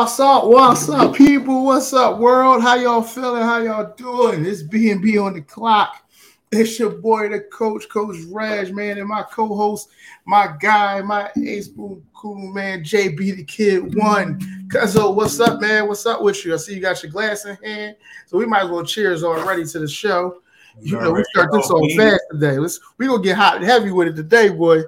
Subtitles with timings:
[0.00, 0.46] What's up?
[0.46, 1.66] What's up, people?
[1.66, 2.62] What's up, world?
[2.62, 3.42] How y'all feeling?
[3.42, 4.46] How y'all doing?
[4.46, 6.08] It's B&B on the clock.
[6.50, 9.90] It's your boy, the coach, Coach Raj, man, and my co-host,
[10.24, 14.40] my guy, my ace boom cool man, JB the Kid One.
[14.68, 15.86] Cuzzo, what's up, man?
[15.86, 16.54] What's up with you?
[16.54, 19.66] I see you got your glass in hand, so we might as well cheers already
[19.66, 20.40] to the show.
[20.80, 22.56] You know, we start this on fast today.
[22.58, 24.84] Let's we gonna get hot and heavy with it today, boy.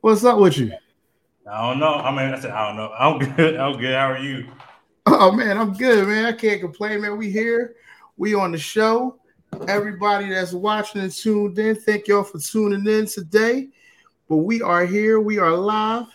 [0.00, 0.72] What's up with you?
[1.50, 1.94] I don't know.
[1.94, 2.92] I mean, I said I don't know.
[2.98, 3.56] I'm good.
[3.60, 3.94] I'm good.
[3.94, 4.46] How are you?
[5.06, 6.24] Oh man, I'm good, man.
[6.24, 7.18] I can't complain, man.
[7.18, 7.76] We here.
[8.16, 9.18] We on the show.
[9.68, 13.68] Everybody that's watching and tuned in, thank y'all for tuning in today.
[14.28, 15.20] But we are here.
[15.20, 16.06] We are live,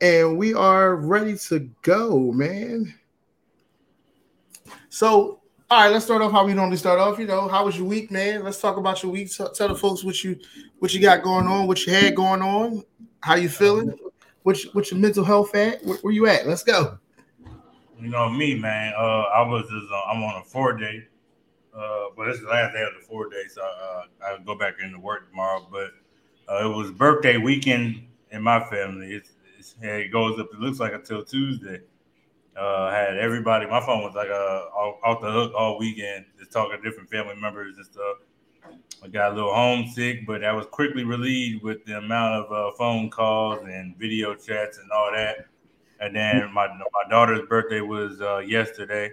[0.00, 2.92] and we are ready to go, man.
[4.88, 7.18] So, all right, let's start off how we normally start off.
[7.20, 8.42] You know, how was your week, man?
[8.42, 9.34] Let's talk about your week.
[9.34, 10.36] Tell, tell the folks what you
[10.80, 12.82] what you got going on, what you had going on,
[13.24, 13.96] how you feeling?
[14.42, 15.82] What's what's your mental health at?
[15.82, 16.46] Where, where you at?
[16.46, 16.98] Let's go.
[17.98, 18.92] You know me, man.
[18.94, 21.06] Uh, I was just uh, I'm on a four day,
[21.74, 24.74] uh, but it's the last day of the four day, so uh, I go back
[24.82, 25.66] into work tomorrow.
[25.72, 25.92] But
[26.52, 29.14] uh, it was birthday weekend in my family.
[29.14, 30.48] It's, it's it goes up.
[30.52, 31.80] It looks like until Tuesday.
[32.54, 33.66] Uh, had everybody.
[33.66, 37.34] My phone was like uh off the hook all weekend, just talking to different family
[37.40, 38.18] members and stuff.
[39.04, 42.74] I got a little homesick, but that was quickly relieved with the amount of uh,
[42.78, 45.46] phone calls and video chats and all that.
[46.00, 49.10] And then my my daughter's birthday was uh, yesterday,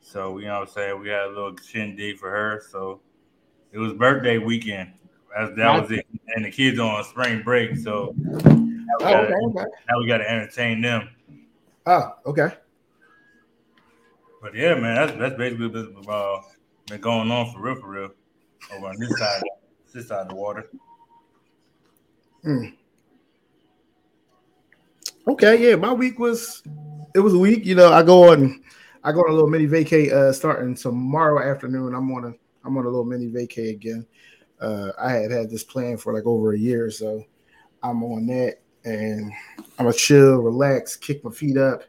[0.00, 2.62] so you know what I'm saying we had a little shindig for her.
[2.70, 3.00] So
[3.72, 4.92] it was birthday weekend.
[5.36, 9.26] As that was it, and the kids on spring break, so now we Oh, gotta,
[9.26, 9.64] okay, okay.
[9.88, 11.08] now we got to entertain them.
[11.84, 12.48] Oh, okay.
[14.40, 16.38] But yeah, man, that's that's basically been, uh,
[16.86, 18.10] been going on for real, for real,
[18.74, 19.42] over on this side,
[19.92, 20.68] this side of the water.
[25.28, 25.76] Okay, yeah.
[25.76, 26.62] My week was
[27.14, 27.64] it was a week.
[27.64, 28.62] You know, I go on
[29.02, 31.94] I go on a little mini vacay uh starting tomorrow afternoon.
[31.94, 32.34] I'm on a
[32.64, 34.06] I'm on a little mini vacay again.
[34.60, 37.24] Uh I had had this plan for like over a year, so
[37.82, 39.32] I'm on that and
[39.78, 41.82] I'm gonna chill, relax, kick my feet up,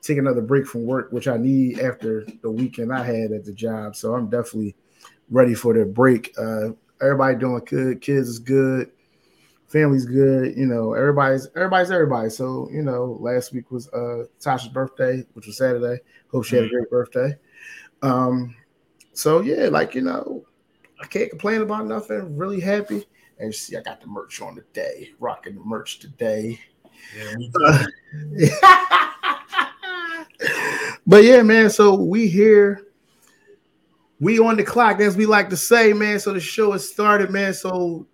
[0.00, 3.52] take another break from work, which I need after the weekend I had at the
[3.52, 3.96] job.
[3.96, 4.76] So I'm definitely
[5.30, 6.34] ready for the break.
[6.38, 6.70] Uh
[7.00, 8.90] everybody doing good, kids is good
[9.74, 10.56] family's good.
[10.56, 12.30] You know, everybody's everybody's everybody.
[12.30, 16.00] So you know, last week was uh Tasha's birthday, which was Saturday.
[16.30, 17.36] Hope she had a great birthday.
[18.02, 18.54] Um,
[19.14, 20.46] so yeah, like you know,
[21.02, 22.36] I can't complain about nothing.
[22.36, 23.04] Really happy.
[23.38, 25.10] And you see, I got the merch on today.
[25.18, 26.60] Rocking the merch today.
[27.16, 27.34] Yeah,
[27.66, 27.84] Uh,
[31.06, 31.68] but yeah, man.
[31.68, 32.86] So we here.
[34.24, 36.18] We on the clock, as we like to say, man.
[36.18, 37.52] So the show has started, man.
[37.52, 38.06] So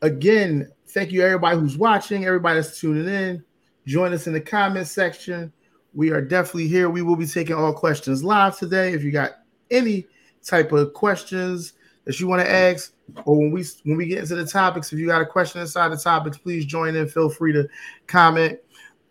[0.00, 3.44] again, thank you everybody who's watching, everybody that's tuning in.
[3.86, 5.52] Join us in the comment section.
[5.92, 6.88] We are definitely here.
[6.88, 8.94] We will be taking all questions live today.
[8.94, 9.32] If you got
[9.70, 10.06] any
[10.42, 11.74] type of questions
[12.06, 12.94] that you want to ask,
[13.26, 15.90] or when we when we get into the topics, if you got a question inside
[15.90, 17.06] the topics, please join in.
[17.08, 17.68] Feel free to
[18.06, 18.58] comment.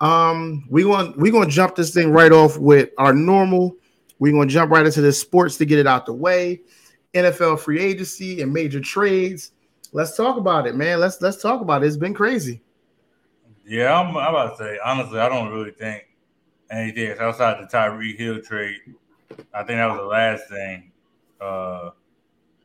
[0.02, 3.78] Um, we want we're gonna jump this thing right off with our normal.
[4.20, 6.62] We're gonna jump right into the sports to get it out the way.
[7.14, 9.52] NFL free agency and major trades.
[9.92, 11.00] Let's talk about it, man.
[11.00, 11.88] Let's let's talk about it.
[11.88, 12.62] It's been crazy.
[13.66, 16.06] Yeah, I'm, I'm about to say honestly, I don't really think
[16.70, 18.80] anything outside the Tyreek Hill trade.
[19.54, 20.92] I think that was the last thing.
[21.42, 21.92] Uh,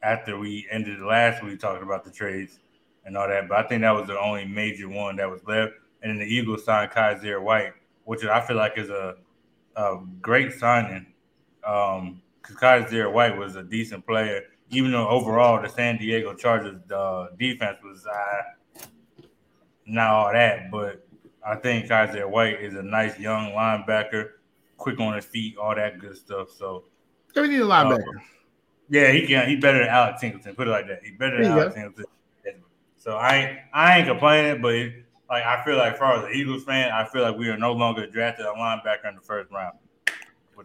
[0.02, 2.58] after we ended last week talking about the trades
[3.04, 5.74] and all that, but I think that was the only major one that was left.
[6.02, 7.72] And then the Eagles signed Kyzir White,
[8.04, 9.16] which I feel like is a,
[9.76, 11.06] a great signing.
[11.64, 16.80] Um, because Kyzir White was a decent player, even though overall the San Diego Chargers
[16.90, 18.82] uh, defense was uh,
[19.86, 21.06] not all that, but
[21.46, 24.30] I think Kyzir White is a nice young linebacker,
[24.76, 26.50] quick on his feet, all that good stuff.
[26.50, 26.84] So
[27.36, 28.20] We need a linebacker.
[28.88, 29.48] yeah, he can.
[29.48, 30.54] He's better than Alex Singleton.
[30.54, 31.00] Put it like that.
[31.04, 32.06] He's better than Alex Singleton.
[32.96, 36.22] So I ain't, I ain't complaining, but it, like I feel like, as far as
[36.22, 39.22] the Eagles fan, I feel like we are no longer drafted a linebacker in the
[39.22, 39.78] first round.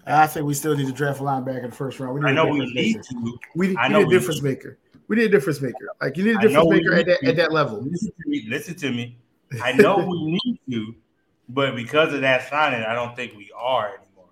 [0.06, 2.14] I think we still need to draft a linebacker in the first round.
[2.14, 3.40] We need I know we need to.
[3.56, 4.78] We need, I know need a difference need maker.
[5.08, 5.90] We need a difference maker.
[6.02, 7.28] Like you need a difference maker at that to.
[7.28, 7.82] at that level.
[7.82, 8.46] Listen to me.
[8.48, 9.18] Listen to me.
[9.64, 10.96] I know we need to,
[11.50, 14.30] but because of that signing, I don't think we are anymore.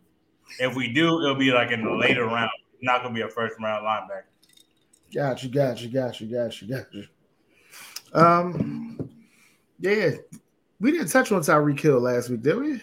[0.60, 2.50] If we do, it'll be like in the later round.
[2.74, 4.24] It's not gonna be a first round linebacker.
[5.13, 7.06] Got you, got you, got you, got you, got you.
[8.13, 9.10] Um,
[9.80, 10.12] yeah,
[10.80, 12.81] we didn't touch on Tyreek Hill last week, did we?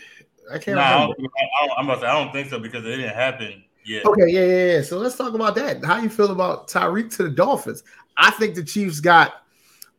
[0.52, 4.04] I can't Nah, I I say, I don't think so because it didn't happen yet.
[4.04, 4.82] Okay, yeah, yeah, yeah.
[4.82, 5.84] So let's talk about that.
[5.84, 7.82] How you feel about Tyreek to the Dolphins?
[8.16, 9.42] I think the Chiefs got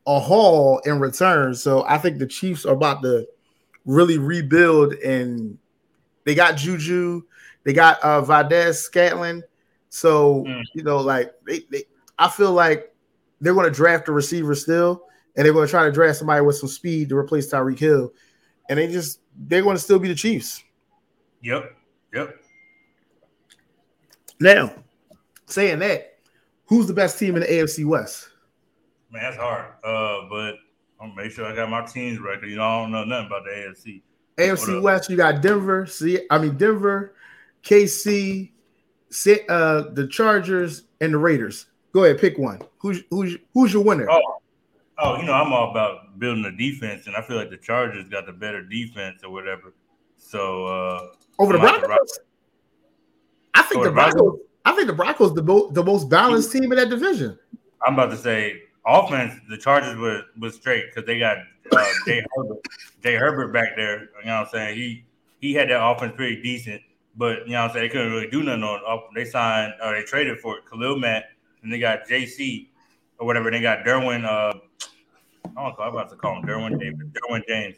[0.08, 1.56] a haul in return.
[1.56, 3.28] So I think the Chiefs are about to
[3.86, 5.58] really rebuild and
[6.26, 7.24] they got Juju,
[7.64, 9.44] they got uh Valdes-Scantling.
[9.90, 10.64] So mm.
[10.74, 11.84] you know, like they, they
[12.20, 12.94] I feel like
[13.40, 16.42] they're going to draft a receiver still, and they're going to try to draft somebody
[16.46, 18.14] with some speed to replace Tyreek Hill,
[18.70, 20.64] and they just they're going to still be the Chiefs.
[21.42, 21.76] Yep.
[22.14, 22.38] Yep.
[24.40, 24.74] Now,
[25.46, 26.18] saying that,
[26.66, 28.30] who's the best team in the AFC West?
[29.12, 29.68] Man, that's hard.
[29.84, 30.56] Uh, but
[31.02, 32.42] I'm make sure I got my teams right.
[32.42, 34.02] You know, I don't know nothing about the AFC.
[34.38, 35.86] AFC West, you got Denver.
[35.86, 37.14] See, I mean Denver,
[37.64, 38.52] KC,
[39.50, 41.68] uh, the Chargers, and the Raiders.
[41.92, 42.62] Go ahead, pick one.
[42.80, 44.10] Who's who's who's your winner?
[44.10, 44.41] Oh,
[45.02, 48.08] oh, you know, I'm all about building a defense, and I feel like the Chargers
[48.10, 49.74] got the better defense or whatever.
[50.18, 51.08] So uh
[51.40, 52.20] over the Broncos,
[53.54, 54.22] I think the Broncos.
[54.22, 54.40] Broncos.
[54.64, 57.38] I think the Broncos the, bo- the most balanced team in that division.
[57.86, 59.34] I'm about to say offense.
[59.50, 61.38] The Chargers were was straight because they got
[61.72, 62.60] uh, Jay Herbert,
[63.02, 64.02] Jay Herbert back there.
[64.02, 64.78] You know what I'm saying?
[64.78, 65.06] He
[65.40, 66.82] he had that offense pretty decent,
[67.18, 69.00] but you know what I'm saying they couldn't really do nothing on.
[69.00, 69.04] It.
[69.16, 71.24] They signed or they traded for it, Khalil Mack
[71.64, 72.68] and they got JC
[73.22, 73.52] or whatever.
[73.52, 74.26] They got Derwin.
[74.26, 74.58] Uh,
[75.46, 75.86] I don't know.
[75.86, 77.78] I'm about to call him Derwin David, Derwin James.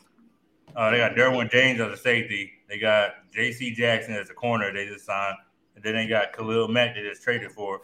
[0.76, 2.52] Uh, they got Derwin James as a safety.
[2.68, 3.76] They got J.C.
[3.76, 4.74] Jackson as a corner.
[4.74, 5.36] They just signed,
[5.76, 6.96] and then they got Khalil Mack.
[6.96, 7.82] They just traded for.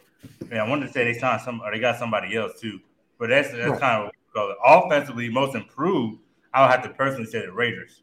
[0.50, 2.80] And I wanted to say they signed some, or they got somebody else too.
[3.20, 3.80] But that's that's right.
[3.80, 4.58] kind of what we call it.
[4.66, 6.20] Offensively, most improved.
[6.54, 8.02] I would have to personally say the Raiders.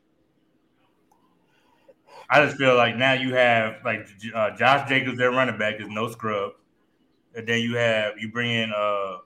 [2.29, 5.89] I just feel like now you have like uh, Josh Jacobs, their running back, is
[5.89, 6.53] no scrub
[7.37, 9.19] and then you have you bring in uh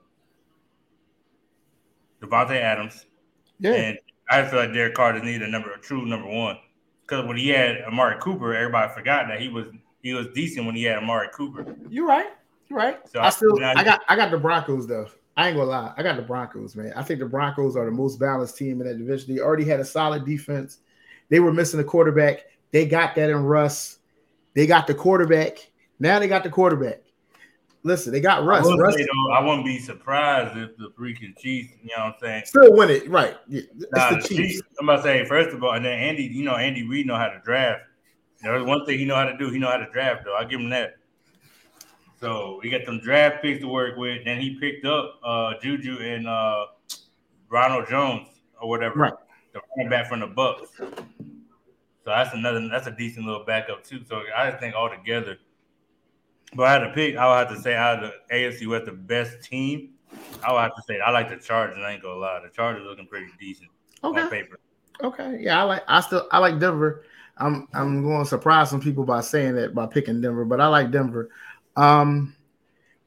[2.21, 3.05] Davante Adams.
[3.59, 3.73] Yeah.
[3.73, 3.97] And
[4.29, 6.57] I feel like Derek Carr needed a number a true number one.
[7.01, 9.67] Because when he had Amari Cooper, everybody forgot that he was
[10.01, 11.75] he was decent when he had Amari Cooper.
[11.89, 12.29] You're right.
[12.69, 12.99] You're right.
[13.09, 15.07] So I still I got I got the Broncos though.
[15.37, 15.93] I ain't gonna lie.
[15.97, 16.93] I got the Broncos, man.
[16.95, 19.33] I think the Broncos are the most balanced team in that division.
[19.33, 20.79] They already had a solid defense.
[21.29, 22.45] They were missing a quarterback.
[22.71, 23.99] They got that in Russ.
[24.53, 25.71] They got the quarterback.
[25.99, 27.01] Now they got the quarterback.
[27.83, 28.67] Listen, they got Russ.
[28.67, 28.95] I, Russ.
[28.95, 32.43] Say, though, I wouldn't be surprised if the freaking Chiefs, you know what I'm saying?
[32.45, 33.35] Still win it, right.
[33.47, 33.61] Yeah,
[33.91, 34.27] nah, the Chiefs.
[34.29, 34.61] Chiefs.
[34.79, 37.15] I'm about to say, first of all, and then Andy, you know, Andy Reid know
[37.15, 37.81] how to draft.
[38.43, 39.49] There's one thing he know how to do.
[39.49, 40.35] He know how to draft, though.
[40.35, 40.97] I give him that.
[42.19, 44.25] So he got them draft picks to work with.
[44.25, 46.67] Then he picked up uh, Juju and uh,
[47.49, 48.27] Ronald Jones
[48.61, 49.13] or whatever, right.
[49.53, 50.67] the running back from the Bucs.
[50.77, 50.95] So
[52.05, 52.67] that's another.
[52.69, 54.03] That's a decent little backup too.
[54.07, 55.37] So I just think all together–
[56.55, 57.15] but I had to pick.
[57.15, 59.89] I would have to say out of the AFC West, the best team.
[60.43, 61.79] I would have to say I like the Chargers.
[61.79, 63.69] I ain't gonna lie, the Chargers looking pretty decent
[64.03, 64.21] okay.
[64.21, 64.59] on paper.
[65.01, 65.83] Okay, yeah, I like.
[65.87, 67.03] I still I like Denver.
[67.37, 70.67] I'm I'm going to surprise some people by saying that by picking Denver, but I
[70.67, 71.29] like Denver.
[71.75, 72.35] Um,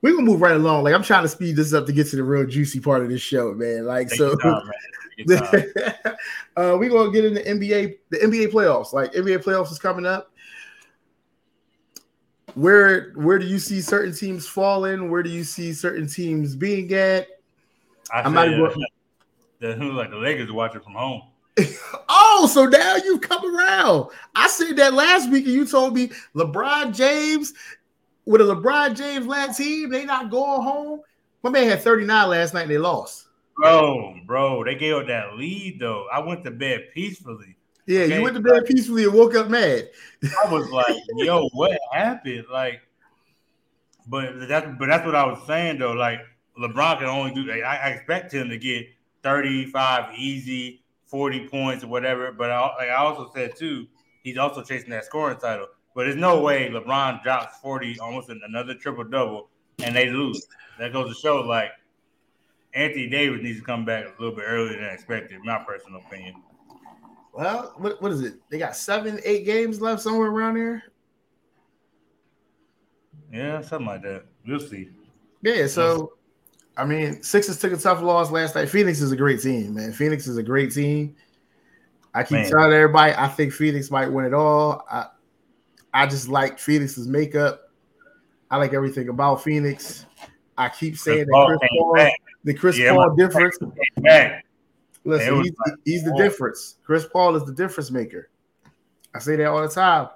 [0.02, 0.84] we're gonna move right along.
[0.84, 3.08] Like I'm trying to speed this up to get to the real juicy part of
[3.08, 3.86] this show, man.
[3.86, 5.40] Like Take so, time, man.
[6.56, 8.92] uh, we're gonna get in the NBA, the NBA playoffs.
[8.92, 10.33] Like NBA playoffs is coming up
[12.54, 15.10] where where do you see certain teams falling?
[15.10, 17.28] Where do you see certain teams being at?
[18.12, 18.84] I I'm not uh, even...
[19.60, 21.22] the, like the Lakers watching from home.
[22.08, 24.10] oh, so now you've come around.
[24.34, 27.54] I said that last week, and you told me LeBron James
[28.26, 31.00] with a LeBron James led team, they not going home.
[31.42, 33.28] My man had 39 last night and they lost.
[33.56, 36.06] Bro, bro, they gave up that lead though.
[36.12, 37.53] I went to bed peacefully.
[37.86, 38.16] Yeah, okay?
[38.16, 39.90] you went to bed peacefully and woke up mad.
[40.44, 42.80] I was like, "Yo, what happened?" Like,
[44.06, 45.92] but that's but that's what I was saying though.
[45.92, 46.20] Like,
[46.58, 47.50] LeBron can only do.
[47.52, 48.86] I, I expect him to get
[49.22, 52.32] thirty-five easy, forty points or whatever.
[52.32, 53.86] But I, like I also said too,
[54.22, 55.66] he's also chasing that scoring title.
[55.94, 59.50] But there's no way LeBron drops forty, almost another triple double,
[59.82, 60.46] and they lose.
[60.78, 61.70] That goes to show, like
[62.72, 65.40] Anthony Davis needs to come back a little bit earlier than expected.
[65.44, 66.36] My personal opinion.
[67.34, 68.34] Well, what, what is it?
[68.48, 70.84] They got seven, eight games left somewhere around there.
[73.32, 74.24] Yeah, something like that.
[74.46, 74.90] We'll see.
[75.42, 76.12] Yeah, so
[76.76, 78.68] I mean, Sixers took a tough loss last night.
[78.68, 79.92] Phoenix is a great team, man.
[79.92, 81.16] Phoenix is a great team.
[82.14, 82.50] I keep man.
[82.50, 84.84] telling everybody I think Phoenix might win it all.
[84.88, 85.06] I
[85.92, 87.70] I just like Phoenix's makeup.
[88.50, 90.06] I like everything about Phoenix.
[90.56, 92.10] I keep saying Chris that Chris Paul,
[92.44, 93.58] the Chris yeah, Paul difference.
[95.04, 96.76] Listen, he's, like, he's the difference.
[96.84, 98.30] Chris Paul is the difference maker.
[99.14, 100.08] I say that all the time.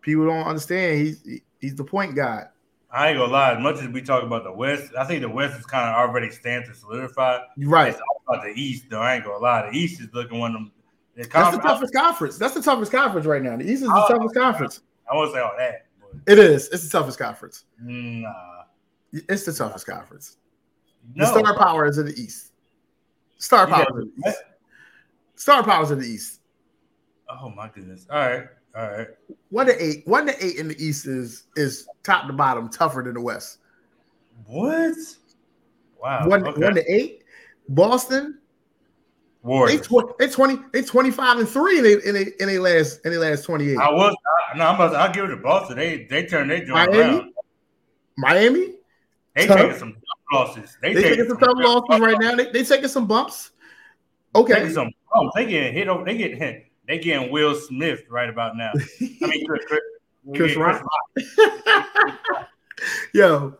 [0.00, 1.00] People don't understand.
[1.00, 2.46] He's he's the point guy.
[2.90, 3.54] I ain't gonna lie.
[3.54, 5.94] As much as we talk about the West, I think the West is kind of
[5.94, 7.40] already stamped and solidified.
[7.56, 7.92] Right.
[7.92, 9.00] It's all about the East, though.
[9.00, 9.70] I ain't gonna lie.
[9.70, 10.72] The East is looking one of them.
[11.16, 12.36] The That's the toughest conference.
[12.36, 13.56] That's the toughest conference right now.
[13.56, 14.82] The East is the oh, toughest conference.
[15.10, 15.86] I won't say all that.
[16.00, 16.32] But.
[16.32, 16.68] It is.
[16.68, 17.64] It's the toughest conference.
[17.80, 18.32] Nah.
[19.12, 20.36] It's the toughest conference.
[21.14, 21.24] No.
[21.32, 22.51] The star power is in the East.
[23.42, 24.04] Star power.
[25.34, 26.42] Star powers in the East.
[27.28, 28.06] Oh my goodness!
[28.08, 28.44] All right,
[28.76, 29.08] all right.
[29.50, 30.06] One to eight.
[30.06, 33.58] One to eight in the East is is top to bottom tougher than the West.
[34.46, 34.94] What?
[36.00, 36.28] Wow.
[36.28, 36.60] One okay.
[36.60, 37.24] one to eight.
[37.68, 38.38] Boston.
[39.42, 39.88] They, Warriors.
[39.88, 40.62] tw- they twenty.
[40.72, 43.42] They twenty five and three in they in they in they last in they last
[43.44, 43.78] twenty eight.
[43.78, 44.14] I was
[44.54, 45.78] I, no, I'm about to, I'll give it to Boston.
[45.78, 46.98] They they turned their joint Miami?
[47.00, 47.32] around.
[48.16, 48.74] Miami.
[49.34, 49.58] They Tough.
[49.58, 49.96] taking some
[50.32, 50.76] losses.
[50.82, 52.34] They, They taking some tough losses right now.
[52.34, 53.50] They they taking some bumps.
[54.34, 54.54] Okay.
[54.54, 54.90] Taking some.
[55.14, 56.04] Oh, they getting hit over.
[56.04, 56.66] They getting hit.
[56.88, 58.70] They getting Will Smith right about now.
[58.74, 59.80] I mean, Chris, Chris,
[60.34, 60.82] Chris Rock.
[63.14, 63.54] Yo,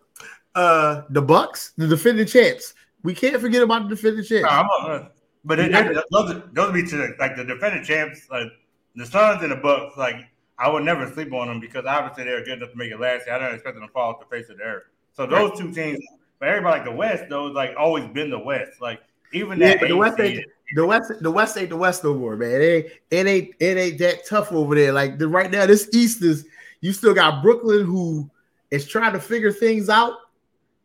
[0.55, 2.75] uh, the Bucks, the defending champs.
[3.05, 4.49] We can't forget about the defending champs.
[4.51, 5.09] No, uh,
[5.45, 5.93] but it, Yeah.
[6.11, 8.49] those those be to like the defending champs, like
[8.97, 9.97] the Suns and the Bucks.
[9.97, 10.17] Like
[10.59, 13.27] I would never sleep on them because obviously they're good enough to make it last
[13.27, 13.35] year.
[13.35, 14.85] I don't expect them to fall off the face of the earth.
[15.15, 15.99] So those two teams,
[16.43, 18.81] but everybody like the West, though, like always been the West.
[18.81, 19.01] Like
[19.33, 20.45] even Yeah, that the West ain't
[20.75, 21.13] the West.
[21.21, 22.61] The West ain't the West no more, man.
[22.61, 24.93] It ain't it ain't it ain't that tough over there.
[24.93, 26.45] Like the, right now, this East is
[26.81, 28.29] you still got Brooklyn who
[28.73, 30.15] is trying to figure things out.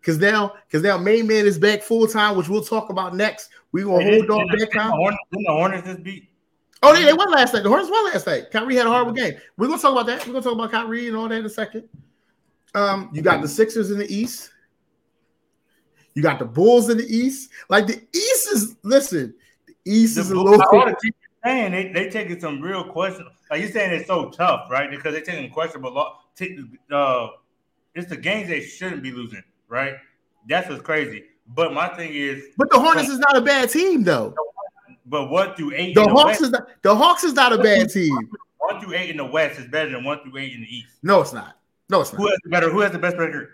[0.03, 3.49] Cause now, cause now, main man is back full time, which we'll talk about next.
[3.71, 4.91] We gonna Hey, hold on back time.
[4.91, 6.29] the the Hornets just beat.
[6.83, 7.63] Oh, they, they won last night.
[7.63, 8.51] The Hornets won last night.
[8.51, 9.33] Kyrie had a horrible game.
[9.57, 10.19] We're gonna talk about that.
[10.27, 11.89] We're gonna talk about Kyrie and all that in a second.
[12.75, 14.51] Um, you got the Sixers in the East.
[16.17, 17.51] You got the Bulls in the East.
[17.69, 19.35] Like the East is listen.
[19.67, 20.59] The East The is a little.
[20.63, 23.29] all the teams are saying they they taking some real questions.
[23.51, 24.89] Like you're saying it's so tough, right?
[24.89, 25.95] Because they're taking questionable.
[26.91, 27.27] Uh,
[27.93, 29.93] it's the games they shouldn't be losing, right?
[30.49, 31.25] That's what's crazy.
[31.53, 34.33] But my thing is, But the Hornets is not a bad team, though.
[35.05, 36.67] but one through eight, The in the Hawks is not.
[36.81, 38.17] The Hawks is not a bad team.
[38.57, 40.93] one through eight in the West is better than one through eight in the East.
[41.03, 41.59] No, it's not.
[41.89, 42.19] No, it's not.
[42.21, 42.71] Who has the better?
[42.71, 43.49] Who has the best record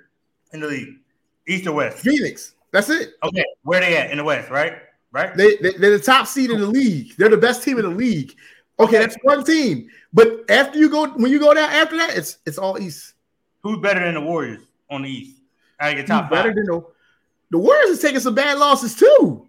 [0.54, 0.96] in the league?
[1.48, 1.98] East or West?
[2.00, 2.56] Phoenix.
[2.72, 3.14] That's it.
[3.24, 4.50] Okay, where they at in the West?
[4.50, 4.74] Right,
[5.12, 5.36] right.
[5.36, 7.16] They, they they're the top seed in the league.
[7.18, 8.36] They're the best team in the league.
[8.80, 9.90] Okay, that's one team.
[10.14, 13.14] But after you go, when you go down after that, it's it's all East.
[13.62, 15.38] Who's better than the Warriors on the East?
[15.80, 16.56] I get Who's top better five.
[16.56, 16.86] than the
[17.52, 19.48] the Warriors is taking some bad losses too.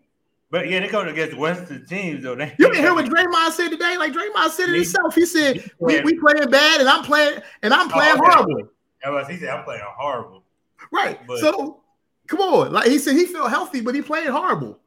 [0.50, 2.34] But yeah, they go against Western teams though.
[2.34, 3.96] They, You can hear what Draymond said today.
[3.96, 5.14] Like Draymond said it himself.
[5.14, 8.68] He said we, we playing bad and I'm playing and I'm playing oh, okay.
[9.02, 9.30] horrible.
[9.32, 10.44] He said I'm playing horrible.
[10.92, 11.18] Right.
[11.26, 11.80] But- so
[12.26, 12.72] come on.
[12.72, 14.78] Like he said he felt healthy, but he played horrible.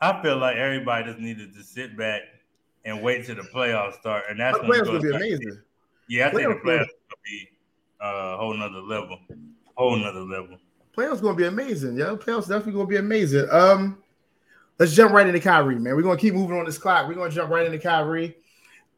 [0.00, 2.22] I feel like everybody just needed to sit back
[2.84, 5.62] and wait till the playoffs start, and that's The when players it's gonna be amazing.
[6.08, 7.48] Yeah, I think the Playoffs playoffs gonna be
[8.00, 9.18] uh, a whole nother level,
[9.74, 10.58] whole nother level.
[10.96, 12.16] Playoffs gonna be amazing, yo.
[12.16, 13.48] Playoffs definitely gonna be amazing.
[13.50, 13.98] Um,
[14.78, 15.96] let's jump right into Kyrie, man.
[15.96, 17.08] We're gonna keep moving on this clock.
[17.08, 18.36] We're gonna jump right into Kyrie.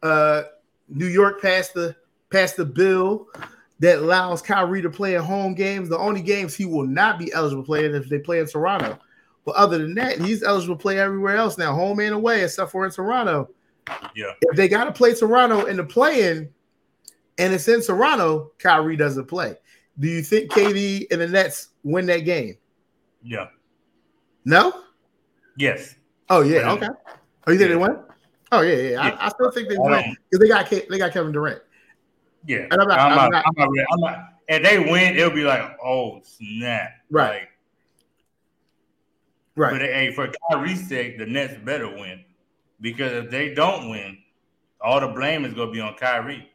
[0.02, 0.42] Uh,
[0.88, 1.96] New York passed the
[2.30, 3.28] passed the bill
[3.80, 5.88] that allows Kyrie to play at home games.
[5.88, 8.46] The only games he will not be eligible to play in if they play in
[8.46, 8.98] Toronto.
[9.44, 12.70] But other than that, he's eligible to play everywhere else now, home and away, except
[12.70, 13.48] for in Toronto.
[14.14, 14.32] Yeah.
[14.42, 16.50] If they got to play Toronto in the play-in,
[17.38, 19.54] and it's in Toronto, Kyrie doesn't play.
[19.98, 22.56] Do you think KD and the Nets win that game?
[23.22, 23.48] Yeah.
[24.44, 24.82] No.
[25.56, 25.94] Yes.
[26.30, 26.70] Oh yeah.
[26.72, 26.88] Okay.
[27.46, 27.76] Oh, you think Yeah.
[27.76, 27.98] they win?
[28.52, 28.90] Oh yeah, yeah.
[28.90, 29.02] Yeah.
[29.02, 31.62] I, I still think they win because they got they got Kevin Durant.
[32.46, 32.66] Yeah.
[32.70, 33.86] And I'm not- I'm, I'm not, I'm not.
[33.92, 34.24] I'm not.
[34.48, 36.92] If they win, it'll be like, oh snap!
[37.10, 37.40] Right.
[37.40, 37.48] Like,
[39.58, 39.72] Right.
[39.72, 42.24] But hey, for Kyrie's sake, the Nets better win
[42.80, 44.16] because if they don't win,
[44.80, 46.48] all the blame is gonna be on Kyrie.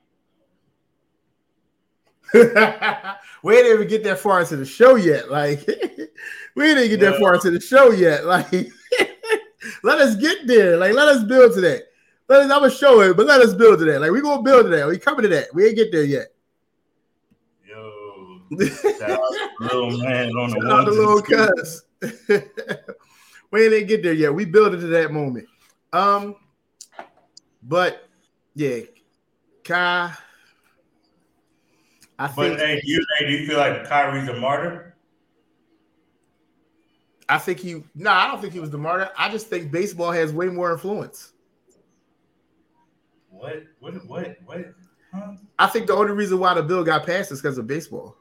[2.33, 5.29] we didn't even get that far into the show yet.
[5.29, 5.67] Like
[6.55, 8.25] we didn't get that far into the show yet.
[8.25, 8.49] Like
[9.83, 10.77] let us get there.
[10.77, 11.83] Like let us build to that.
[12.29, 14.01] Let us, I'm gonna show it, but let us build to that.
[14.01, 14.87] Like we gonna build to that.
[14.87, 15.53] We coming to that.
[15.53, 16.27] We ain't get there yet.
[17.67, 19.19] Yo, shout out
[19.59, 21.83] to little man on the out little cuz.
[23.51, 24.33] we didn't get there yet.
[24.33, 25.47] We built it to that moment.
[25.91, 26.35] Um,
[27.61, 28.07] but
[28.55, 28.79] yeah,
[29.63, 30.13] Kai.
[32.19, 34.95] I But think hey, you, hey, do you feel like Kyrie's a martyr?
[37.27, 39.09] I think he no, I don't think he was the martyr.
[39.17, 41.32] I just think baseball has way more influence.
[43.43, 43.63] What?
[43.79, 44.07] What?
[44.07, 44.37] What?
[44.45, 44.65] What?
[45.13, 45.33] Huh?
[45.59, 48.15] I think the only reason why the bill got passed is because of baseball.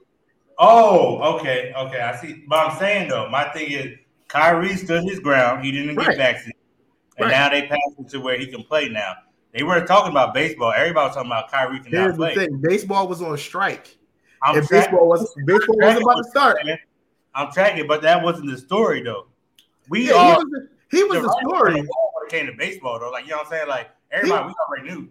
[0.58, 2.00] Oh, okay, okay.
[2.00, 2.44] I see.
[2.48, 3.98] But I'm saying though, my thing is
[4.28, 5.64] Kyrie stood his ground.
[5.64, 6.16] He didn't get Right.
[6.16, 6.60] vaccinated,
[7.18, 7.30] and Right.
[7.30, 9.14] now they passed it to where he can play now.
[9.52, 10.72] They weren't talking about baseball.
[10.76, 12.34] Everybody was talking about Kyrie can Here's play.
[12.34, 13.96] thing: baseball was on strike,
[14.42, 16.58] I'm and track- baseball was baseball wasn't about to start.
[17.34, 19.26] I'm tracking, but that wasn't the story though.
[19.88, 21.74] We Yeah, all he was the, he was the the story.
[21.74, 23.10] when it came to baseball though.
[23.10, 23.68] Like you know what I'm saying?
[23.68, 25.08] Like everybody, we already knew.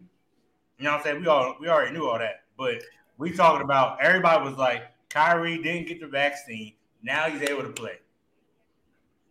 [0.77, 1.22] You know what I'm saying?
[1.22, 2.43] We all we already knew all that.
[2.58, 2.84] But
[3.17, 6.74] we talking about everybody was like Kyrie didn't get the vaccine.
[7.03, 7.98] Now he's able to play.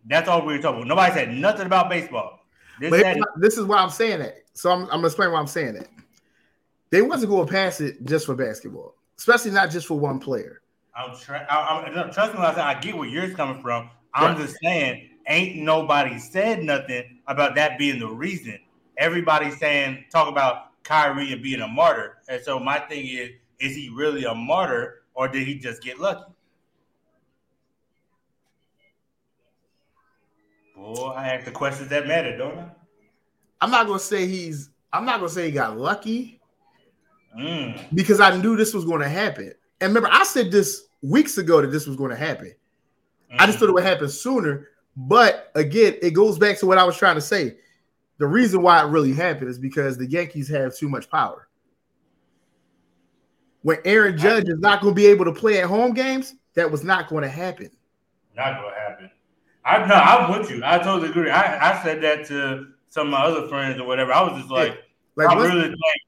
[0.07, 0.89] That's all we were talking about.
[0.89, 2.41] Nobody said nothing about baseball.
[2.81, 4.37] This, this is why I'm saying that.
[4.55, 5.89] So I'm, I'm gonna explain why I'm saying that.
[6.91, 10.62] They wasn't going to pass it just for basketball, especially not just for one player.
[10.95, 12.41] I'm, tra- I'm, I'm trust me.
[12.41, 13.91] I, I get where yours coming from.
[14.12, 14.47] I'm right.
[14.47, 18.59] just saying, ain't nobody said nothing about that being the reason.
[19.00, 23.75] Everybody's saying talk about Kyrie and being a martyr, and so my thing is, is
[23.75, 26.33] he really a martyr or did he just get lucky?
[30.76, 32.71] Boy, I ask the questions that matter, don't I?
[33.61, 34.71] I'm not gonna say he's.
[34.92, 36.40] I'm not gonna say he got lucky
[37.38, 37.95] mm.
[37.95, 39.52] because I knew this was going to happen.
[39.80, 42.54] And remember, I said this weeks ago that this was going to happen.
[43.33, 43.37] Mm.
[43.38, 44.69] I just thought it would happen sooner.
[44.97, 47.57] But again, it goes back to what I was trying to say.
[48.21, 51.49] The reason why it really happened is because the Yankees have too much power.
[53.62, 56.71] When Aaron Judge is not going to be able to play at home games, that
[56.71, 57.71] was not going to happen.
[58.37, 59.11] Not going to happen.
[59.65, 60.61] I no, I'm with you.
[60.62, 61.31] I totally agree.
[61.31, 64.12] I, I said that to some of my other friends or whatever.
[64.12, 64.77] I was just like,
[65.17, 66.03] like I really like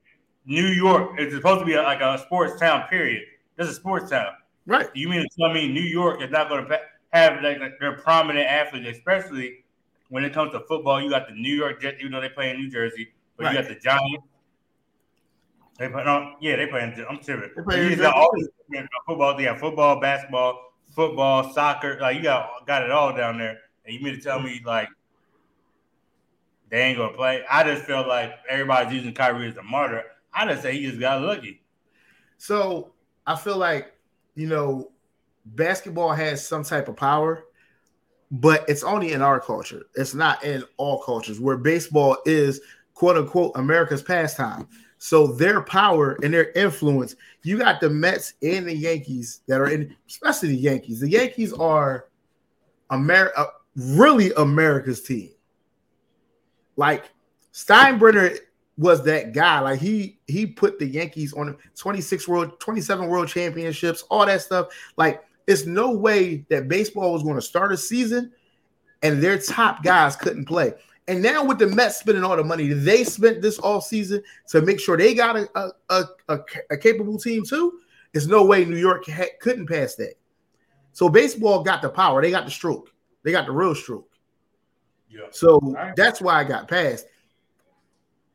[0.44, 2.88] New York is supposed to be a, like a sports town.
[2.88, 3.22] Period.
[3.56, 4.32] This is a sports town.
[4.66, 4.88] Right.
[4.92, 6.80] You mean to tell me New York is not going to
[7.14, 9.61] have like, like their prominent athletes, especially
[10.12, 11.00] when it comes to football?
[11.00, 13.54] You got the New York Jets, even though they play in New Jersey, but right.
[13.54, 14.26] you got the Giants.
[15.78, 16.82] They play, no, yeah, they play.
[16.82, 17.50] In, I'm serious.
[17.56, 18.30] They play got all
[19.06, 19.38] football.
[19.38, 21.98] They have football, basketball, football, soccer.
[21.98, 23.56] Like you got got it all down there.
[23.86, 24.88] And you mean to tell me like
[26.68, 27.42] they ain't gonna play?
[27.50, 30.04] I just feel like everybody's using Kyrie as a martyr.
[30.34, 31.62] I just say he just got lucky.
[32.36, 32.92] So
[33.26, 33.94] I feel like
[34.34, 34.92] you know
[35.46, 37.46] basketball has some type of power,
[38.32, 39.84] but it's only in our culture.
[39.94, 42.60] It's not in all cultures where baseball is
[42.94, 44.66] quote unquote America's pastime.
[44.96, 49.68] So their power and their influence, you got the Mets and the Yankees that are
[49.68, 51.00] in, especially the Yankees.
[51.00, 52.06] The Yankees are
[52.88, 55.30] America, uh, really America's team.
[56.76, 57.10] Like
[57.52, 58.38] Steinbrenner
[58.78, 59.60] was that guy.
[59.60, 64.68] Like he he put the Yankees on 26 world, 27 world championships, all that stuff.
[64.96, 68.32] Like it's no way that baseball was going to start a season
[69.02, 70.72] and their top guys couldn't play.
[71.08, 74.62] And now with the Mets spending all the money they spent this all season to
[74.62, 75.48] make sure they got a,
[75.90, 76.38] a, a,
[76.70, 77.80] a capable team too,
[78.12, 80.14] there's no way New York ha- couldn't pass that.
[80.92, 82.22] So baseball got the power.
[82.22, 82.92] They got the stroke.
[83.24, 84.10] They got the real stroke.
[85.08, 85.26] Yeah.
[85.30, 85.94] So right.
[85.96, 87.06] that's why I got passed.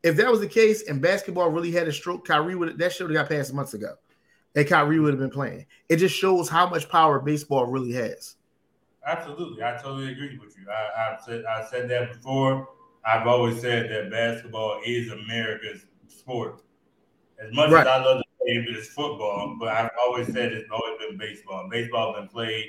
[0.02, 3.10] If that was the case and basketball really had a stroke, Kyrie would that should
[3.10, 3.94] have got passed months ago.
[4.58, 5.66] And Kyrie would have been playing.
[5.88, 8.34] It just shows how much power baseball really has.
[9.06, 10.68] Absolutely, I totally agree with you.
[10.68, 12.68] I, I said I said that before.
[13.06, 16.62] I've always said that basketball is America's sport.
[17.40, 17.82] As much right.
[17.82, 21.16] as I love to play it is football, but I've always said it's always been
[21.16, 21.68] baseball.
[21.70, 22.66] Baseball has been played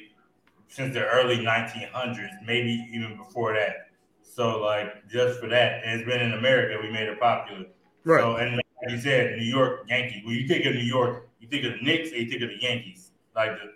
[0.67, 3.87] since the early 1900s, maybe even before that.
[4.21, 6.79] So, like, just for that, it's been in America.
[6.83, 7.65] We made it popular.
[8.03, 8.21] Right.
[8.21, 10.23] So, and like you said, New York Yankees.
[10.23, 12.49] When you think of New York, you think of the Knicks, and you think of
[12.49, 13.11] the Yankees.
[13.35, 13.73] Like the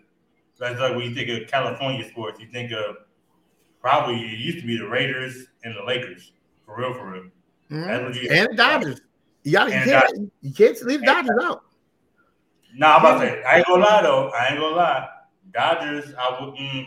[0.59, 2.97] that's like when you think of California sports, you think of
[3.81, 6.31] probably it used to be the Raiders and the Lakers.
[6.65, 7.23] For real, for real.
[7.71, 8.31] Mm-hmm.
[8.31, 9.01] and the Dodgers.
[9.43, 11.63] You got you can't, you can't leave the Dodgers out.
[12.75, 14.29] No, nah, I'm about to say I ain't gonna lie though.
[14.29, 15.09] I ain't gonna lie.
[15.53, 16.55] Dodgers, I would.
[16.55, 16.85] Mm,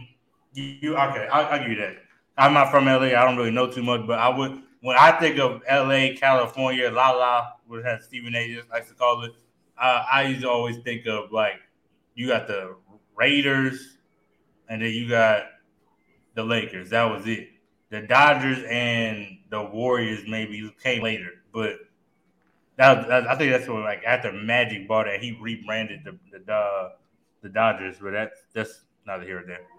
[0.54, 1.28] you okay?
[1.30, 1.96] I'll, I'll give you that.
[2.38, 3.08] I'm not from LA.
[3.08, 4.62] I don't really know too much, but I would.
[4.80, 8.54] When I think of LA, California, La La, what Stephen A.
[8.54, 9.32] just likes to call it,
[9.78, 11.60] uh, I used to always think of like
[12.14, 12.76] you got the
[13.16, 13.96] Raiders,
[14.68, 15.44] and then you got
[16.34, 16.90] the Lakers.
[16.90, 17.48] That was it.
[17.90, 21.78] The Dodgers and the Warriors maybe came later, but
[22.76, 26.52] that, that I think that's what like after Magic bought it, he rebranded the the
[26.52, 26.90] uh,
[27.42, 27.96] the Dodgers.
[28.00, 29.75] But that's that's neither here nor there.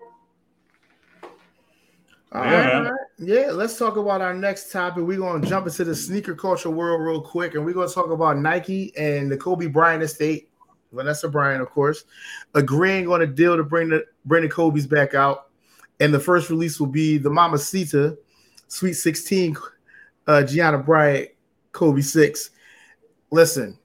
[2.33, 2.93] All yeah, right.
[3.19, 5.03] yeah, let's talk about our next topic.
[5.03, 8.37] We're gonna jump into the sneaker culture world real quick, and we're gonna talk about
[8.37, 10.49] Nike and the Kobe Bryant estate
[10.91, 12.03] Vanessa Bryant, of course,
[12.53, 15.49] agreeing on a deal to bring the bring the Kobe's back out.
[15.99, 18.17] And the first release will be the Mambacita
[18.67, 19.57] Sweet 16
[20.27, 21.29] uh, Gianna Bryant
[21.71, 22.51] Kobe 6.
[23.31, 23.77] Listen,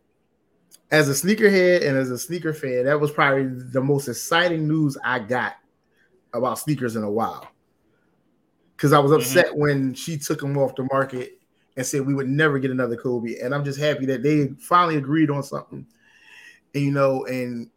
[0.91, 4.99] as a sneakerhead and as a sneaker fan, that was probably the most exciting news
[5.03, 5.55] I got
[6.35, 7.52] about sneakers in a while.
[8.83, 9.21] Because I was mm-hmm.
[9.21, 9.61] upset mm-hmm.
[9.61, 11.39] when she took them off the market
[11.77, 13.39] and said we would never get another Kobe.
[13.39, 15.87] And I'm just happy that they finally agreed on something
[16.75, 17.71] and, you know, and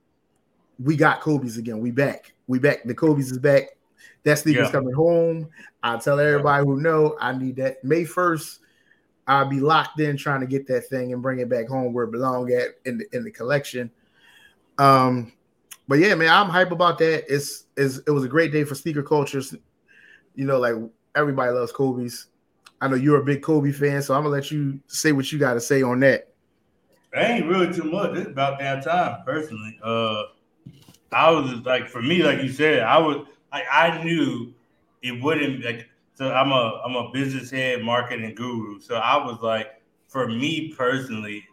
[0.80, 1.80] we got Kobe's again.
[1.80, 2.34] We back.
[2.48, 2.86] We back.
[2.86, 3.78] The Kobe's is back.
[4.24, 4.72] That sneaker's yeah.
[4.72, 5.48] coming home.
[5.84, 8.58] I tell everybody who know I need that May 1st.
[9.28, 12.06] I'll be locked in trying to get that thing and bring it back home where
[12.06, 13.92] it belong at in the in the collection.
[14.80, 15.34] Um,
[15.88, 17.26] but yeah, man, I'm hype about that.
[17.32, 19.56] It's, it's it was a great day for sneaker cultures.
[20.36, 20.76] You know, like
[21.16, 22.28] everybody loves Kobe's.
[22.82, 25.40] I know you're a big Kobe fan, so I'm gonna let you say what you
[25.40, 26.34] got to say on that.
[27.14, 28.16] It ain't really too much.
[28.18, 29.80] It's about that time, personally.
[29.82, 30.24] Uh,
[31.12, 34.54] I was like, for me, like you said, I was like, I knew
[35.02, 35.90] it wouldn't like.
[36.16, 38.80] So I'm a I'm a business head, marketing guru.
[38.80, 41.46] So I was like, for me personally,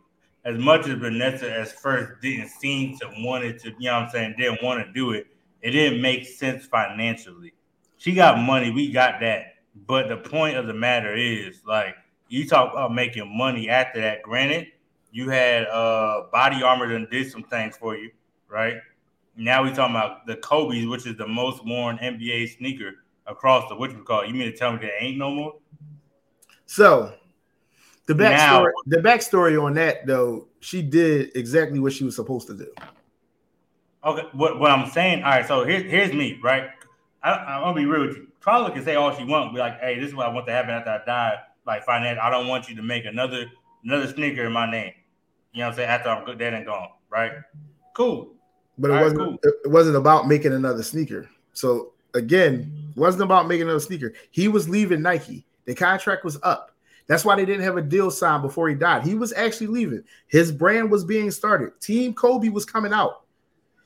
[0.44, 4.10] as much as Vanessa as first didn't seem to wanted to, you know what I'm
[4.10, 5.26] saying, didn't want to do it,
[5.60, 7.52] it didn't make sense financially.
[7.98, 9.51] She got money, we got that.
[9.74, 11.96] But the point of the matter is, like,
[12.28, 14.22] you talk about making money after that.
[14.22, 14.68] Granted,
[15.10, 18.10] you had uh BodyArmor that did some things for you,
[18.48, 18.76] right?
[19.36, 22.92] Now we talking about the Kobe's, which is the most worn NBA sneaker
[23.26, 24.28] across the what you call it.
[24.28, 25.54] You mean to tell me there ain't no more?
[26.66, 27.14] So
[28.06, 32.46] the backstory, now, the backstory on that though, she did exactly what she was supposed
[32.48, 32.72] to do.
[34.04, 35.46] Okay, what, what I'm saying, all right.
[35.46, 36.70] So here's here's me, right?
[37.22, 38.31] I, I'm gonna be real with you.
[38.44, 40.52] Charlotte can say all she wants, be like, "Hey, this is what I want to
[40.52, 43.46] happen after I die." Like, finance, I don't want you to make another
[43.84, 44.92] another sneaker in my name.
[45.52, 45.88] You know what I'm saying?
[45.88, 47.32] After I'm dead and gone, right?
[47.94, 48.34] Cool.
[48.78, 49.20] But it all wasn't.
[49.20, 49.52] Right, cool.
[49.64, 51.28] It wasn't about making another sneaker.
[51.52, 54.12] So again, wasn't about making another sneaker.
[54.30, 55.44] He was leaving Nike.
[55.64, 56.70] The contract was up.
[57.06, 59.02] That's why they didn't have a deal signed before he died.
[59.02, 60.02] He was actually leaving.
[60.28, 61.78] His brand was being started.
[61.80, 63.24] Team Kobe was coming out.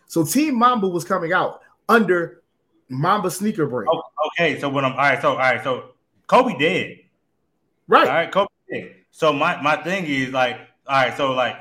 [0.07, 2.43] So Team Mamba was coming out under
[2.89, 3.89] Mamba sneaker brand.
[3.91, 5.91] Oh, okay, so when I'm all right, so all right, so
[6.27, 6.99] Kobe dead.
[7.89, 8.07] Right.
[8.07, 8.95] All right, Kobe dead.
[9.11, 11.57] So my my thing is like, all right, so like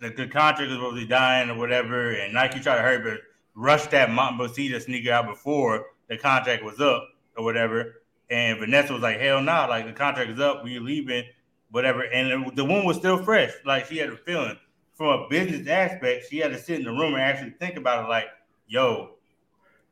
[0.00, 3.02] the, the contract is supposed to be dying or whatever, and Nike tried to hurry
[3.02, 3.20] but
[3.54, 8.02] rush that Mamba sneaker out before the contract was up or whatever.
[8.30, 11.24] And Vanessa was like, hell no, nah, like the contract is up, we're leaving,
[11.70, 12.02] whatever.
[12.02, 13.52] And it, the one was still fresh.
[13.64, 14.58] Like she had a feeling.
[14.94, 18.04] From a business aspect, she had to sit in the room and actually think about
[18.04, 18.26] it like,
[18.68, 19.13] yo,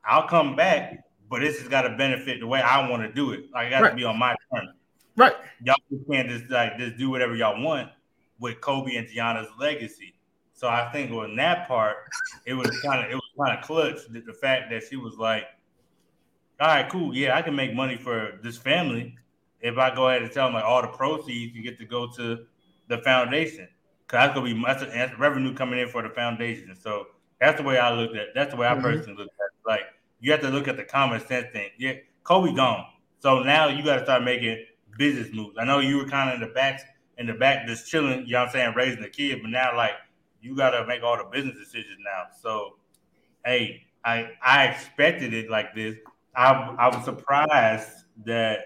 [0.05, 3.33] I'll come back, but this has got to benefit the way I want to do
[3.33, 3.45] it.
[3.53, 3.91] Like, I got right.
[3.91, 4.71] to be on my terms.
[5.17, 5.35] Right.
[5.63, 5.77] Y'all
[6.11, 7.91] can't just like just do whatever y'all want
[8.39, 10.15] with Kobe and Gianna's legacy.
[10.53, 11.97] So I think on that part,
[12.47, 15.17] it was kind of it was kind of clutch that the fact that she was
[15.17, 15.45] like,
[16.61, 19.17] "All right, cool, yeah, I can make money for this family
[19.61, 22.11] if I go ahead and tell them like all the proceeds you get to go
[22.13, 22.47] to
[22.89, 23.69] the foundation,
[24.07, 27.09] because that's gonna be that's, that's revenue coming in for the foundation." So
[27.41, 28.29] that's the way I looked at.
[28.35, 28.83] That's the way I mm-hmm.
[28.83, 29.47] personally look at.
[29.47, 29.69] It.
[29.69, 29.83] Like
[30.23, 31.69] you have to look at the common sense thing.
[31.77, 32.87] Yeah, Kobe gone,
[33.19, 34.65] so now you got to start making
[34.97, 35.57] business moves.
[35.59, 36.81] I know you were kind of in the back
[37.19, 38.25] in the back just chilling.
[38.25, 39.93] You know what I'm saying, raising the kid, but now like
[40.41, 42.27] you got to make all the business decisions now.
[42.41, 42.77] So,
[43.45, 45.97] hey, I I expected it like this.
[46.35, 47.91] I I was surprised
[48.25, 48.61] that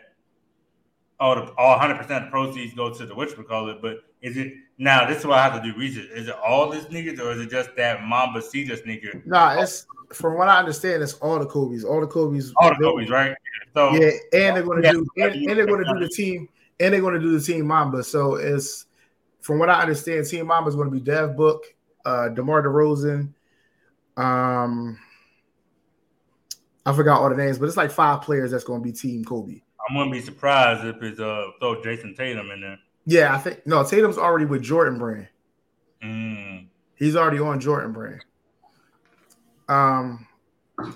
[1.18, 3.80] all the all 100 percent of the proceeds go to the which we call it.
[3.80, 5.06] But is it now?
[5.06, 6.08] This is what I have to do research.
[6.10, 9.22] Is it all the sneakers, or is it just that Mambacita sneaker?
[9.24, 11.84] Nah, it's from what I understand, it's all the Kobe's.
[11.84, 12.52] All the Kobe's.
[12.56, 13.34] All the Kobe's, right?
[13.74, 16.48] So yeah, and they're going to do and, and they're going to do the team
[16.80, 18.02] and they're going to do the team Mamba.
[18.02, 18.86] So it's
[19.40, 21.64] from what I understand, Team Mamba is going to be Dev Book,
[22.04, 23.32] uh, DeMar DeRozan.
[24.16, 24.98] Um,
[26.84, 29.24] I forgot all the names, but it's like five players that's going to be Team
[29.24, 29.60] Kobe.
[29.88, 32.78] I'm going to be surprised if it's uh throw Jayson Tatum in there.
[33.04, 35.28] Yeah, I think no Tatum's already with Jordan Brand.
[36.02, 36.66] Mm.
[36.96, 38.24] He's already on Jordan Brand.
[39.68, 40.26] Um,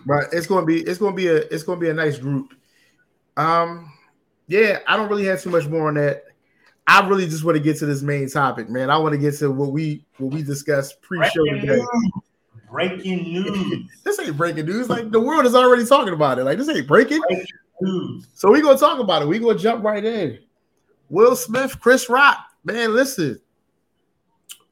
[0.07, 2.55] but it's to be it's to be a it's to be a nice group.
[3.37, 3.93] Um,
[4.47, 6.25] yeah, I don't really have too much more on that.
[6.87, 8.91] I really just want to get to this main topic, man.
[8.91, 11.77] I want to get to what we what we discussed pre-show breaking today.
[11.77, 12.13] News.
[12.71, 13.91] Breaking news.
[14.05, 14.89] this ain't breaking news.
[14.89, 16.45] Like the world is already talking about it.
[16.45, 17.21] Like this ain't breaking.
[17.29, 17.47] breaking
[17.81, 18.27] news.
[18.35, 19.29] So we gonna talk about it.
[19.29, 20.41] We gonna jump right in.
[21.09, 22.95] Will Smith, Chris Rock, man.
[22.95, 23.41] Listen,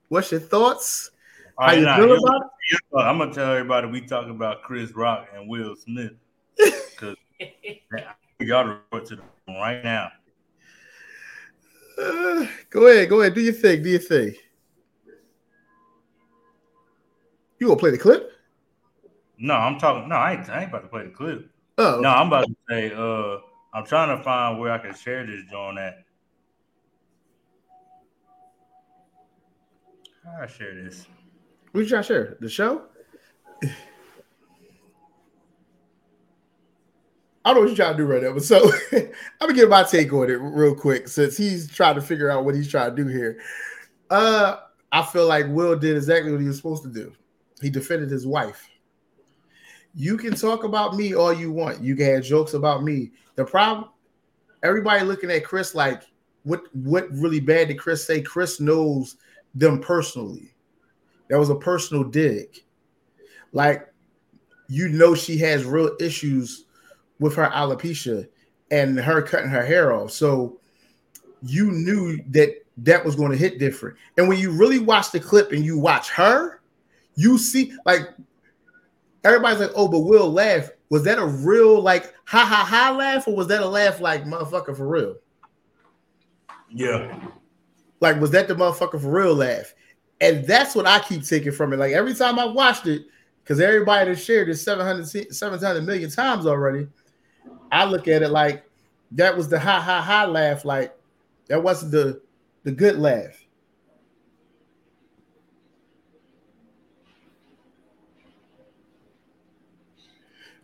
[0.09, 1.11] what's your thoughts?
[1.59, 2.79] How you feel about it?
[2.97, 6.13] I'm gonna tell everybody we talking about Chris Rock and Will Smith
[6.57, 10.11] because we gotta report to them right now.
[11.99, 13.35] Uh, go ahead, go ahead.
[13.35, 13.83] Do your thing.
[13.83, 14.35] Do your thing.
[17.59, 18.33] You gonna play the clip?
[19.37, 20.09] No, I'm talking.
[20.09, 21.51] No, I ain't, I ain't about to play the clip.
[21.79, 22.93] Oh, no, I'm about to say.
[22.93, 23.39] Uh,
[23.75, 26.05] I'm trying to find where I can share this joint at.
[30.25, 31.07] How I share this?
[31.73, 32.37] What you trying to share?
[32.41, 32.83] The show?
[37.45, 39.09] I don't know what you're trying to do right now, but so I'm
[39.41, 42.55] gonna get my take on it real quick since he's trying to figure out what
[42.55, 43.41] he's trying to do here.
[44.11, 44.57] Uh,
[44.93, 47.13] I feel like Will did exactly what he was supposed to do.
[47.63, 48.69] He defended his wife.
[49.95, 51.83] You can talk about me all you want.
[51.83, 53.13] You can have jokes about me.
[53.37, 53.89] The problem,
[54.63, 56.03] everybody looking at Chris like,
[56.43, 58.21] what what really bad did Chris say?
[58.21, 59.17] Chris knows
[59.55, 60.55] them personally.
[61.29, 62.63] That was a personal dig.
[63.53, 63.93] Like,
[64.69, 66.65] you know, she has real issues
[67.19, 68.29] with her alopecia,
[68.71, 70.13] and her cutting her hair off.
[70.13, 70.61] So
[71.43, 73.97] you knew that that was going to hit different.
[74.17, 76.61] And when you really watch the clip and you watch her,
[77.17, 78.03] you see like
[79.25, 80.71] everybody's like, oh, but Will laugh.
[80.91, 84.25] Was that a real like ha ha ha laugh, or was that a laugh like
[84.25, 85.17] motherfucker for real?
[86.71, 87.21] Yeah.
[88.01, 89.75] Like, was that the motherfucker for real laugh?
[90.21, 91.79] And that's what I keep taking from it.
[91.79, 93.07] Like every time I watched it,
[93.43, 96.89] because everybody that shared it 700, 700 million times already,
[97.71, 98.65] I look at it like
[99.13, 100.65] that was the ha ha ha laugh.
[100.65, 100.97] Like
[101.49, 102.21] that wasn't the
[102.65, 103.45] the good laugh.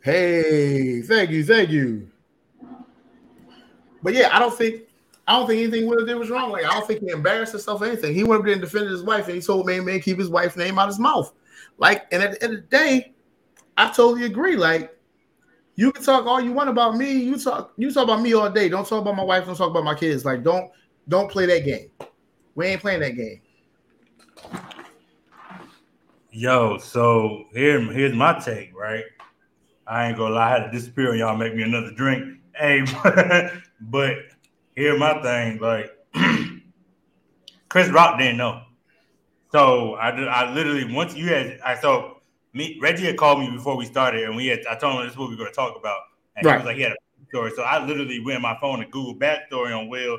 [0.02, 2.10] Hey, thank you, thank you.
[4.02, 4.82] But yeah, I don't think
[5.26, 6.50] I don't think anything Will did was wrong.
[6.50, 8.14] Like I don't think he embarrassed himself or anything.
[8.14, 10.28] He went up there and defended his wife, and he told man, man, keep his
[10.28, 11.32] wife's name out of his mouth.
[11.78, 13.14] Like, and at the end of the day,
[13.76, 14.56] I totally agree.
[14.56, 14.96] Like,
[15.76, 17.12] you can talk all you want about me.
[17.12, 18.68] You talk, you talk about me all day.
[18.68, 19.46] Don't talk about my wife.
[19.46, 20.24] Don't talk about my kids.
[20.24, 20.70] Like, don't,
[21.08, 21.90] don't play that game.
[22.54, 23.40] We ain't playing that game.
[26.30, 29.04] Yo, so here, here's my take, right?
[29.86, 32.38] I ain't gonna lie, I had to disappear and y'all make me another drink.
[32.54, 32.84] Hey,
[33.80, 34.16] but
[34.76, 35.90] here my thing, like
[37.68, 38.62] Chris Rock didn't know.
[39.52, 42.14] So I, I literally once you had I saw
[42.52, 45.12] me Reggie had called me before we started and we had I told him this
[45.12, 46.00] is what we are gonna talk about.
[46.36, 46.54] And right.
[46.54, 46.96] he was like he had a
[47.28, 47.52] story.
[47.54, 50.18] So I literally went on my phone and Google backstory on Will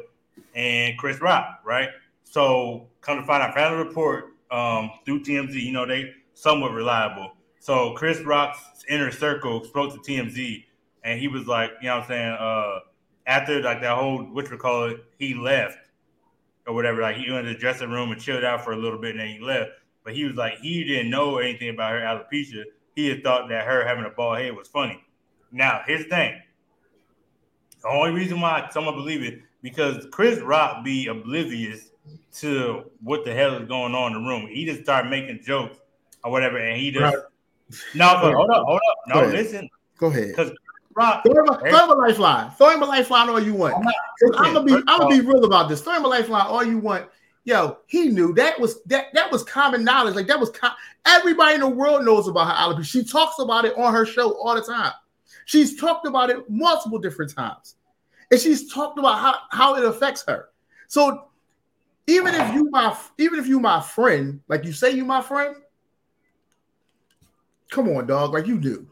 [0.53, 1.89] and Chris Rock, right?
[2.23, 6.71] So come to find out, found a report um, through TMZ, you know, they somewhat
[6.71, 7.31] reliable.
[7.59, 10.65] So Chris Rock's inner circle spoke to TMZ
[11.03, 12.79] and he was like, you know what I'm saying, uh,
[13.25, 15.77] after like that whole what we call it, he left
[16.67, 17.01] or whatever.
[17.01, 19.19] Like he went to the dressing room and chilled out for a little bit, and
[19.19, 19.71] then he left.
[20.03, 22.63] But he was like he didn't know anything about her alopecia.
[22.95, 25.03] He had thought that her having a bald head was funny.
[25.51, 26.41] Now here's the thing.
[27.81, 31.89] The only reason why someone believe it because Chris Rock be oblivious
[32.33, 34.47] to what the hell is going on in the room.
[34.47, 35.79] He just start making jokes
[36.23, 37.23] or whatever, and he just right.
[37.95, 38.07] no.
[38.07, 39.25] hold up, hold up, no.
[39.25, 40.27] Listen, go ahead.
[40.29, 40.51] Because
[40.95, 41.23] Rock.
[41.25, 42.51] Throw him, a, throw him a lifeline.
[42.51, 43.75] Throw him a lifeline all you want.
[43.75, 45.81] I'm, I'm gonna be I'm gonna be real about this.
[45.81, 47.07] Throw him a lifeline all you want.
[47.43, 50.15] Yo, he knew that was that that was common knowledge.
[50.15, 50.73] Like that was com-
[51.05, 52.85] everybody in the world knows about her alopecia.
[52.85, 54.93] She talks about it on her show all the time.
[55.45, 57.75] She's talked about it multiple different times,
[58.31, 60.49] and she's talked about how how it affects her.
[60.87, 61.27] So
[62.07, 65.55] even if you my even if you my friend, like you say you my friend,
[67.69, 68.87] come on, dog, like you do.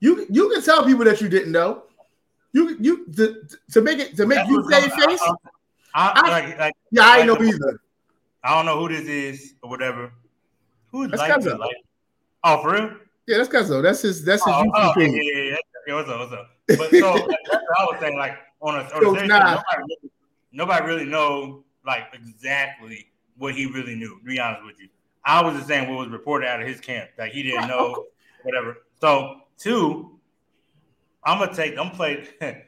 [0.00, 1.82] You you can tell people that you didn't know.
[2.52, 5.20] You you to, to make it to make That's you save face.
[5.94, 7.80] I, I, like, like, yeah, I like, know either.
[8.44, 10.12] I don't know who this is or whatever.
[10.92, 11.76] Who's that's like, like
[12.44, 12.96] Oh, for real?
[13.26, 13.82] Yeah, that's Cuzzo.
[13.82, 14.24] That's his.
[14.24, 14.54] That's his.
[14.54, 15.56] Oh, oh yeah, yeah, yeah,
[15.86, 15.94] yeah.
[15.94, 16.20] What's up?
[16.20, 16.50] What's up?
[16.68, 18.18] But so that's what I was saying.
[18.18, 20.10] Like on a, on a nobody, really,
[20.52, 23.06] nobody really know like exactly
[23.36, 24.18] what he really knew.
[24.18, 24.88] To be honest with you,
[25.24, 27.10] I was just saying what was reported out of his camp.
[27.18, 28.04] Like he didn't know
[28.42, 28.78] whatever.
[29.00, 30.18] So Two,
[31.24, 31.76] I'm gonna take.
[31.78, 32.28] I'm play.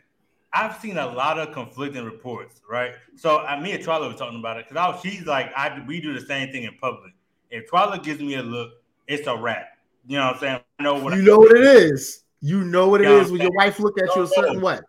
[0.53, 2.93] I've seen a lot of conflicting reports, right?
[3.17, 6.13] So uh, me and Twyla were talking about it because she's like, I we do
[6.13, 7.13] the same thing in public.
[7.51, 8.73] If Twyla gives me a look,
[9.07, 9.79] it's a wrap.
[10.07, 10.61] You know what I'm saying?
[10.79, 12.25] I know what you I know what it is.
[12.41, 14.61] You know what it you know is when your wife look at you a certain
[14.61, 14.81] way.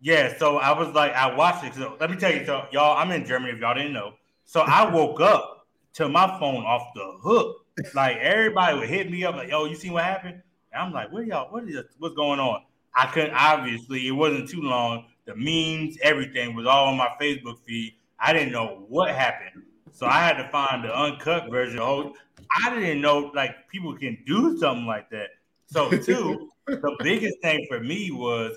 [0.00, 1.74] Yeah, so I was like, I watched it.
[1.74, 3.52] So let me tell you, so y'all, I'm in Germany.
[3.52, 7.64] If y'all didn't know, so I woke up to my phone off the hook.
[7.94, 10.42] Like everybody would hit me up, like, "Yo, you see what happened?"
[10.76, 11.52] I'm like, what y'all?
[11.52, 12.62] What is what's going on?
[12.94, 14.06] I couldn't obviously.
[14.06, 15.06] It wasn't too long.
[15.26, 17.94] The memes, everything was all on my Facebook feed.
[18.18, 21.80] I didn't know what happened, so I had to find the uncut version.
[21.80, 22.14] Oh,
[22.64, 25.30] I didn't know like people can do something like that.
[25.66, 28.56] So two, the biggest thing for me was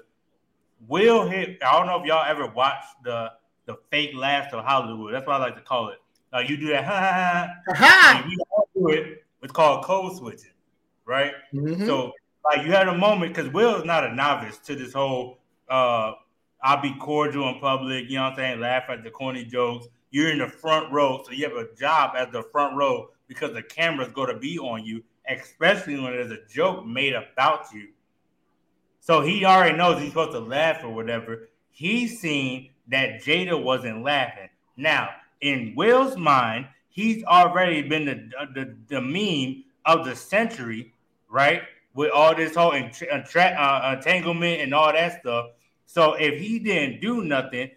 [0.87, 1.57] Will hit.
[1.61, 3.31] I don't know if y'all ever watched the
[3.65, 5.13] the fake laughs of Hollywood.
[5.13, 5.97] That's what I like to call it.
[6.33, 7.73] Uh, you do that, ha ha ha.
[7.75, 8.25] ha.
[8.25, 9.23] We all do it.
[9.41, 10.48] It's called code switching
[11.09, 11.33] right?
[11.53, 11.85] Mm-hmm.
[11.87, 12.13] So
[12.45, 16.13] like you had a moment because Will is not a novice to this whole uh
[16.61, 18.59] I'll be cordial in public, you know what I'm saying?
[18.59, 19.87] Laugh at the corny jokes.
[20.11, 23.53] You're in the front row, so you have a job at the front row because
[23.53, 27.89] the camera's gonna be on you, especially when there's a joke made about you.
[28.99, 31.49] So he already knows he's supposed to laugh or whatever.
[31.71, 34.49] He's seen that Jada wasn't laughing.
[34.75, 35.09] Now,
[35.41, 40.93] in Will's mind, he's already been the the, the meme of the century
[41.29, 41.61] right?
[41.93, 45.47] With all this whole entra- uh, entanglement and all that stuff.
[45.85, 47.71] So if he didn't do nothing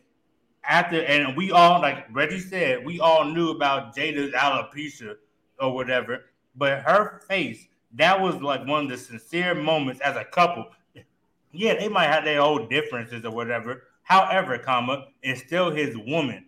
[0.65, 5.17] after, and we all, like Reggie said, we all knew about Jada's alopecia
[5.59, 6.25] or whatever,
[6.57, 10.67] but her face, that was like one of the sincere moments as a couple.
[11.53, 13.85] yeah, they might have their old differences or whatever.
[14.03, 16.47] However, comma, it's still his woman.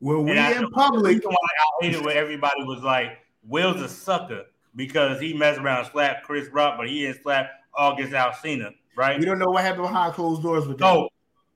[0.00, 1.22] Well, we in public.
[1.24, 1.36] I
[1.80, 6.48] hated when everybody was like, "Will's a sucker." Because he messed around and slapped Chris
[6.48, 9.18] Rock, but he didn't slap August Alsina, right?
[9.18, 11.08] We don't know what happened behind closed doors with so, that.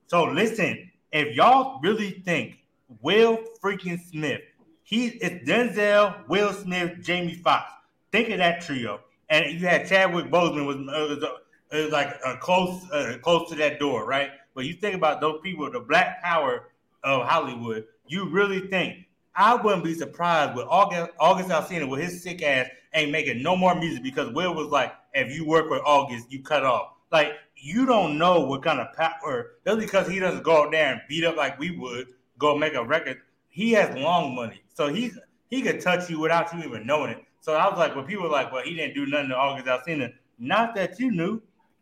[0.07, 2.59] So listen, if y'all really think
[3.01, 4.41] Will freaking Smith,
[4.83, 7.71] he it's Denzel, Will Smith, Jamie Foxx.
[8.11, 12.15] Think of that trio, and you had Chadwick Boseman was, uh, was, uh, was like
[12.25, 14.31] a close uh, close to that door, right?
[14.55, 16.69] But you think about those people, the black power
[17.03, 17.85] of Hollywood.
[18.07, 22.69] You really think I wouldn't be surprised with August August Alsina with his sick ass
[22.93, 26.41] ain't making no more music because Will was like, if you work with August, you
[26.41, 26.93] cut off.
[27.11, 30.93] Like you don't know what kind of power just because he doesn't go out there
[30.93, 33.17] and beat up like we would go make a record.
[33.49, 35.17] He has long money, so he's
[35.49, 37.23] he could touch you without you even knowing it.
[37.39, 39.67] So I was like, when people were like, well, he didn't do nothing to August
[39.67, 40.11] Alsina.
[40.37, 41.41] Not that you knew.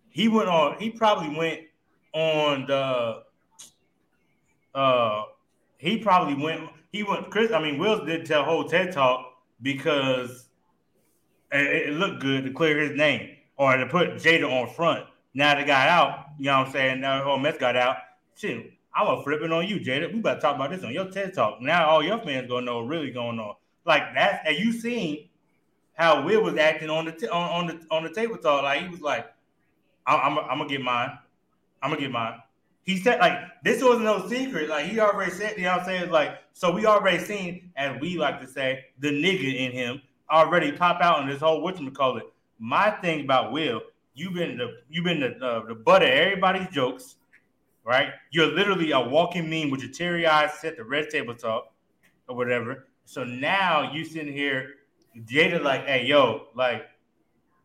[0.09, 0.77] He went on.
[0.79, 1.61] He probably went
[2.13, 3.23] on the.
[4.73, 5.23] Uh,
[5.77, 6.69] he probably went.
[6.91, 7.29] He went.
[7.31, 7.51] Chris.
[7.51, 9.25] I mean, Will did tell whole TED talk
[9.61, 10.44] because
[11.51, 15.05] it, it looked good to clear his name or to put Jada on front.
[15.33, 17.01] Now they got out, you know what I'm saying?
[17.01, 17.97] Now oh Mess got out.
[18.35, 20.11] Shit, I'm gonna flip it on you, Jada.
[20.11, 21.61] We about to talk about this on your TED Talk.
[21.61, 23.55] Now all your fans gonna know really going on.
[23.85, 25.29] Like that, and you seen
[25.95, 28.63] how Will was acting on the t- on, on the on the table talk.
[28.63, 29.25] Like he was like,
[30.05, 31.17] I'm, I'm, I'm gonna get mine.
[31.81, 32.39] I'm gonna get mine.
[32.83, 34.69] He said like this wasn't no secret.
[34.69, 36.11] Like he already said, you know what I'm saying?
[36.11, 40.71] Like, so we already seen, as we like to say, the nigga in him already
[40.71, 42.25] pop out on this whole what you call it.
[42.59, 43.81] My thing about Will,
[44.13, 47.15] you've been the you've been the, uh, the butt of everybody's jokes,
[47.83, 48.09] right?
[48.31, 51.71] You're literally a walking meme with your teary eyes set the red table talk
[52.27, 52.87] or whatever.
[53.05, 54.75] So now you sitting here,
[55.25, 56.85] Jada like, hey yo, like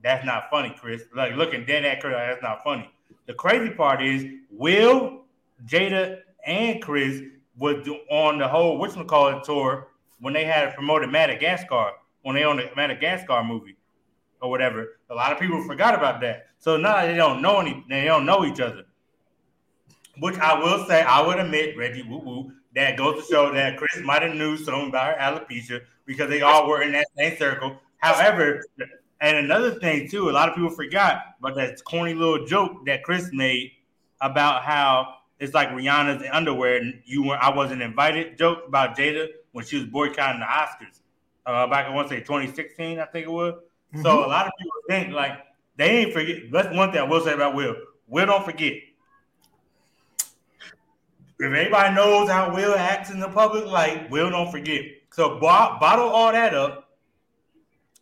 [0.03, 1.03] that's not funny, Chris.
[1.15, 2.91] Like looking dead at Chris, like, that's not funny.
[3.27, 5.23] The crazy part is Will,
[5.67, 7.23] Jada, and Chris
[7.59, 9.89] was on the whole what's call it tour
[10.21, 11.93] when they had promoted Madagascar
[12.23, 13.77] when they on the Madagascar movie
[14.41, 14.99] or whatever.
[15.11, 16.47] A lot of people forgot about that.
[16.59, 18.85] So now they don't know any, they don't know each other.
[20.19, 23.77] Which I will say, I would admit, Reggie Woo Woo, that goes to show that
[23.77, 27.37] Chris might have knew something about her alopecia because they all were in that same
[27.37, 27.77] circle.
[27.99, 28.65] However,
[29.21, 33.03] and another thing too, a lot of people forgot about that corny little joke that
[33.03, 33.73] Chris made
[34.21, 39.29] about how it's like Rihanna's underwear and you were I wasn't invited joke about Jada
[39.53, 41.00] when she was boycotting the Oscars
[41.55, 43.55] uh, back in, I want to say 2016, I think it was.
[43.55, 44.03] Mm-hmm.
[44.03, 45.33] So a lot of people think like
[45.77, 46.51] they ain't forget.
[46.53, 47.75] That's one thing I will say about Will.
[48.07, 48.75] Will don't forget.
[51.39, 54.83] If anybody knows how Will acts in the public light, Will don't forget.
[55.11, 56.89] So bo- bottle all that up.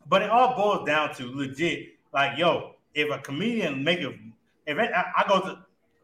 [0.09, 1.99] But it all boils down to legit.
[2.13, 4.15] Like, yo, if a comedian make a,
[4.67, 5.59] if it, I, I, go to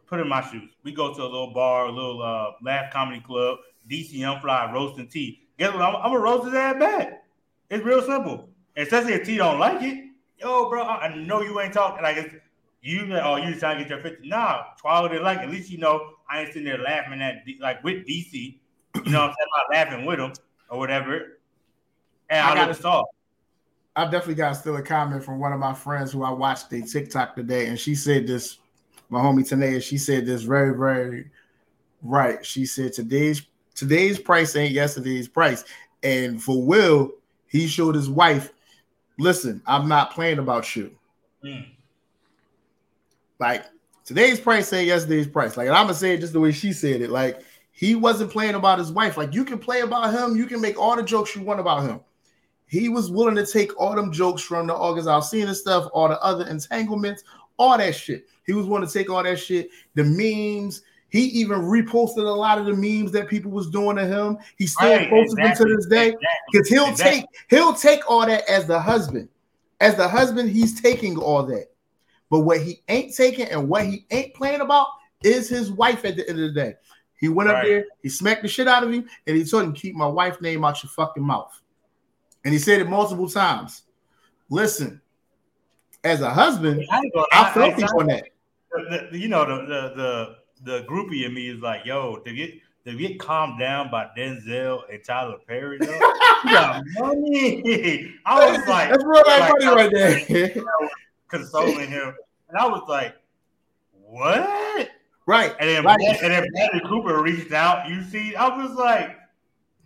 [0.07, 3.21] put in my shoes, we go to a little bar, a little uh, laugh comedy
[3.21, 3.59] club,
[3.91, 5.41] DC Young Fly roasting tea.
[5.59, 5.83] Guess what?
[5.83, 7.24] I'm, I'm gonna roast his ass back.
[7.75, 8.49] It's real simple.
[8.77, 10.05] Especially if T don't like it.
[10.39, 12.35] Yo, bro, I know you ain't talking like it's
[12.83, 13.13] you.
[13.17, 14.29] Oh, you trying to get your fifty?
[14.29, 15.39] Nah, try they like.
[15.39, 18.61] At least you know I ain't sitting there laughing at like with DC.
[18.95, 20.33] You know, I'm saying about laughing with them
[20.71, 21.41] or whatever.
[22.31, 23.07] And I, I got to stop.
[23.97, 26.81] I definitely got still a comment from one of my friends who I watched a
[26.81, 28.59] TikTok today, and she said this.
[29.11, 31.31] My homie Tanea, she said this very, very
[32.03, 32.45] right.
[32.47, 33.43] She said today's
[33.75, 35.65] today's price ain't yesterday's price,
[36.05, 37.13] and for Will,
[37.55, 38.53] he showed his wife,
[39.17, 40.91] listen, I'm not playing about you.
[41.45, 41.65] Mm.
[43.39, 43.65] Like
[44.05, 45.57] today's price say yesterday's price.
[45.57, 47.11] Like I'm gonna say it just the way she said it.
[47.11, 49.17] Like he wasn't playing about his wife.
[49.17, 51.85] Like you can play about him, you can make all the jokes you want about
[51.85, 52.01] him.
[52.67, 56.21] He was willing to take all them jokes from the August Alsina stuff, all the
[56.23, 57.23] other entanglements,
[57.57, 58.27] all that shit.
[58.47, 60.83] He was willing to take all that shit, the memes,
[61.15, 64.37] he even reposted a lot of the memes that people was doing to him.
[64.59, 66.17] He still right, posts exactly, them to this day
[66.51, 67.21] because exactly, he'll exactly.
[67.21, 69.29] take he'll take all that as the husband.
[69.81, 71.67] As the husband, he's taking all that.
[72.31, 74.89] But what he ain't taking and what he ain't playing about
[75.23, 76.75] is his wife at the end of the day.
[77.21, 77.59] He went right.
[77.59, 80.09] up there, he smacked the shit out of him, and he told him, keep my
[80.09, 81.63] wife name out your fucking mouth.
[82.45, 83.83] And he said it multiple times.
[84.51, 85.01] Listen,
[86.03, 88.25] as a husband, I, I felt I, on that.
[89.13, 92.53] The, you know, the, the the the groupie in me is like, yo, to get
[92.85, 98.15] to get calmed down by Denzel and Tyler Perry, though, you got money.
[98.27, 99.91] I was like, that's real like, money right
[100.29, 100.65] there.
[101.29, 102.15] consoling him,
[102.49, 103.17] and I was like,
[104.07, 104.91] what?
[105.27, 105.55] Right.
[105.59, 105.99] And then right.
[106.23, 107.89] and then Bradley Cooper reached out.
[107.89, 109.17] You see, I was like,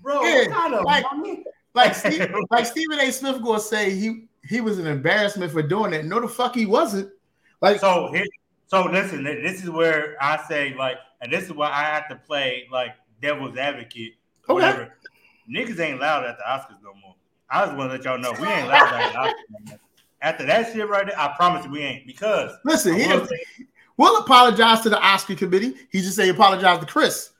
[0.02, 1.44] bro, yeah, kind of like, money?
[1.74, 3.12] Like, Steve, like Stephen A.
[3.12, 6.04] Smith gonna say he he was an embarrassment for doing that.
[6.04, 7.10] No, the fuck he wasn't.
[7.60, 8.12] Like so,
[8.68, 12.16] So listen, this is where I say like, and this is why I have to
[12.16, 14.14] play like devil's advocate.
[14.48, 14.54] Okay.
[14.54, 14.94] Whatever.
[15.50, 17.14] Niggas ain't loud at the Oscars no more.
[17.50, 19.80] I just want to let y'all know we ain't loud at the Oscars no more.
[20.20, 23.10] After that shit right there, I promise you we ain't because listen, he
[23.96, 25.74] we'll apologize to the Oscar committee.
[25.90, 27.30] He just say apologize to Chris.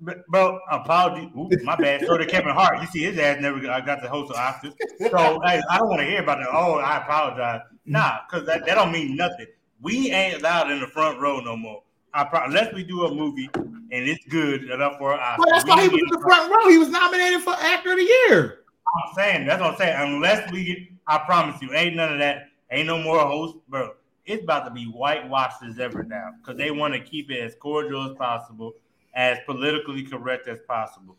[0.00, 1.30] But, bro, apology.
[1.36, 2.04] Ooh, my bad.
[2.04, 2.80] So did Kevin Hart.
[2.80, 4.74] You see, his ass never got, got the host of Oscars.
[4.98, 6.48] So hey, I don't want to hear about that.
[6.50, 7.60] Oh, I apologize.
[7.86, 9.46] Nah, because that, that don't mean nothing.
[9.82, 11.82] We ain't allowed in the front row no more.
[12.14, 15.38] I pro- unless we do a movie and it's good enough for us.
[15.38, 16.70] Well, that's why he was in the front row.
[16.70, 18.60] He was nominated for Actor of the Year.
[18.86, 19.96] I'm saying that's what I'm saying.
[19.98, 22.48] Unless we get, I promise you, ain't none of that.
[22.70, 23.94] Ain't no more host, bro.
[24.24, 27.54] It's about to be whitewashed as ever now because they want to keep it as
[27.56, 28.74] cordial as possible
[29.14, 31.16] as politically correct as possible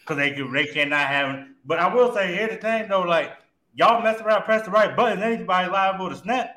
[0.00, 1.46] because they can, they cannot have.
[1.64, 3.32] But I will say, here's the thing though, like
[3.74, 6.55] y'all mess around, press the right button, anybody liable to snap.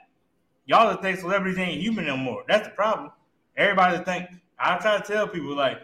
[0.69, 2.43] Y'all just think celebrities ain't human no more.
[2.47, 3.11] That's the problem.
[3.57, 4.29] Everybody think.
[4.59, 5.79] I try to tell people like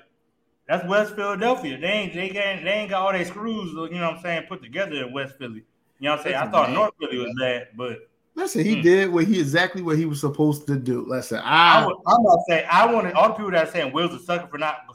[0.67, 1.79] that's West Philadelphia.
[1.79, 4.43] They ain't they ain't they ain't got all their screws, you know what I'm saying,
[4.47, 5.63] put together in West Philly.
[5.99, 6.35] You know what I'm saying?
[6.35, 8.83] That's I thought North Philly was bad, but Listen, he mm.
[8.83, 11.03] did what he exactly what he was supposed to do.
[11.07, 14.13] Listen, I, I am not saying I wanted all the people that are saying Will's
[14.13, 14.85] a sucker for not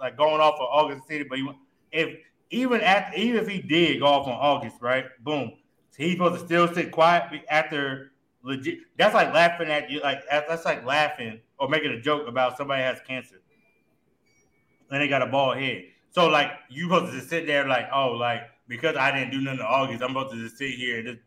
[0.00, 1.48] like going off on August City, but he,
[1.92, 2.18] if
[2.50, 5.04] even after even if he did go off on August, right?
[5.20, 5.52] Boom,
[5.96, 8.11] he's supposed to still sit quiet after
[8.42, 8.78] legit.
[8.96, 12.82] That's like laughing at you, like that's like laughing or making a joke about somebody
[12.82, 13.36] has cancer
[14.92, 15.84] and they got a bald head.
[16.10, 19.40] So like you supposed to just sit there like, oh, like because I didn't do
[19.40, 21.18] nothing in August, I'm supposed to just sit here and just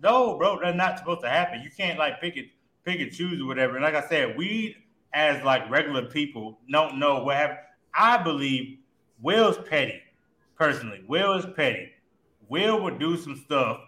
[0.00, 1.60] no, bro, that's not supposed to happen.
[1.60, 2.46] You can't like pick it,
[2.84, 3.74] pick and choose or whatever.
[3.74, 4.76] And like I said, we
[5.12, 7.58] as like regular people don't know what happened.
[7.92, 8.78] I believe
[9.20, 10.00] Will's petty,
[10.56, 11.02] personally.
[11.08, 11.90] Will is petty.
[12.48, 13.80] Will would do some stuff.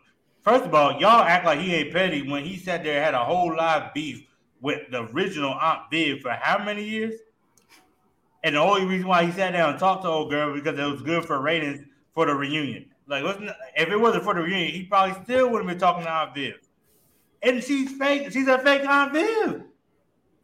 [0.43, 3.25] First of all, y'all act like he ain't petty when he sat there had a
[3.25, 4.27] whole live beef
[4.61, 7.15] with the original Aunt Viv for how many years?
[8.43, 10.85] And the only reason why he sat down and talked to old girl because it
[10.85, 11.85] was good for ratings
[12.15, 12.87] for the reunion.
[13.07, 13.25] Like,
[13.77, 16.35] if it wasn't for the reunion, he probably still would have been talking to Aunt
[16.35, 16.55] Viv.
[17.43, 18.33] And she's fake.
[18.33, 19.63] She's a fake Aunt Viv.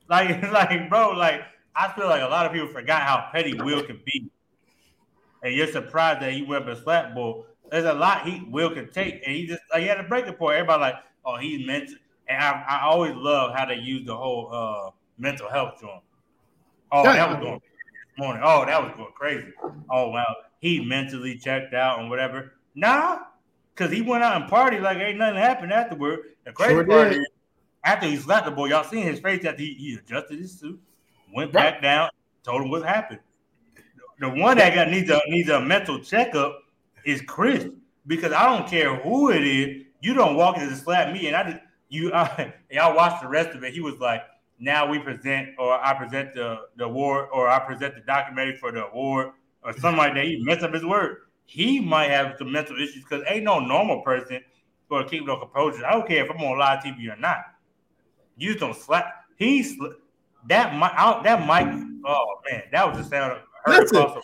[0.09, 1.43] Like, like, bro, like,
[1.75, 4.31] I feel like a lot of people forgot how petty Will can be.
[5.43, 7.47] And you're surprised that he went up a slap bull.
[7.71, 10.35] There's a lot he Will can take, and he just like he had a breaking
[10.35, 10.57] point.
[10.57, 10.95] Everybody like,
[11.25, 11.97] oh, he's meant to.
[12.29, 16.01] And I, I always love how they use the whole uh, mental health to him.
[16.93, 17.61] Oh, that was going
[18.19, 18.43] morning.
[18.45, 19.53] Oh, that was going crazy.
[19.91, 22.55] Oh wow, he mentally checked out and whatever.
[22.75, 23.19] Nah,
[23.75, 26.21] because he went out and partied like ain't nothing happened afterward.
[26.45, 27.27] The crazy sure part is,
[27.85, 30.81] after he slapped the boy, y'all seen his face after he, he adjusted his suit,
[31.35, 31.75] went right.
[31.75, 32.11] back down,
[32.43, 33.21] told him what happened.
[34.19, 36.63] The one that got needs a needs a mental checkup
[37.07, 37.67] is Chris
[38.07, 39.85] because I don't care who it is.
[40.03, 43.29] You don't walk in and slap me, and I just you uh, y'all watch the
[43.29, 43.73] rest of it.
[43.73, 44.23] He was like,
[44.59, 48.73] now we present or I present the, the award or I present the documentary for
[48.73, 49.33] the award
[49.63, 50.25] or something like that.
[50.25, 54.03] He messed up his word he might have some mental issues because ain't no normal
[54.03, 54.41] person
[54.91, 55.87] going to keep no composure.
[55.87, 57.39] I don't care if I'm on live TV or not.
[58.37, 59.25] You just don't slap.
[59.39, 59.79] He He's
[60.49, 60.93] that mic.
[61.25, 61.87] That mic.
[62.05, 63.33] Oh man, that was the sound.
[63.33, 64.23] Of her Listen,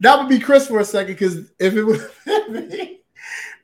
[0.00, 2.06] that would be Chris for a second because if it was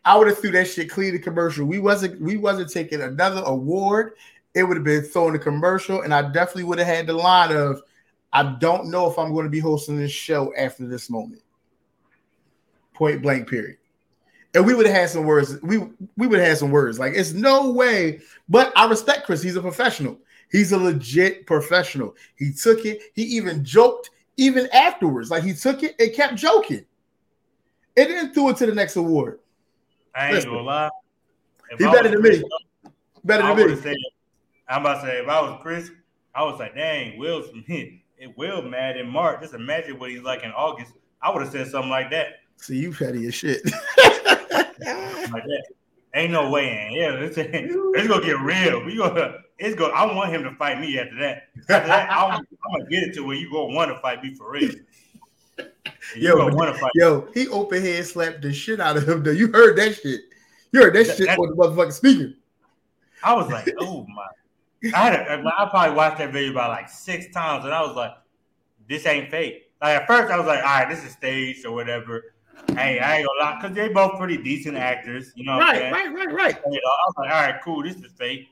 [0.05, 1.67] I would have threw that shit clean the commercial.
[1.67, 4.15] We wasn't we wasn't taking another award.
[4.55, 7.57] It would have been throwing a commercial, and I definitely would have had the line
[7.57, 7.83] of,
[8.33, 11.43] "I don't know if I'm going to be hosting this show after this moment."
[13.03, 13.79] point blank period.
[14.55, 15.61] And we would have had some words.
[15.63, 15.79] We
[16.17, 16.99] we would have had some words.
[16.99, 18.21] Like it's no way.
[18.49, 19.43] But I respect Chris.
[19.43, 20.19] He's a professional.
[20.51, 22.15] He's a legit professional.
[22.37, 23.01] He took it.
[23.15, 25.31] He even joked even afterwards.
[25.31, 26.85] Like he took it and kept joking.
[27.97, 29.41] It didn't throw it to the next award.
[30.15, 30.91] I ain't Listen, gonna lie.
[31.71, 32.43] If he better than me.
[33.25, 33.77] Better than me.
[33.77, 33.97] Said,
[34.69, 35.91] I'm about to say if I was Chris,
[36.35, 39.41] I was like, dang, Will's it Will mad in March.
[39.41, 40.93] Just imagine what he's like in August.
[41.21, 42.29] I would have said something like that.
[42.57, 43.65] See, you petty as shit.
[43.65, 45.65] like that.
[46.15, 46.93] Ain't no way, in.
[46.93, 48.85] Yeah, it's, it's gonna get real.
[48.85, 49.91] We gonna, it's go.
[49.91, 51.49] I want him to fight me after that.
[51.69, 54.35] After that, I'm, I'm, gonna get it to where you gonna want to fight me
[54.35, 54.73] for real.
[56.17, 59.23] You yo, want to fight yo, he open hand slapped the shit out of him.
[59.23, 60.23] Though you heard that shit.
[60.73, 62.33] You heard that, that shit that, on the motherfucking speaker.
[63.23, 64.27] I was like, oh my.
[64.95, 67.95] I had a, I probably watched that video about like six times, and I was
[67.95, 68.13] like,
[68.89, 69.71] this ain't fake.
[69.81, 72.35] Like at first, I was like, all right, this is staged or whatever.
[72.77, 75.59] Hey, I ain't gonna lie, because they both pretty decent actors, you know.
[75.59, 76.57] Right, right, right, right.
[76.67, 78.49] You know, I was like, all right, cool, this is fake.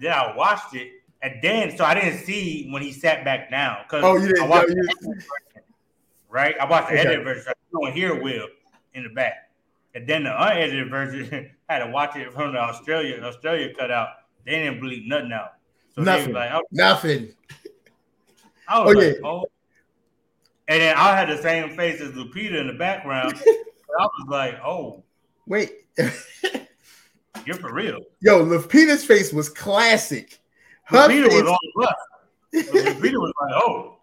[0.00, 3.78] Then I watched it, and then so I didn't see when he sat back down
[3.84, 5.14] because oh, you didn't, I watched you
[6.28, 6.54] right?
[6.60, 7.06] I watched the okay.
[7.06, 7.42] edited version.
[7.44, 8.48] So I don't hear Will
[8.94, 9.50] in the back,
[9.94, 13.90] and then the unedited version I had to watch it from the Australia Australia cut
[13.90, 14.08] out.
[14.44, 15.54] They didn't bleep nothing out.
[15.94, 16.32] So nothing.
[16.32, 17.34] Like, I, nothing.
[18.66, 19.12] I was okay.
[19.12, 19.46] like, oh.
[20.68, 23.34] And then I had the same face as Lupita in the background.
[23.98, 25.02] I was like, oh.
[25.46, 25.72] Wait.
[27.46, 28.00] You're for real.
[28.20, 30.38] Yo, Lupita's face was classic.
[30.84, 31.42] Her Lupita face...
[31.42, 31.94] was on left.
[32.54, 33.96] Lupita was like, oh.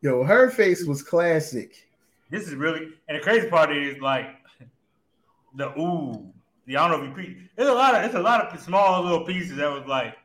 [0.00, 1.88] Yo, her face was classic.
[2.30, 4.26] This is really, and the crazy part is like
[5.56, 6.30] the ooh.
[6.66, 7.48] The, I don't know if you pre.
[7.56, 10.16] There's a lot of it's a lot of small little pieces that was like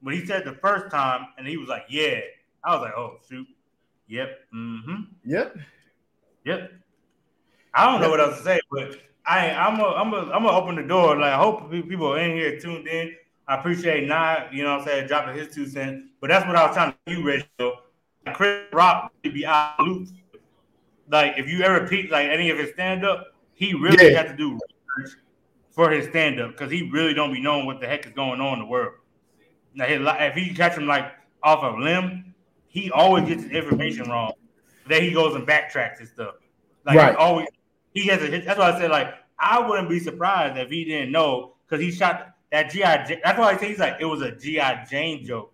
[0.00, 2.20] when he said the first time, and he was like, "Yeah."
[2.64, 3.46] I was like, "Oh shoot,
[4.12, 5.56] yep, mm-hmm, yep,
[6.44, 6.72] yep."
[7.74, 10.50] I don't know what else to say, but I I'm a, I'm a, I'm gonna
[10.50, 11.16] open the door.
[11.16, 13.14] Like I hope people in here tuned in.
[13.48, 16.56] I appreciate not you know what I'm saying dropping his two cents, but that's what
[16.56, 17.78] I was trying to do, Rachel.
[18.34, 20.08] Chris Rock to be out of loop.
[21.10, 24.18] Like if you ever peep like any of his stand up, he really yeah.
[24.18, 24.58] had to do
[24.96, 25.18] research
[25.70, 28.40] for his stand up because he really don't be knowing what the heck is going
[28.40, 28.94] on in the world.
[29.74, 32.31] Now, if he catch him like off a limb,
[32.72, 34.32] he always gets his information wrong.
[34.88, 36.36] Then he goes and backtracks and stuff.
[36.86, 37.14] Like right.
[37.14, 37.46] always,
[37.92, 38.28] he has a.
[38.40, 41.92] That's why I said like I wouldn't be surprised if he didn't know because he
[41.92, 42.80] shot that GI.
[43.22, 45.52] That's why I say he's like it was a GI Jane joke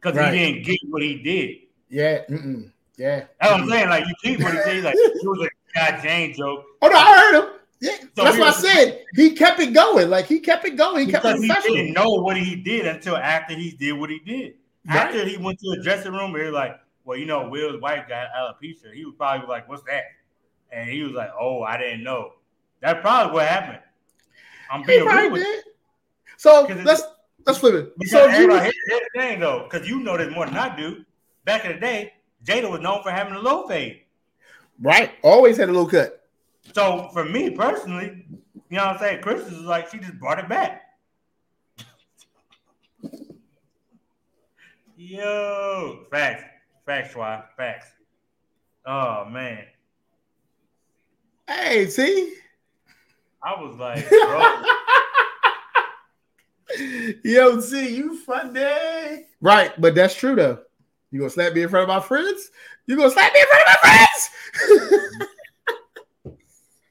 [0.00, 0.32] because right.
[0.32, 1.56] he didn't get what he did.
[1.88, 2.24] Yeah.
[2.30, 2.70] Mm-mm.
[2.96, 3.24] Yeah.
[3.40, 3.88] That's what I'm saying.
[3.88, 4.84] Like you keep what he says.
[4.84, 6.64] Like it was a GI Jane joke.
[6.82, 7.50] Oh no, I heard him.
[7.80, 9.04] Yeah, so that's what I said.
[9.14, 10.08] He kept it going.
[10.08, 11.06] Like he kept it going.
[11.06, 14.20] He kept it He didn't know what he did until after he did what he
[14.20, 14.54] did.
[14.88, 18.08] After he went to the dressing room, he was like, "Well, you know, Will's wife
[18.08, 20.04] got alopecia." He was probably like, "What's that?"
[20.72, 22.32] And he was like, "Oh, I didn't know."
[22.80, 23.80] That's probably what happened.
[24.70, 25.62] I'm being real with you.
[26.36, 27.02] So let's
[27.46, 27.98] let's flip it.
[27.98, 31.04] Because so you, here's the thing though, because you know this more than I do.
[31.44, 32.14] Back in the day,
[32.44, 34.02] Jada was known for having a low fade.
[34.80, 36.26] Right, always had a low cut.
[36.74, 38.24] So for me personally,
[38.70, 39.22] you know what I'm saying?
[39.22, 40.82] Chris is like she just brought it back.
[45.02, 46.44] Yo, facts,
[46.84, 47.86] facts, why facts.
[48.84, 49.64] Oh man.
[51.48, 52.34] Hey, see.
[53.42, 54.62] I was like, bro.
[57.24, 59.24] Yo, see, you funny.
[59.40, 60.58] Right, but that's true though.
[61.10, 62.50] You gonna slap me in front of my friends?
[62.84, 64.28] You gonna slap me in front of my friends?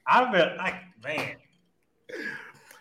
[0.08, 1.36] I felt like, man.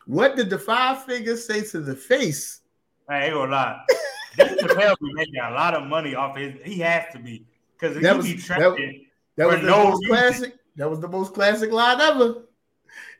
[0.07, 2.61] What did the five fingers say to the face?
[3.07, 3.85] I ain't gonna lie.
[4.39, 6.55] Dave Chappelle be making a lot of money off his.
[6.63, 7.45] He has to be
[7.77, 8.77] because that was be that,
[9.37, 10.07] that was the no most reason.
[10.07, 10.55] classic.
[10.75, 12.43] That was the most classic line ever.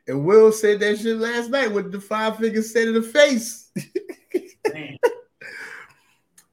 [0.08, 1.72] And Will said that shit last night.
[1.72, 3.72] What the five figures say to the face?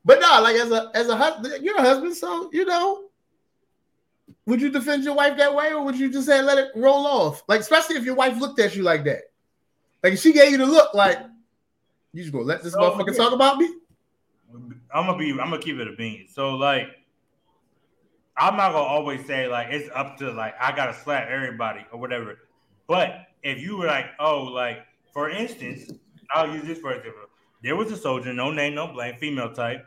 [0.05, 3.07] but no, like as a as a husband, you're a husband, so you know
[4.47, 7.07] would you defend your wife that way, or would you just say let it roll
[7.07, 7.43] off?
[7.49, 9.23] Like, especially if your wife looked at you like that.
[10.03, 11.19] Like if she gave you the look, like
[12.12, 13.17] you just gonna let this so, motherfucker yeah.
[13.17, 13.69] talk about me?
[14.95, 15.30] I'm gonna be.
[15.30, 16.26] I'm gonna keep it a bean.
[16.28, 16.89] So like,
[18.37, 21.99] I'm not gonna always say like it's up to like I gotta slap everybody or
[21.99, 22.39] whatever.
[22.87, 24.78] But if you were like, oh, like
[25.12, 25.91] for instance,
[26.32, 27.22] I'll use this for example.
[27.62, 29.87] There was a soldier, no name, no blame, female type,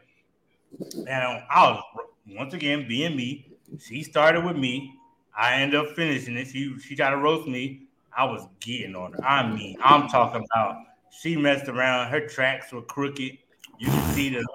[0.94, 1.10] and
[1.50, 1.84] I was
[2.28, 4.96] once again being me she started with me.
[5.38, 6.48] I ended up finishing it.
[6.48, 7.84] She she tried to roast me.
[8.16, 9.24] I was getting on her.
[9.24, 10.78] I mean, I'm talking about
[11.12, 12.10] she messed around.
[12.10, 13.38] Her tracks were crooked.
[13.78, 14.46] You could see the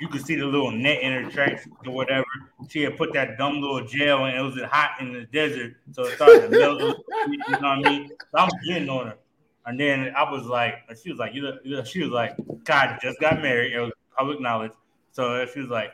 [0.00, 2.26] you could see the little net in her tracks or whatever.
[2.68, 6.04] She had put that dumb little gel and it was hot in the desert, so
[6.04, 6.80] it started to melt.
[6.80, 8.08] you know what I mean?
[8.08, 9.18] So I'm getting on her.
[9.66, 13.18] And then I was like, she was like, you know, she was like, God just
[13.20, 13.72] got married.
[13.72, 14.72] It was public knowledge.
[15.12, 15.92] So she was like,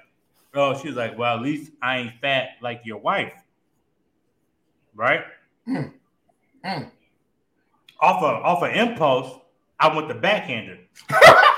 [0.55, 3.33] Oh, she was like, well, at least I ain't fat like your wife.
[4.95, 5.25] Right?
[5.69, 5.93] Mm.
[6.65, 6.91] Mm.
[8.01, 9.39] Off of off of impulse,
[9.79, 10.79] I went the backhander.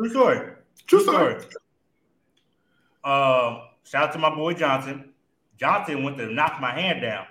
[0.00, 0.52] True story.
[0.86, 1.36] True story.
[3.04, 5.12] Uh, shout out to my boy Johnson.
[5.58, 7.26] Johnson went to knock my hand down.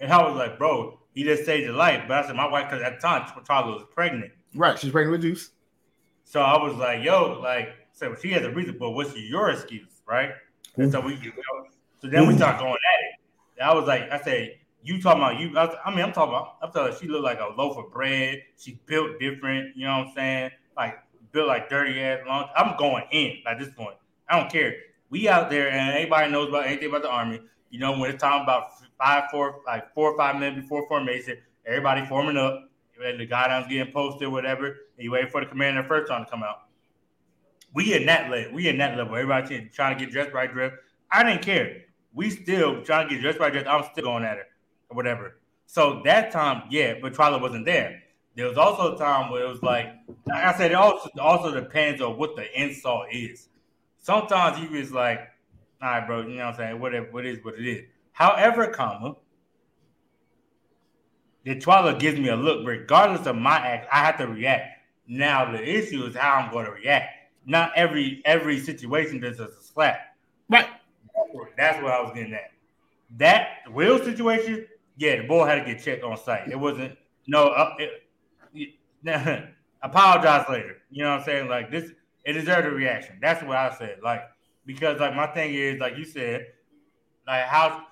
[0.00, 2.04] And I was like, bro, he just saved your life.
[2.08, 4.32] But I said, my wife, because at the time, Charlie was pregnant.
[4.54, 4.78] Right.
[4.78, 5.50] She's pregnant with Juice.
[6.24, 10.00] So I was like, yo, like, so she has a reason, but what's your excuse,
[10.06, 10.30] right?
[10.76, 11.16] And so we,
[12.00, 13.62] so then we start going at it.
[13.62, 15.56] I was like, I said, you talking about you?
[15.58, 16.56] I, was, I mean, I'm talking about.
[16.62, 16.92] I'm telling.
[16.92, 18.42] her She looked like a loaf of bread.
[18.56, 19.76] She built different.
[19.76, 20.50] You know what I'm saying?
[20.76, 20.98] Like
[21.32, 22.48] built like dirty ass long.
[22.56, 23.96] I'm going in at this point.
[24.28, 24.74] I don't care.
[25.10, 27.40] We out there, and anybody knows about anything about the army.
[27.70, 28.68] You know, when it's time about
[28.98, 32.68] five, four, like four or five minutes before formation, everybody forming up
[32.98, 36.42] the guidance getting posted, whatever, and you wait for the commander first time to come
[36.42, 36.68] out.
[37.74, 38.52] We in that level.
[38.52, 39.14] We in that level.
[39.14, 40.72] Everybody trying to get dressed right dress.
[41.10, 41.82] I didn't care.
[42.14, 43.66] We still trying to get dressed right dress.
[43.66, 44.46] I'm still going at it
[44.90, 45.38] or whatever.
[45.66, 48.02] So that time, yeah, but Twyla wasn't there.
[48.34, 49.92] There was also a time where it was like,
[50.26, 53.48] like I said, it also also depends on what the insult is.
[53.98, 55.20] Sometimes you was like,
[55.82, 56.80] all right, bro, you know what I'm saying?
[56.80, 57.82] Whatever, what is what it is.
[58.12, 59.16] However, comma,
[61.44, 64.78] the Twyla gives me a look, regardless of my act, I have to react.
[65.06, 67.14] Now the issue is how I'm going to react.
[67.44, 70.16] Not every every situation does a slap.
[70.48, 70.68] Right.
[71.56, 72.52] That's what I was getting at.
[73.18, 74.66] That Will situation,
[74.96, 76.48] yeah, the boy had to get checked on site.
[76.48, 77.48] It wasn't no.
[77.48, 78.01] Uh, it,
[79.82, 80.76] apologize later.
[80.90, 81.48] You know what I'm saying?
[81.48, 81.90] Like this,
[82.24, 83.18] it deserved a reaction.
[83.20, 83.98] That's what I said.
[84.02, 84.22] Like
[84.64, 86.46] because like my thing is like you said,
[87.26, 87.86] like how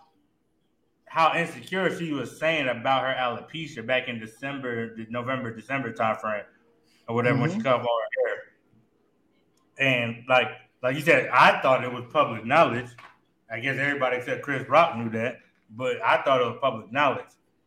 [1.06, 6.44] how insecure she was saying about her alopecia back in December, November, December timeframe,
[7.08, 7.42] or whatever mm-hmm.
[7.42, 7.64] when she mm-hmm.
[7.64, 8.42] cut off her hair.
[9.78, 10.48] And like
[10.82, 12.90] like you said, I thought it was public knowledge.
[13.50, 15.38] I guess everybody except Chris Rock knew that,
[15.70, 17.26] but I thought it was public knowledge.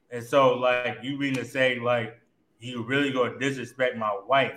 [0.10, 2.20] And so, like, you mean to say, like,
[2.64, 4.54] you really gonna disrespect my wife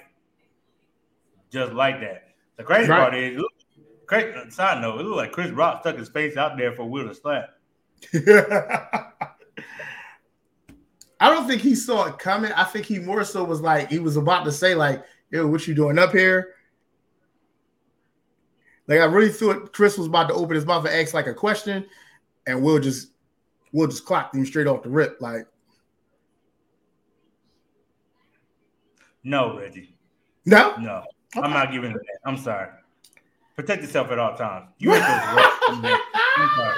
[1.50, 2.28] just like that?
[2.56, 3.00] The crazy right.
[3.00, 3.52] part is, look,
[4.06, 7.08] crazy, side note, it looked like Chris Rock stuck his face out there for Will
[7.08, 7.50] to slap.
[11.18, 12.52] I don't think he saw it coming.
[12.52, 15.66] I think he more so was like he was about to say like, "Yo, what
[15.66, 16.54] you doing up here?"
[18.86, 21.34] Like I really thought Chris was about to open his mouth and ask like a
[21.34, 21.86] question,
[22.46, 23.12] and we'll just
[23.72, 25.20] we'll just clock him straight off the rip.
[25.20, 25.46] Like,
[29.26, 29.92] no, Reggie.
[30.44, 31.02] No, no,
[31.36, 31.44] okay.
[31.44, 32.18] I'm not giving it that.
[32.24, 32.68] I'm sorry.
[33.56, 34.68] Protect yourself at all times.
[34.78, 35.98] You ain't supposed to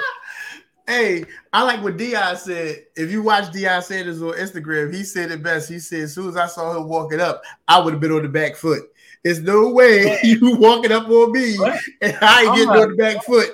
[0.87, 2.85] Hey, I like what Deion said.
[2.95, 5.69] If you watch Deion Sanders on Instagram, he said it best.
[5.69, 8.23] He said, as soon as I saw him walking up, I would have been on
[8.23, 8.81] the back foot.
[9.23, 11.79] There's no way you walking up on me what?
[12.01, 13.49] and I ain't I'm getting like, on the back foot.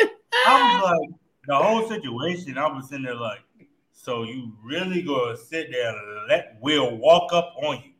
[0.46, 1.08] I'm like,
[1.48, 3.40] the whole situation, I was in there like,
[3.92, 7.93] so you really gonna sit there and let Will walk up on you?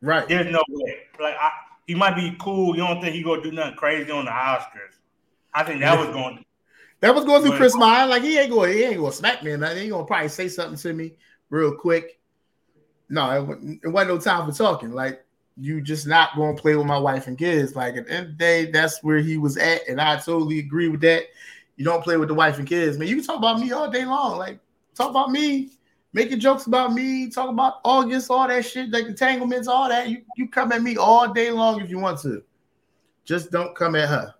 [0.00, 0.26] Right.
[0.28, 0.98] There's no way.
[1.18, 1.50] Like I,
[1.86, 2.74] he might be cool.
[2.76, 4.98] You don't think he gonna do nothing crazy on the Oscars?
[5.52, 6.44] I think that was going.
[7.00, 8.10] That was going through Chris' mind.
[8.10, 10.06] Like he ain't going, he ain't going to smack me, and he ain't going to
[10.06, 11.14] probably say something to me
[11.48, 12.20] real quick.
[13.08, 14.92] No, it, it wasn't no time for talking.
[14.92, 15.24] Like
[15.56, 17.74] you just not going to play with my wife and kids.
[17.74, 20.58] Like at the end of the day, that's where he was at, and I totally
[20.58, 21.24] agree with that.
[21.76, 23.08] You don't play with the wife and kids, man.
[23.08, 24.36] You can talk about me all day long.
[24.36, 24.60] Like
[24.94, 25.70] talk about me,
[26.12, 30.08] making jokes about me, talking about August, all that shit, like entanglements, all that.
[30.08, 32.42] You you come at me all day long if you want to.
[33.24, 34.34] Just don't come at her.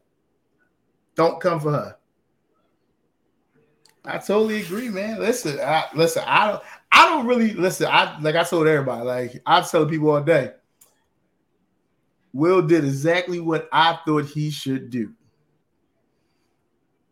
[1.14, 1.96] Don't come for her.
[4.04, 5.20] I totally agree, man.
[5.20, 7.86] Listen, I, listen, I don't, I don't really listen.
[7.90, 10.52] I like I told everybody, like I tell people all day.
[12.32, 15.12] Will did exactly what I thought he should do.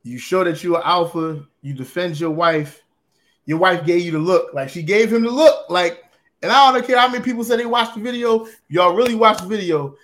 [0.04, 1.44] You show that you're alpha.
[1.60, 2.82] You defend your wife.
[3.48, 6.04] Your wife gave you the look, like she gave him the look, like.
[6.42, 8.46] And I don't care how many people said they watched the video.
[8.68, 9.96] Y'all really watched the video.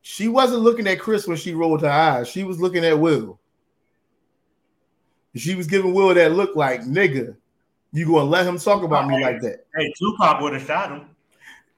[0.00, 2.26] She wasn't looking at Chris when she rolled her eyes.
[2.26, 3.38] She was looking at Will.
[5.36, 7.36] She was giving Will that look like nigga.
[7.92, 9.66] You gonna let him talk about me like that?
[9.76, 11.10] Hey, Tupac would have shot him.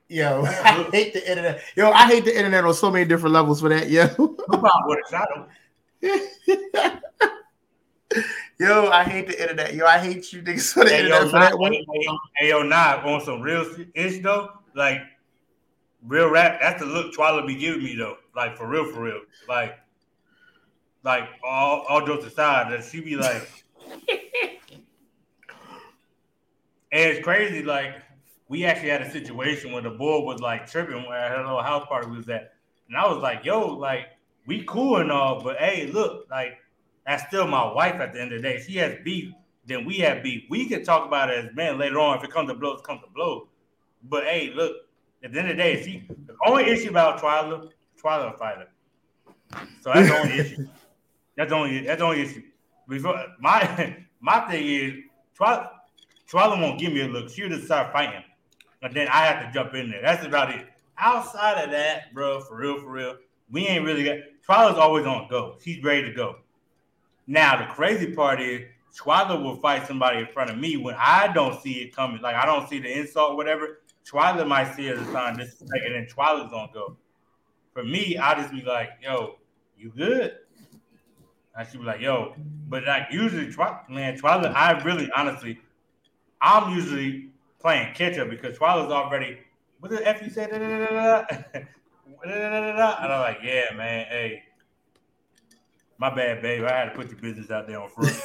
[0.08, 1.60] Yo, I hate the internet.
[1.74, 3.90] Yo, I hate the internet on so many different levels for that.
[3.90, 5.28] Yo, Tupac would have shot
[6.00, 7.00] him.
[8.58, 9.74] Yo, I hate the internet.
[9.74, 11.72] Yo, I hate you niggas for the hey, internet yo, for that one.
[11.72, 11.86] Hey,
[12.36, 15.02] hey, yo, nah, on some real ish though, like
[16.06, 16.58] real rap.
[16.60, 18.16] That's the look Twyla be giving me though.
[18.34, 19.20] Like for real, for real.
[19.48, 19.78] Like
[21.04, 23.48] like all all jokes aside, that she be like,
[24.10, 24.58] and
[26.90, 27.62] it's crazy.
[27.62, 27.94] Like
[28.48, 31.86] we actually had a situation where the boy was like tripping at her little house
[31.86, 32.54] party we was at,
[32.88, 34.06] and I was like, "Yo, like
[34.46, 36.58] we cool and all, but hey, look, like
[37.08, 38.60] that's still my wife at the end of the day.
[38.60, 39.32] She has beef,
[39.64, 40.44] then we have beef.
[40.50, 43.00] We can talk about it as men later on if it comes to blows, comes
[43.00, 43.46] to blows.
[44.02, 44.76] But hey, look,
[45.24, 48.68] at the end of the day, she the only issue about Twyla, Twyla fighter.
[49.80, 50.68] So that's the only issue.
[51.34, 52.42] That's the only that's the only issue.
[52.86, 54.92] Before my my thing is
[55.38, 55.70] Twyla,
[56.30, 57.30] Twyla won't give me a look.
[57.30, 58.22] She'll just start fighting.
[58.82, 60.02] And then I have to jump in there.
[60.02, 60.66] That's about it.
[60.98, 63.16] Outside of that, bro, for real, for real,
[63.50, 65.56] we ain't really got Twyla's always on go.
[65.64, 66.36] She's ready to go.
[67.30, 68.62] Now the crazy part is
[68.98, 72.22] Twyla will fight somebody in front of me when I don't see it coming.
[72.22, 73.80] Like I don't see the insult, whatever.
[74.10, 76.96] Twyla might see it as a sign this is and then gonna go.
[77.74, 79.36] For me, I just be like, yo,
[79.78, 80.38] you good?
[81.54, 82.34] I should be like, yo,
[82.66, 83.54] but like usually,
[83.90, 85.60] man, Twyla, I really honestly,
[86.40, 87.28] I'm usually
[87.60, 89.38] playing catch up because Twyla's already.
[89.80, 90.48] What the f you say?
[90.50, 91.68] and
[92.24, 94.44] I'm like, yeah, man, hey,
[95.98, 96.64] my bad, babe.
[96.64, 98.16] I had to put your business out there on front.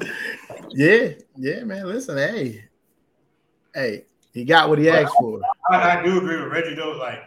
[0.70, 1.86] yeah, yeah, man.
[1.86, 2.64] Listen, hey,
[3.74, 5.40] Hey, he got what he asked for.
[5.70, 6.92] I, I, do agree with Reggie though.
[6.92, 7.24] Like,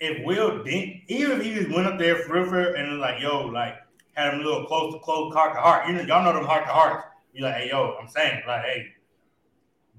[0.00, 3.22] if Will didn't, even if he just went up there for real and was like,
[3.22, 3.76] "Yo," like
[4.14, 5.86] had him a little close to close heart to heart.
[5.86, 7.06] You know, y'all know them heart to hearts.
[7.32, 8.86] You like, "Hey, yo," I'm saying, like, "Hey,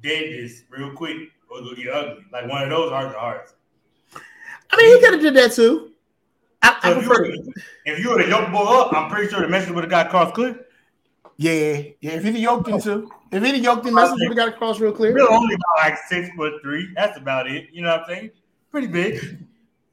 [0.02, 3.18] did this real quick or it's gonna get ugly." Like one of those heart to
[3.20, 3.54] hearts.
[4.72, 5.91] I mean, he could have did that too.
[6.64, 7.53] I, so I if, you
[7.86, 10.09] if you would have yoked boy up, I'm pretty sure the message would have got
[10.09, 10.68] cross clear.
[11.38, 12.12] Yeah, yeah.
[12.12, 14.91] If he'd yoked him too, if he'd yoked him, message would have got across real
[14.91, 15.14] clear.
[15.14, 16.91] We're only about like six foot three.
[16.95, 17.70] That's about it.
[17.72, 18.32] You know what I'm saying?
[18.70, 19.45] Pretty big.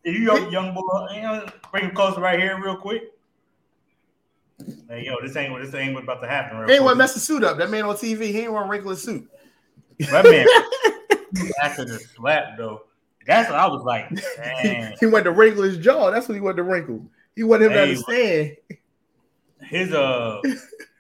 [0.05, 3.03] If you yoke young boy, you know, bring him closer right here, real quick.
[4.89, 6.59] Hey, yo, this ain't what this ain't what about to happen.
[6.59, 7.59] Real he ain't want to mess the suit up.
[7.59, 9.29] That man on TV, he ain't want to wrinkle his suit.
[10.11, 10.47] That man
[11.63, 12.83] after the slap though.
[13.29, 14.11] That's what I was like.
[14.99, 16.11] He went to wrinkle his jaw.
[16.11, 17.05] That's what he went to wrinkle.
[17.37, 18.57] He wanted him to understand.
[19.61, 20.41] His uh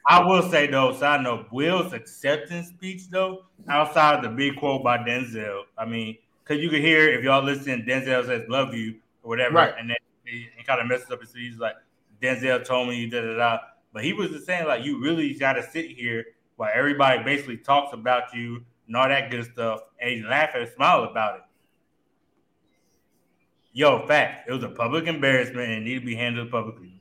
[0.06, 4.84] I will say though, side note, Will's acceptance speech though, outside of the big quote
[4.84, 8.96] by Denzel, I mean, because you can hear if y'all listen, Denzel says "love you"
[9.22, 9.74] or whatever, right.
[9.78, 11.52] and then he, he kind of messes up his speech.
[11.52, 11.76] He's like,
[12.20, 13.58] "Denzel told me you da da da,"
[13.94, 16.26] but he was just saying like, you really got to sit here
[16.56, 20.68] while everybody basically talks about you and all that good stuff, and you laugh and
[20.74, 21.42] smile about it.
[23.72, 26.98] Yo, fact, it was a public embarrassment and it needed to be handled publicly.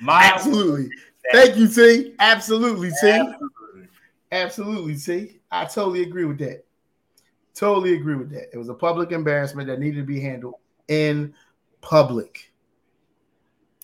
[0.00, 0.90] My Absolutely.
[1.32, 2.14] Thank you, T.
[2.18, 3.08] Absolutely, T.
[3.08, 3.88] Absolutely.
[4.30, 5.40] Absolutely, T.
[5.50, 6.64] I totally agree with that.
[7.54, 8.50] Totally agree with that.
[8.52, 10.54] It was a public embarrassment that needed to be handled
[10.86, 11.34] in
[11.80, 12.52] public.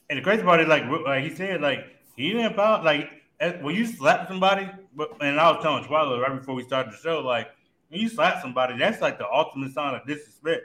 [0.09, 3.11] And the crazy part is, like, like he said, like he didn't about like
[3.41, 4.71] eh, when you slap somebody.
[4.95, 7.49] But and I was telling Twyla right before we started the show, like
[7.89, 10.63] when you slap somebody, that's like the ultimate sign of disrespect.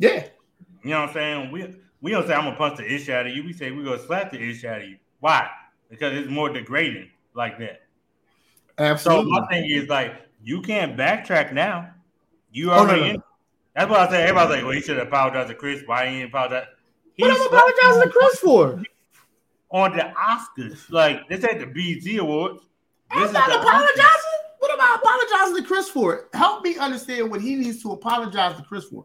[0.00, 0.24] Yeah,
[0.82, 1.52] you know what I'm saying.
[1.52, 3.44] We we don't say I'm gonna punch the ish out of you.
[3.44, 4.96] We say we're gonna slap the ish out of you.
[5.20, 5.48] Why?
[5.90, 7.82] Because it's more degrading like that.
[8.78, 9.24] Absolutely.
[9.24, 11.90] So my thing is like you can't backtrack now.
[12.50, 13.22] You already oh, no, no.
[13.76, 14.22] That's what I say.
[14.22, 15.82] Everybody's like, well, he should have apologized to Chris.
[15.86, 16.66] Why he didn't apologize?
[17.14, 18.82] He what am apologizing to Chris for?
[19.70, 20.90] On the Oscars.
[20.90, 22.62] Like this ain't the BET Awards.
[23.14, 24.06] This I'm not apologizing.
[24.58, 26.28] What am I apologizing to Chris for?
[26.32, 29.04] Help me understand what he needs to apologize to Chris for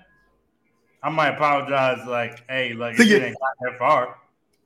[1.03, 4.17] I might apologize, like, hey, like so it ain't got that far.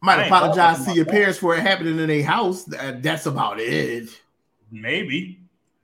[0.01, 2.63] Might apologize to your parents for it happening in a house.
[2.65, 4.09] That's about it.
[4.69, 5.39] Maybe.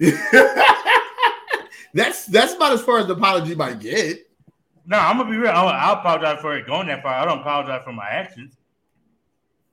[1.93, 4.29] that's that's about as far as the apology might get.
[4.85, 5.51] No, I'm gonna be real.
[5.51, 7.13] I'll, I'll, apologize for it going that far.
[7.13, 8.57] I don't apologize for my actions.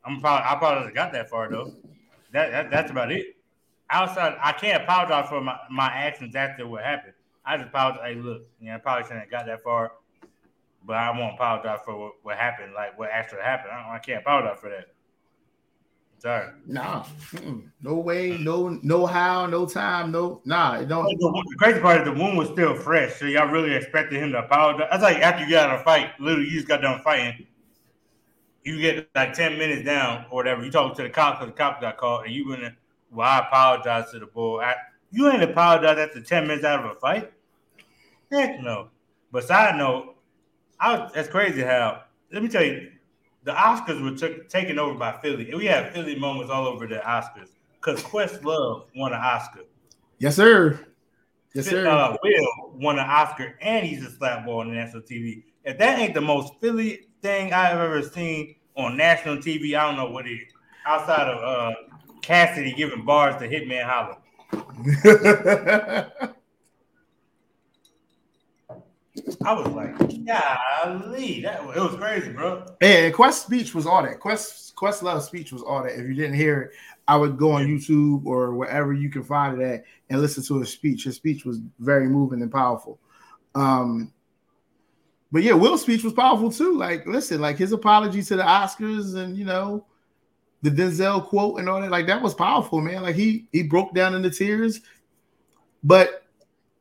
[0.04, 1.74] I'm probably I probably got that far though.
[2.32, 3.36] That, that, that's about it.
[3.90, 7.14] Outside, I can't apologize for my, my actions after what happened.
[7.44, 8.02] I just apologize.
[8.04, 9.92] Hey, look, you know, I probably shouldn't have got that far
[10.84, 13.72] but I won't apologize for what, what happened, like what actually happened.
[13.72, 14.88] I, I can't apologize for that.
[16.20, 16.48] Sorry.
[16.66, 17.04] Nah,
[17.80, 20.80] no way, no, no how, no time, no, nah.
[20.80, 21.04] It don't.
[21.04, 24.40] The, crazy part is the wound was still fresh, so y'all really expected him to
[24.40, 24.88] apologize.
[24.90, 27.46] That's like after you got out of a fight, literally, you just got done fighting.
[28.64, 30.64] You get like ten minutes down or whatever.
[30.64, 32.74] You talk to the cops because the cops got called, and you gonna,
[33.12, 34.60] well, I apologize to the boy.
[34.60, 34.74] I,
[35.12, 37.32] you ain't apologize after ten minutes out of a fight.
[38.32, 38.88] Heck no.
[39.30, 40.16] But side note,
[40.80, 42.02] I, that's crazy how.
[42.32, 42.90] Let me tell you,
[43.44, 46.86] the Oscars were took, taken over by Philly, and we have Philly moments all over
[46.86, 47.48] the Oscars
[47.80, 49.62] because Questlove won an Oscar.
[50.18, 50.78] Yes, sir.
[51.54, 51.88] Yes, sir.
[51.88, 55.44] Uh, Will won an Oscar, and he's a slapball on national TV.
[55.64, 59.96] If that ain't the most Philly thing I've ever seen on national TV, I don't
[59.96, 60.52] know what it is.
[60.86, 61.74] Outside of uh,
[62.22, 64.18] Cassidy giving bars to Hitman Holla.
[69.44, 72.66] I was like, golly, that it was crazy, bro.
[72.80, 74.20] And Quest speech was all that.
[74.20, 75.98] Quest Questlove speech was all that.
[75.98, 76.70] If you didn't hear it,
[77.06, 80.60] I would go on YouTube or wherever you can find it at and listen to
[80.60, 81.04] his speech.
[81.04, 82.98] His speech was very moving and powerful.
[83.54, 84.12] Um,
[85.32, 86.76] but yeah, Will's speech was powerful too.
[86.76, 89.84] Like, listen, like his apology to the Oscars and you know
[90.62, 93.02] the Denzel quote and all that, like that was powerful, man.
[93.02, 94.80] Like he he broke down into tears.
[95.82, 96.24] But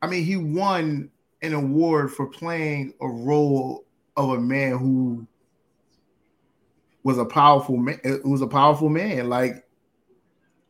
[0.02, 1.10] I mean, he won
[1.42, 3.84] an award for playing a role
[4.16, 5.26] of a man who
[7.04, 8.00] was a powerful man.
[8.04, 9.28] It eh, was a powerful man.
[9.28, 9.64] Like,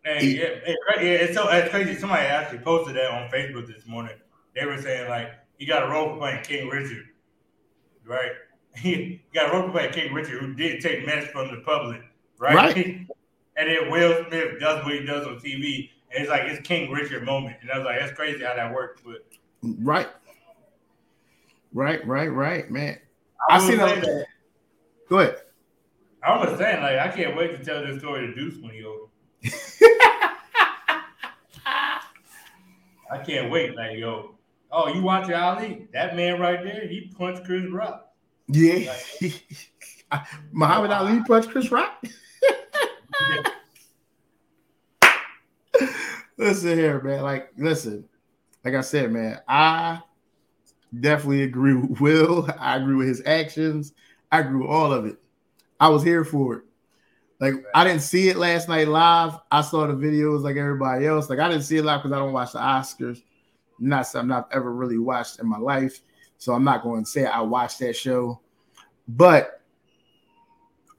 [0.04, 1.94] and yeah, it, it's so it's crazy.
[1.96, 4.16] Somebody actually posted that on Facebook this morning.
[4.54, 7.06] They were saying like he got a role for playing King Richard,
[8.04, 8.32] right?
[8.76, 12.00] He got a role for playing King Richard who did take mess from the public,
[12.38, 12.54] right?
[12.54, 12.76] Right.
[13.56, 16.92] and then Will Smith does what he does on TV, and it's like it's King
[16.92, 19.26] Richard moment, and I was like, that's crazy how that works, but.
[19.80, 20.06] Right.
[21.72, 22.98] Right, right, right, man.
[23.48, 24.00] I, I seen that.
[24.00, 24.26] that-
[25.08, 25.36] Go ahead.
[26.22, 28.84] I was saying, like, I can't wait to tell this story to Deuce when he
[28.84, 29.04] over.
[33.10, 33.74] I can't wait.
[33.74, 34.34] Like, yo,
[34.70, 35.88] oh, you watch Ali?
[35.92, 38.12] That man right there, he punched Chris Rock.
[38.48, 38.94] Yeah.
[40.52, 42.02] Muhammad Ali punched Chris Rock.
[46.36, 47.22] listen here, man.
[47.22, 48.04] Like, listen,
[48.64, 50.02] like I said, man, I
[51.00, 52.48] definitely agree with Will.
[52.58, 53.92] I agree with his actions.
[54.30, 55.16] I agree with all of it.
[55.80, 56.64] I was here for it.
[57.40, 59.38] Like, I didn't see it last night live.
[59.50, 61.30] I saw the videos like everybody else.
[61.30, 63.22] Like, I didn't see it live because I don't watch the Oscars.
[63.78, 66.00] Not something I've ever really watched in my life.
[66.38, 68.40] So I'm not going to say I watched that show.
[69.06, 69.62] But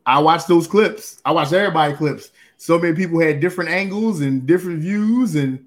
[0.06, 1.22] I watched those clips.
[1.26, 2.32] I watched everybody clips.
[2.58, 5.66] So many people had different angles and different views, and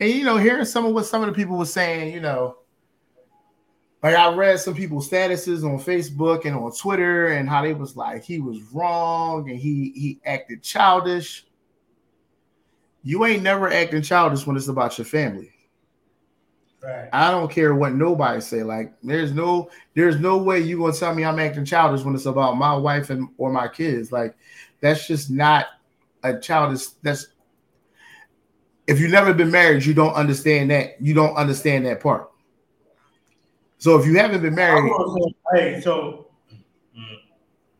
[0.00, 2.56] and you know, hearing some of what some of the people were saying, you know,
[4.06, 7.96] like I read some people's statuses on Facebook and on Twitter, and how they was
[7.96, 11.44] like he was wrong and he he acted childish.
[13.02, 15.50] You ain't never acting childish when it's about your family.
[16.80, 17.08] Right.
[17.12, 18.62] I don't care what nobody say.
[18.62, 22.26] Like, there's no, there's no way you gonna tell me I'm acting childish when it's
[22.26, 24.12] about my wife and or my kids.
[24.12, 24.36] Like,
[24.80, 25.66] that's just not
[26.22, 26.86] a childish.
[27.02, 27.26] That's
[28.86, 31.00] if you've never been married, you don't understand that.
[31.00, 32.30] You don't understand that part.
[33.78, 34.90] So if you haven't been married,
[35.54, 36.28] Hey, so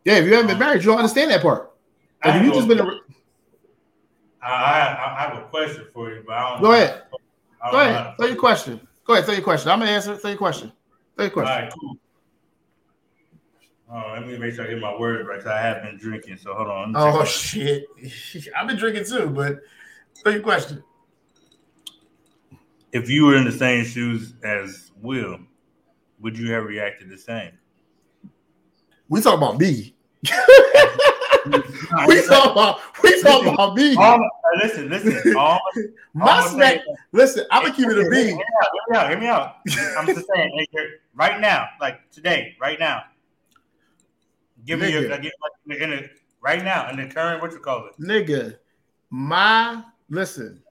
[0.05, 1.73] yeah, if you haven't been married, you don't understand that part.
[2.23, 2.85] I Like, if you just been, a,
[4.43, 7.03] I, I, I have a question for you, but I don't Go ahead.
[7.63, 8.81] I don't go ahead, how throw your question.
[9.05, 9.71] Go ahead, throw your question.
[9.71, 10.17] I'm gonna answer.
[10.17, 10.73] Throw your question.
[11.17, 11.57] Throw your question.
[11.57, 11.97] right, cool.
[13.89, 15.39] Oh, let me make sure I get my words right.
[15.39, 16.93] 'cause I have been drinking, so hold on.
[16.97, 17.87] Oh shit!
[18.57, 19.61] I've been drinking too, but
[20.23, 20.83] throw your question.
[22.93, 25.39] if you were in the same shoes as Will,
[26.21, 27.53] would you have reacted the same?
[29.09, 29.95] We talk about me.
[32.07, 33.95] we talk about we talk about me.
[33.97, 34.19] All,
[34.57, 35.37] listen, listen.
[35.37, 35.61] All,
[36.15, 36.75] My all I'm smack.
[36.75, 38.17] saying- Listen, I'm gonna keep it a B.
[38.27, 38.43] hear me
[38.97, 39.09] out.
[39.11, 39.57] Hear me out.
[39.97, 40.67] I'm just saying,
[41.15, 43.05] right now, like today, right now.
[44.65, 45.25] Give me your, like,
[45.71, 46.11] in
[46.43, 48.01] right now in the current what you call it.
[48.03, 48.57] Nigga,
[49.11, 50.63] my listen.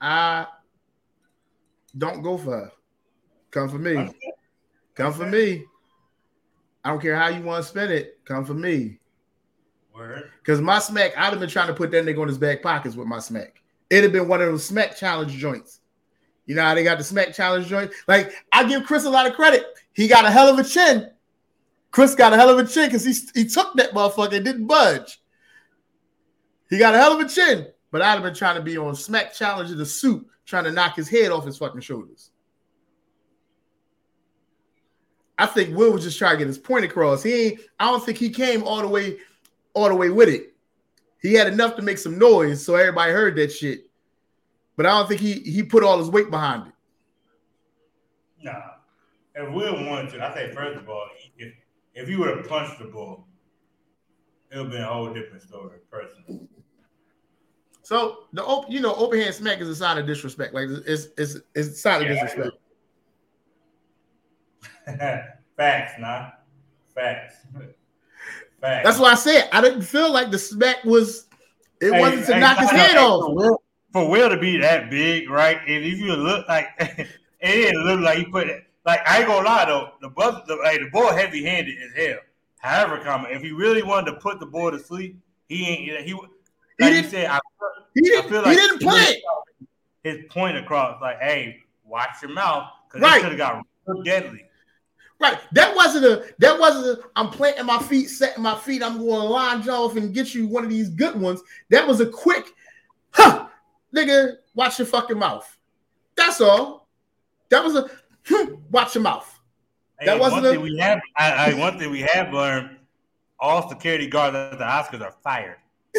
[0.00, 0.46] I
[1.96, 2.72] don't go for.
[3.58, 4.08] Come for me.
[4.94, 5.64] Come for me.
[6.84, 8.20] I don't care how you want to spend it.
[8.24, 9.00] Come for me.
[9.92, 10.30] Word.
[10.38, 12.94] Because my smack, I'd have been trying to put that nigga on his back pockets
[12.94, 13.60] with my smack.
[13.90, 15.80] It'd have been one of those smack challenge joints.
[16.46, 17.90] You know how they got the smack challenge joint?
[18.06, 19.64] Like, I give Chris a lot of credit.
[19.92, 21.10] He got a hell of a chin.
[21.90, 24.68] Chris got a hell of a chin because he, he took that motherfucker and didn't
[24.68, 25.20] budge.
[26.70, 27.66] He got a hell of a chin.
[27.90, 30.70] But I'd have been trying to be on smack challenge in the suit, trying to
[30.70, 32.30] knock his head off his fucking shoulders.
[35.38, 37.22] I think Will was just trying to get his point across.
[37.22, 39.18] He ain't, I don't think he came all the way
[39.72, 40.54] all the way with it.
[41.22, 43.88] He had enough to make some noise so everybody heard that shit.
[44.76, 46.72] But I don't think he he put all his weight behind it.
[48.44, 48.60] Nah.
[49.34, 51.54] If Will wanted to, I think first of all, if
[51.94, 53.26] if he would have punched the ball,
[54.50, 56.48] it would have been a whole different story, personally.
[57.82, 60.54] So the open, you know, open hand smack is a sign of disrespect.
[60.54, 62.56] Like it's it's it's a sign of Yeah, disrespect.
[65.56, 66.30] Facts, nah.
[66.94, 67.36] Facts.
[68.60, 68.84] Facts.
[68.84, 71.26] That's why I said I didn't feel like the smack was.
[71.80, 73.26] It Hey, wasn't to hey, knock his head off.
[73.26, 73.62] For Will,
[73.92, 75.58] for Will to be that big, right?
[75.66, 77.06] And if you look like it
[77.40, 78.64] didn't look like he put it.
[78.84, 81.92] Like I ain't gonna lie though, the buzz, the, hey, the boy heavy handed as
[81.94, 82.18] hell.
[82.58, 85.16] However, comma, if he really wanted to put the boy to sleep,
[85.48, 86.04] he ain't.
[86.04, 86.24] He like
[86.80, 87.38] you didn't- said, I,
[87.94, 88.30] He I didn't.
[88.30, 89.22] feel he didn't play
[90.02, 91.00] his point across.
[91.00, 93.18] Like, hey, watch your mouth because Right.
[93.18, 94.44] it could have got deadly.
[95.20, 95.38] Right.
[95.52, 96.32] That wasn't a.
[96.38, 97.02] That wasn't a.
[97.16, 98.82] I'm planting my feet, setting my feet.
[98.82, 101.40] I'm going to line off and get you one of these good ones.
[101.70, 102.46] That was a quick,
[103.10, 103.48] huh,
[103.94, 104.34] nigga.
[104.54, 105.56] Watch your fucking mouth.
[106.16, 106.86] That's all.
[107.48, 107.90] That was a.
[108.26, 109.28] Hmm, watch your mouth.
[110.04, 111.00] That Hey, wasn't one a- thing we have.
[111.16, 112.76] I, I, one thing we have learned:
[113.40, 115.56] all security guards at the Oscars are fired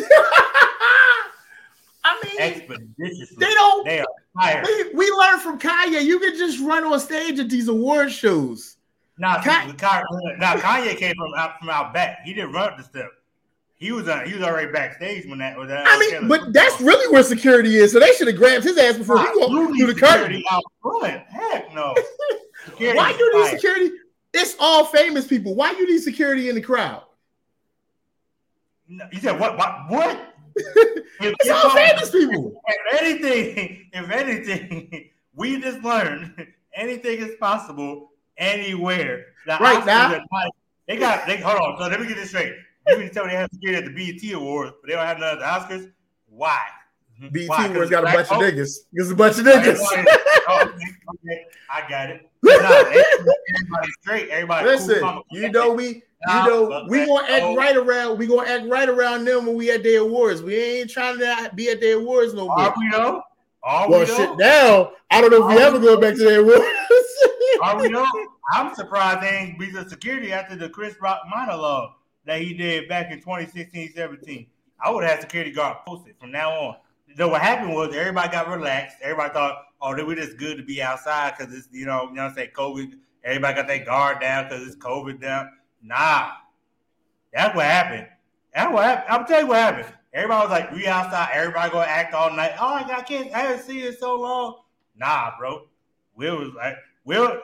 [2.03, 3.37] I mean, expeditiously.
[3.39, 3.85] they don't.
[3.85, 4.65] They are fired.
[4.65, 6.03] We, we learned from Kanye.
[6.03, 8.77] You can just run on stage at these award shows.
[9.19, 12.19] Now, Ka- Kanye, now Kanye came from out from out back.
[12.23, 13.11] He didn't run up the step.
[13.75, 14.25] He was on.
[14.25, 15.69] He was already backstage when that was.
[15.69, 17.91] Uh, I mean, but that's really where security is.
[17.91, 20.41] So they should have grabbed his ass before he go through the curtain.
[20.49, 21.21] out front.
[21.27, 21.93] Heck no.
[22.77, 23.91] Why do you need security?
[24.33, 25.53] It's all famous people.
[25.53, 27.03] Why do you need security in the crowd?
[28.87, 29.57] No, you said what?
[29.57, 29.89] What?
[29.89, 30.33] What?
[30.55, 32.61] it's all famous people.
[32.67, 38.08] If anything, if anything, we just learned anything is possible
[38.39, 39.25] anywhere.
[39.45, 40.51] The right now, not,
[40.87, 41.27] they got.
[41.27, 41.77] They hold on.
[41.77, 42.53] So let me get this straight.
[42.87, 44.95] You mean to tell me they have to security at the BET Awards, but they
[44.95, 45.91] don't have none at the Oscars?
[46.27, 46.59] Why?
[47.31, 48.77] BET Awards got a bunch of niggas.
[48.93, 49.77] It's a bunch of niggas.
[50.47, 52.29] oh, okay, okay, I got it.
[52.41, 54.29] Nah, straight.
[54.29, 54.65] Everybody.
[54.65, 58.17] Listen, cool, you know we you know, we gonna act right around.
[58.17, 60.41] We gonna act right around them when we at their awards.
[60.41, 62.59] We ain't trying to be at their awards no more.
[62.59, 63.21] Are we though?
[63.63, 64.37] Are well, we shit.
[64.37, 66.99] Now I don't know if we ever go back to that.
[67.61, 68.05] Are we though?
[68.53, 71.91] I'm surprised they ain't be the security after the Chris Rock monologue
[72.25, 74.47] that he did back in 2016, 17.
[74.83, 76.75] I would have security guard posted from now on.
[77.17, 78.97] Know what happened was everybody got relaxed.
[79.01, 82.15] Everybody thought, oh, they were just good to be outside because it's you know, you
[82.15, 82.93] know, say COVID.
[83.23, 85.49] Everybody got their guard down because it's COVID down.
[85.83, 86.31] Nah,
[87.33, 88.07] that's what happened.
[88.53, 89.05] That's what happened.
[89.09, 89.93] I'm tell you what happened.
[90.13, 91.29] Everybody was like, we outside.
[91.33, 92.53] Everybody gonna act all night.
[92.59, 93.29] Oh, I got kids.
[93.33, 94.55] I haven't seen you so long.
[94.95, 95.67] Nah, bro.
[96.15, 97.39] Will was like, Will,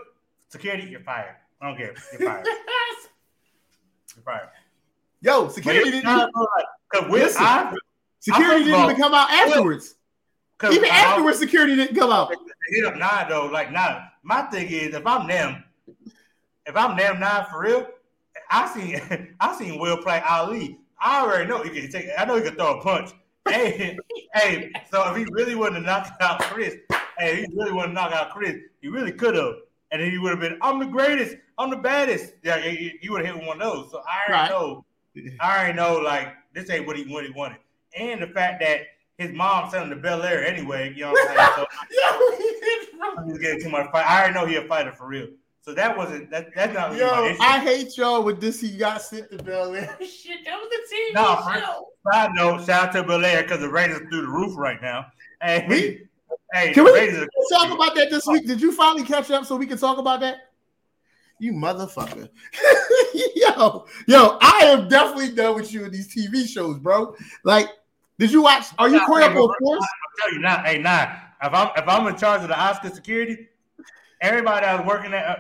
[0.50, 1.36] security, you're fired.
[1.62, 1.94] I don't care.
[2.12, 2.46] You're fired.
[4.16, 4.50] you're fired.
[5.22, 6.06] Yo, security didn't.
[6.06, 6.32] Not,
[6.94, 7.74] Cause Will, Listen, I,
[8.20, 9.96] security didn't even come out afterwards.
[10.64, 12.34] Even afterwards, security didn't come out.
[12.70, 14.02] Hit up Nah, though, like, nah.
[14.24, 15.64] My thing is, if I'm them,
[16.66, 17.88] if I'm them, nah, for real,
[18.50, 20.80] I seen I seen Will play Ali.
[21.00, 22.08] I already know he can take.
[22.18, 23.12] I know he can throw a punch.
[23.48, 23.98] hey,
[24.34, 24.72] hey.
[24.92, 26.76] So if he really wanted to knock out Chris,
[27.18, 29.56] hey, he really wanted to knock out Chris, he really could have,
[29.92, 31.38] and then he would have been, "I'm the greatest.
[31.58, 33.92] I'm the baddest." Yeah, he, he would have hit one of those.
[33.92, 34.50] So I already right.
[34.50, 34.86] know.
[35.40, 35.98] I already know.
[35.98, 37.58] Like this ain't what he what he wanted,
[37.98, 38.82] and the fact that
[39.18, 40.94] his mom sent him to Bel Air anyway.
[40.96, 41.50] You know what I'm saying?
[41.56, 41.66] So,
[43.22, 44.06] Yo, he's getting too much fight.
[44.06, 45.28] I already know he a fighter for real.
[45.66, 46.54] So that wasn't that.
[46.54, 46.96] That's not.
[46.96, 48.62] Yo, I hate y'all with this.
[48.62, 49.98] He got sent to Bel Air.
[50.00, 51.14] Shit, that was the team.
[51.16, 51.88] No, show.
[52.12, 55.08] side note, shout out to Bel Air because the Raiders through the roof right now.
[55.42, 56.08] Hey, we,
[56.54, 58.46] hey, can we Raiders talk about that this week?
[58.46, 60.52] Did you finally catch up so we can talk about that?
[61.40, 62.30] You motherfucker.
[63.36, 67.16] yo, yo, I am definitely done with you in these TV shows, bro.
[67.44, 67.70] Like,
[68.20, 68.68] did you watch?
[68.78, 69.82] Are you caught up on Force?
[69.82, 70.64] I'll tell you now.
[70.64, 71.12] Hey, nah.
[71.42, 73.48] If I'm if I'm in charge of the Oscar security,
[74.22, 75.36] everybody that was working at uh,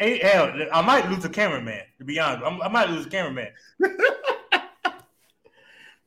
[0.00, 1.82] hell, I might lose a cameraman.
[1.98, 3.48] To be honest, I'm, i might lose a cameraman.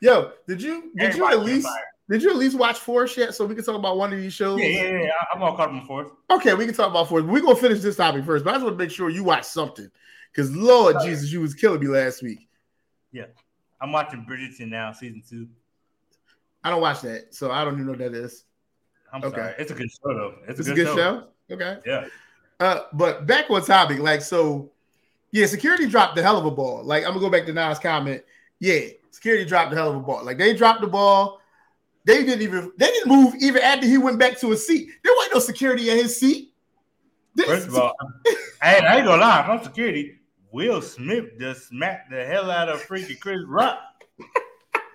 [0.01, 1.67] Yo, did you did Everybody you at least
[2.09, 3.33] did you at least watch Force yet?
[3.33, 4.59] So we can talk about one of these shows.
[4.59, 5.11] Yeah, yeah, yeah.
[5.33, 6.09] I'm gonna call them Force.
[6.29, 7.23] Okay, we can talk about Force.
[7.23, 9.45] We're gonna finish this topic first, but I just want to make sure you watch
[9.45, 9.89] something.
[10.31, 12.49] Because Lord oh, Jesus, you was killing me last week.
[13.11, 13.27] Yeah.
[13.79, 15.47] I'm watching Bridgerton now, season two.
[16.63, 18.45] I don't watch that, so I don't even know what that is.
[19.11, 19.35] I'm okay.
[19.35, 19.53] Sorry.
[19.59, 20.35] It's a good show though.
[20.47, 21.27] It's, it's a good, good show.
[21.49, 21.55] show.
[21.55, 21.77] Okay.
[21.85, 22.07] Yeah.
[22.63, 24.71] Uh, but back on topic, like so,
[25.31, 26.81] yeah, security dropped the hell of a ball.
[26.81, 28.23] Like I'm gonna go back to Nas comment.
[28.59, 28.79] Yeah,
[29.11, 30.23] security dropped the hell of a ball.
[30.23, 31.41] Like they dropped the ball.
[32.05, 34.87] They didn't even they didn't move even after he went back to his seat.
[35.03, 36.53] There wasn't no security in his seat.
[37.35, 37.93] This, First of all,
[38.61, 40.19] I, I ain't gonna lie, no security.
[40.53, 43.77] Will Smith just smacked the hell out of freaking Chris Rock.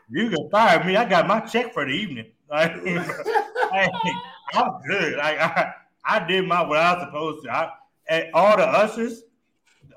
[0.08, 0.96] you can fire me.
[0.96, 2.30] I got my check for the evening.
[2.50, 2.70] I,
[4.54, 5.18] am good.
[5.18, 5.74] Like, I,
[6.09, 7.52] I did my what I was supposed to.
[7.52, 7.70] I,
[8.09, 9.24] and all the ushers,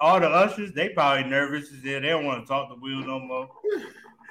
[0.02, 3.20] all the ushers, they probably nervous as They don't want to talk to Will no
[3.20, 3.50] more.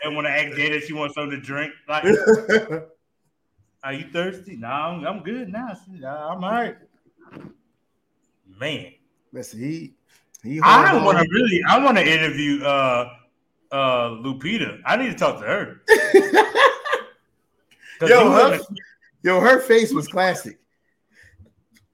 [0.02, 1.72] They want to ask Jada she wants something to drink.
[1.88, 2.04] Like,
[3.82, 4.56] are you thirsty?
[4.56, 5.74] No, I'm, I'm good now.
[6.04, 6.76] I'm all right.
[8.58, 8.92] Man,
[9.32, 9.94] listen, he
[10.42, 10.60] he.
[10.62, 11.62] I want to really.
[11.66, 13.08] I want to interview uh
[13.72, 14.82] uh Lupita.
[14.84, 15.80] I need to talk to her.
[18.06, 18.60] yo, her,
[19.22, 20.58] yo, her face was classic.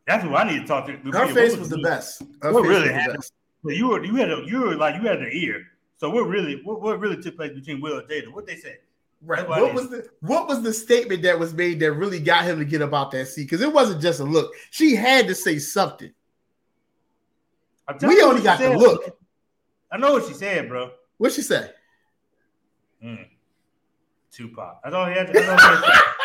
[0.06, 0.92] That's who I need to talk to.
[1.10, 2.22] Her face was, was the best.
[2.40, 3.24] Her what really happened?
[3.64, 5.64] You were you had a you were like you had the ear.
[5.98, 8.32] So what really what, what really took place between Will and Jada?
[8.32, 8.78] What they said?
[9.22, 9.48] Right.
[9.48, 12.64] What was the what was the statement that was made that really got him to
[12.64, 13.44] get about that seat?
[13.44, 14.52] Because it wasn't just a look.
[14.70, 16.12] She had to say something.
[18.02, 19.18] We only got the look.
[19.90, 20.90] I know what she said, bro.
[21.18, 21.70] What she say?
[23.02, 23.26] Mm.
[24.32, 24.80] Tupac.
[24.82, 25.28] That's all he had.
[25.28, 26.16] To, that's all he had to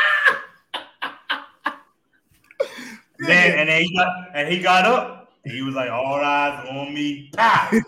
[3.28, 5.18] then and then he got and he got up.
[5.44, 7.72] And he was like, "All eyes on me." Pow.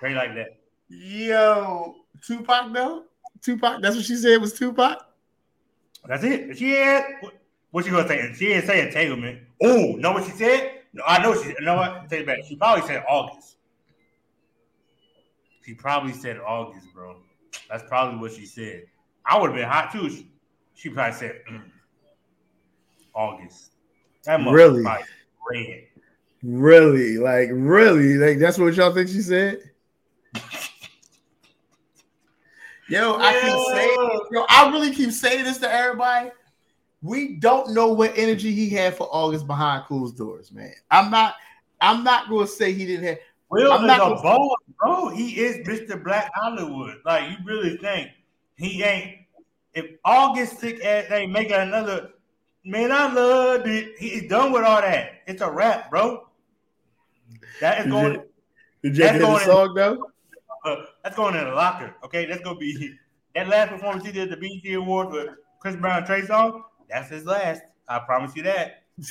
[0.00, 0.56] Pray like that.
[0.88, 1.94] Yo,
[2.26, 3.04] Tupac though.
[3.40, 3.80] Tupac.
[3.80, 4.98] That's what she said was Tupac.
[6.06, 6.58] That's it.
[6.58, 7.04] She had
[7.70, 8.32] what, she gonna say?
[8.34, 9.40] She didn't say entanglement.
[9.62, 10.80] Oh, know what she said?
[10.92, 11.48] No, I know she.
[11.48, 12.08] You know what?
[12.10, 12.38] Take it back.
[12.46, 13.56] She probably said August.
[15.64, 17.16] She probably said August, bro.
[17.70, 18.84] That's probably what she said.
[19.24, 20.10] I would have been hot too.
[20.10, 20.28] She,
[20.74, 21.40] she probably said.
[21.50, 21.62] Mm.
[23.14, 23.72] August.
[24.24, 24.82] That Really?
[24.82, 25.04] motherfucker
[25.50, 25.84] red.
[26.42, 29.60] Really, like really, like that's what y'all think she said.
[32.88, 36.30] Yo, I keep saying, yo, I really keep saying this to everybody.
[37.00, 40.72] We don't know what energy he had for August behind closed doors, man.
[40.90, 41.34] I'm not,
[41.80, 43.18] I'm not going to say he didn't have.
[43.48, 44.48] Will I'm is not a gonna-
[44.78, 45.08] bro.
[45.10, 46.02] He is Mr.
[46.02, 46.96] Black Hollywood.
[47.04, 48.10] Like you really think
[48.56, 49.18] he ain't?
[49.74, 52.10] If August sick ass ain't making another,
[52.64, 53.94] man, I loved it.
[53.98, 55.22] He's done with all that.
[55.26, 56.28] It's a wrap, bro.
[57.60, 58.12] That is Did going.
[58.12, 58.22] you,
[58.82, 60.06] did you That's going in- song though?
[60.64, 61.94] Uh, that's going in the locker.
[62.04, 62.94] Okay, that's gonna be
[63.34, 65.28] that last performance he did at the BET Awards with
[65.60, 66.62] Chris Brown Trey Songz.
[66.88, 67.62] That's his last.
[67.88, 68.84] I promise you that.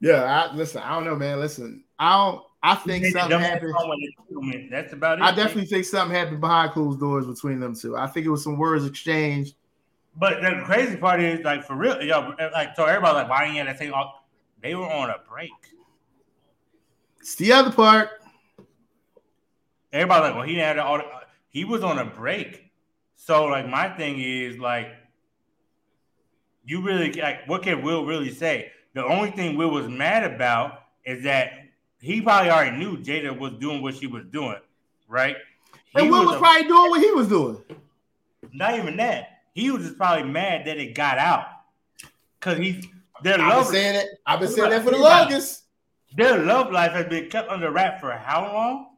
[0.00, 0.82] Yeah, I listen.
[0.82, 1.40] I don't know, man.
[1.40, 2.42] Listen, I don't.
[2.62, 3.74] I think He made the something happened.
[3.78, 4.68] song when they killed me.
[4.70, 5.24] That's about it.
[5.24, 7.96] I definitely think something happened behind closed doors between them two.
[7.96, 9.54] I think it was some words exchanged.
[10.18, 13.66] But the crazy part is, like, for real, yo, like, so everybody like, why ain't
[13.66, 13.92] that thing?
[13.92, 14.26] All,
[14.62, 15.50] they were on a break.
[17.20, 18.10] It's the other part.
[19.92, 21.02] Everybody like, well, he had all.
[21.50, 22.70] He was on a break.
[23.14, 24.88] So, like, my thing is, like,
[26.64, 28.72] you really like, what can Will really say?
[28.94, 31.52] The only thing Will was mad about is that
[32.00, 34.56] he probably already knew Jada was doing what she was doing,
[35.08, 35.36] right?
[35.94, 37.62] And He Will was a- probably doing what he was doing.
[38.52, 39.35] not even that.
[39.56, 41.46] He was just probably mad that it got out
[42.38, 42.84] because he's
[43.22, 44.06] their I've been saying that.
[44.26, 45.32] I've been saying that for the it, think about it.
[45.32, 45.62] longest.
[46.14, 48.88] Their love life has been kept under wrap for how long?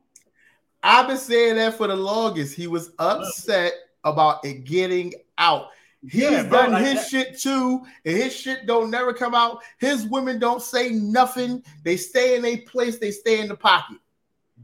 [0.82, 2.56] I've been saying that for the longest.
[2.56, 5.68] He was upset about it getting out.
[6.02, 9.36] He's Yeah, bro, done like his that- shit too, and his shit don't never come
[9.36, 9.62] out.
[9.78, 11.62] His women don't say nothing.
[11.84, 12.98] They stay in a place.
[12.98, 13.98] They stay in the pocket.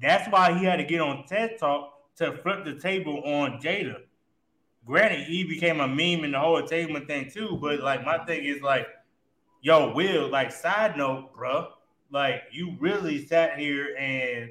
[0.01, 3.99] That's why he had to get on TED Talk to flip the table on Jada.
[4.87, 8.45] Granted, he became a meme in the whole attainment thing too, but like my thing
[8.45, 8.87] is like,
[9.62, 11.68] yo, Will, like side note, bruh,
[12.11, 14.51] like you really sat here and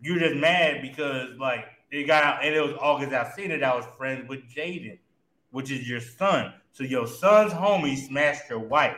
[0.00, 3.84] you're just mad because like it got out and it was August that I was
[3.98, 4.98] friends with Jaden,
[5.50, 6.54] which is your son.
[6.72, 8.96] So your son's homie smashed your wife.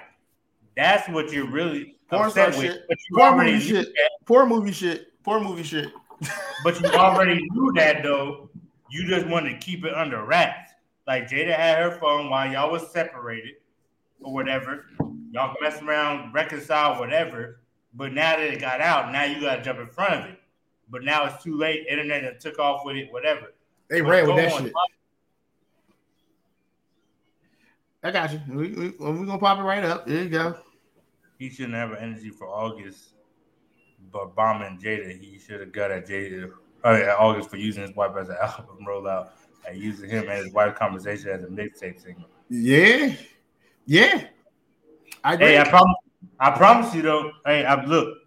[0.77, 2.67] That's what you're really Porn upset with.
[2.67, 2.83] shit.
[2.87, 3.89] But you Poor already movie shit.
[4.27, 5.07] Poor movie shit.
[5.25, 5.89] Poor movie shit.
[6.63, 8.51] But you already knew that though.
[8.93, 10.71] You just wanted to keep it under wraps.
[11.07, 13.55] Like Jada had her phone while y'all was separated
[14.21, 14.85] or whatever.
[15.31, 17.61] Y'all mess around, reconcile, whatever.
[17.95, 20.39] But now that it got out, now you gotta jump in front of it.
[20.91, 21.87] But now it's too late.
[21.89, 23.55] Internet took off with it, whatever.
[23.89, 24.73] They But ran with that shit.
[28.03, 28.41] I got you.
[28.51, 30.07] We, we, we're gonna pop it right up.
[30.07, 30.59] There you go.
[31.39, 33.15] He shouldn't have energy for August,
[34.13, 36.53] but bombing Jada, he should have got at Jada
[36.85, 39.29] Oh, at August for using his wife as an album rollout
[39.69, 42.25] and using him and his wife conversation as a mixtape singer.
[42.49, 43.15] Yeah,
[43.87, 44.27] yeah.
[45.23, 45.47] I agree.
[45.47, 45.97] Hey, I promise,
[46.41, 47.31] I promise you though.
[47.47, 48.19] Hey, I look,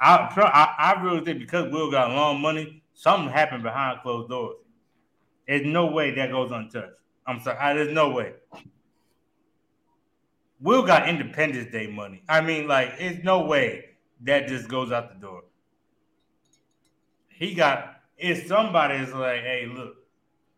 [0.00, 4.56] I, I I really think because Will got long money, something happened behind closed doors.
[5.48, 6.92] There's no way that goes untouched.
[7.26, 8.34] I'm sorry, I, there's no way.
[10.60, 12.22] Will got Independence Day money.
[12.28, 13.84] I mean, like, it's no way
[14.22, 15.42] that just goes out the door.
[17.28, 17.93] He got
[18.24, 19.96] if somebody is like, hey, look,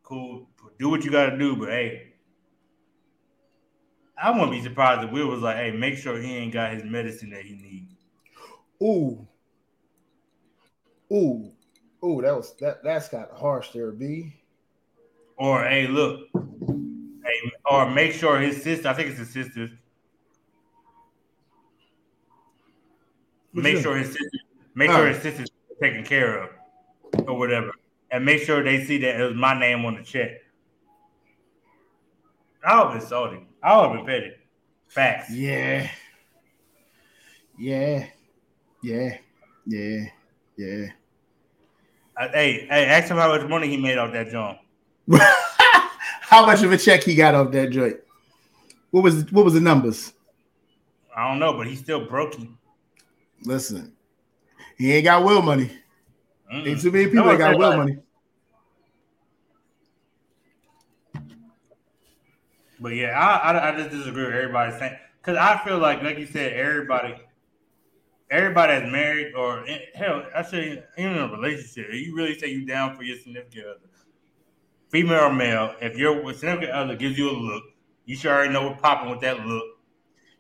[0.03, 0.49] cool,
[0.79, 2.15] do what you got to do, but hey,
[4.17, 6.85] I wouldn't be surprised if Will was like, hey, make sure he ain't got his
[6.85, 7.93] medicine that he needs.
[8.83, 9.27] Ooh,
[11.13, 11.53] ooh,
[12.05, 12.23] ooh.
[12.23, 12.83] That was that.
[12.85, 14.33] That's kind of harsh there, B.
[15.37, 19.71] Or hey, look, hey, or make sure his sister, I think it's his sister,
[23.53, 24.39] make sure his sister,
[24.75, 25.51] make sure his sister's
[25.83, 26.51] taken care of,
[27.27, 27.73] or whatever,
[28.11, 30.31] and make sure they see that it was my name on the check.
[32.65, 33.47] I would have been salty.
[33.63, 34.33] I would have been petty.
[34.89, 35.31] Facts.
[35.33, 35.91] Yeah,
[37.59, 38.07] yeah,
[38.83, 39.19] yeah,
[39.67, 40.05] yeah,
[40.57, 40.87] yeah.
[42.17, 44.59] Uh, hey, hey, ask him how much money he made off that joint.
[46.29, 47.99] How much of a check he got off that joint?
[48.91, 50.13] What was what was the numbers?
[51.17, 52.35] I don't know, but he's still broke.
[53.45, 53.93] Listen,
[54.77, 55.71] he ain't got will money.
[56.53, 56.67] Mm.
[56.67, 57.99] Ain't too many people No, that got like- money.
[62.79, 66.19] But yeah, I, I, I just disagree with everybody saying because I feel like, like
[66.19, 67.15] you said, everybody,
[68.31, 72.49] everybody that's married or in, hell, I say even in a relationship, you really say
[72.49, 73.89] you down for your significant other,
[74.91, 77.65] female or male, if your significant other gives you a look,
[78.05, 79.65] you should already know what popping with that look.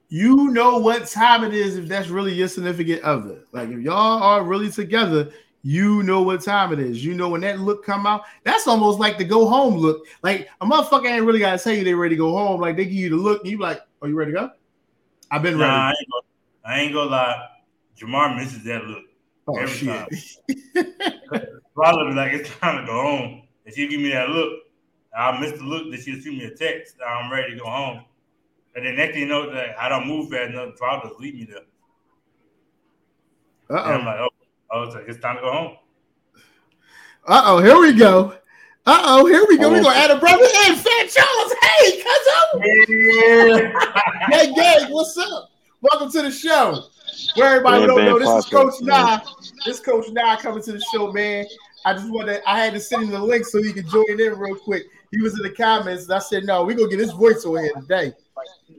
[0.08, 3.40] You know what time it is if that's really your significant other.
[3.50, 5.30] Like if y'all are really together,
[5.66, 7.04] you know what time it is.
[7.04, 8.22] You know when that look come out.
[8.44, 10.06] That's almost like the go home look.
[10.22, 12.60] Like a motherfucker ain't really gotta tell you they ready to go home.
[12.60, 14.50] Like they give you the look, and you like, "Are you ready to go?"
[15.28, 15.72] I've been ready.
[15.72, 16.22] Nah, I, ain't gonna,
[16.64, 17.48] I ain't gonna lie.
[17.98, 19.06] Jamar misses that look
[19.48, 19.88] oh every shit!
[19.88, 21.42] time.
[21.74, 23.42] Probably like it's time to go home.
[23.64, 24.60] And she give me that look.
[25.18, 26.94] I'll miss the look that she'll shoot me a text.
[27.04, 28.04] I'm ready to go home.
[28.76, 31.44] And then next thing you know, that I don't move fast enough, just leave me
[31.44, 31.62] there.
[33.68, 34.35] And I'm Uh like, oh,
[34.70, 35.76] oh, it's, it's time to go home.
[37.28, 37.32] oh.
[37.34, 37.58] Uh oh.
[37.62, 38.34] Here we go.
[38.86, 39.26] Uh oh.
[39.26, 39.70] Here we go.
[39.72, 39.82] We Oh.
[39.84, 40.76] gonna add a brother in.
[40.76, 41.52] Fat Charles.
[41.62, 42.62] Hey, cousin.
[42.88, 43.72] Yeah.
[44.30, 44.92] Hey, gang.
[44.92, 45.50] What's up?
[45.80, 46.84] Welcome to the show.
[47.34, 49.04] Where everybody who don't know, this is Coach man.
[49.06, 49.20] Nye.
[49.64, 51.46] This Coach Nye coming to the show, man.
[51.84, 54.38] I just wanted, I had to send him the link so he could join in
[54.38, 54.84] real quick.
[55.12, 57.62] He was in the comments, and I said, no, we gonna get his voice over
[57.62, 58.12] here today.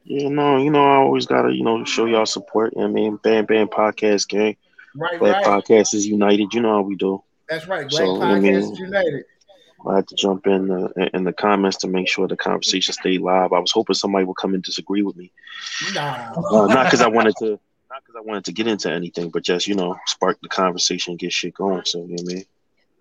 [0.04, 2.74] You know, you know, I always gotta, you know, show y'all support.
[2.80, 4.56] I mean, Bam Bam Podcast gang.
[4.96, 5.64] Right, Black right.
[5.64, 6.54] Podcast is united.
[6.54, 7.24] You know how we do.
[7.50, 7.88] That's right.
[7.90, 9.26] Black So, I mean- United.
[9.88, 13.22] I had to jump in the, in the comments to make sure the conversation stayed
[13.22, 13.54] live.
[13.54, 15.32] I was hoping somebody would come and disagree with me,
[15.94, 16.34] Nah.
[16.36, 17.52] uh, not because I wanted to,
[17.90, 21.12] not because I wanted to get into anything, but just you know, spark the conversation,
[21.12, 21.86] and get shit going.
[21.86, 22.46] So you know what I mean,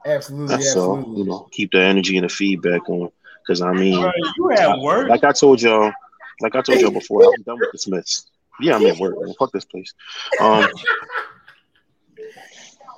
[0.05, 1.15] Absolutely, that's all.
[1.17, 3.11] You know, keep the energy and the feedback on.
[3.45, 5.09] Because I mean, Bro, you at work?
[5.09, 5.91] like I told y'all,
[6.41, 8.27] like I told y'all before, I'm done with the Smiths.
[8.61, 9.15] Yeah, I'm at work.
[9.19, 9.35] Man.
[9.39, 9.95] Fuck this place.
[10.41, 10.69] Um,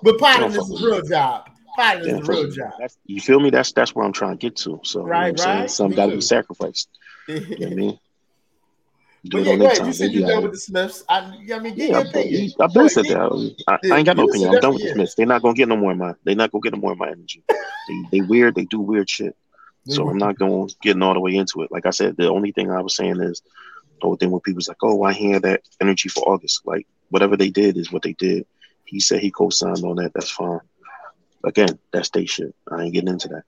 [0.02, 1.50] But potting is a real job.
[1.76, 2.72] Potting is a real job.
[3.06, 3.50] you feel me?
[3.50, 4.80] That's that's where I'm trying to get to.
[4.84, 5.60] So you know Right, what I'm saying?
[5.60, 5.70] right.
[5.70, 6.88] Some got to be sacrificed.
[7.28, 7.98] You know what I mean?
[9.30, 9.78] But yeah, on go their ahead.
[9.78, 9.86] time.
[9.88, 11.04] You said be done with the Smiths.
[11.08, 12.50] I, I mean, Yeah, I've been.
[12.60, 13.56] I've been said that.
[13.66, 14.54] I, I ain't got no you opinion.
[14.54, 14.88] I'm done with the.
[14.88, 15.14] Smiths.
[15.14, 16.14] They're not gonna get no more of my.
[16.24, 17.42] They're not gonna get no more of my energy.
[17.88, 18.54] They they weird.
[18.54, 19.36] They do weird shit.
[19.86, 21.72] So I'm not going getting all the way into it.
[21.72, 23.42] Like I said, the only thing I was saying is
[24.00, 27.36] the whole thing where people's like, "Oh, I hear that energy for August." Like whatever
[27.36, 28.46] they did is what they did.
[28.89, 30.12] He said he co-signed on that.
[30.15, 30.60] That's fine.
[31.44, 32.55] Again, that's they shit.
[32.70, 33.44] I ain't getting into that.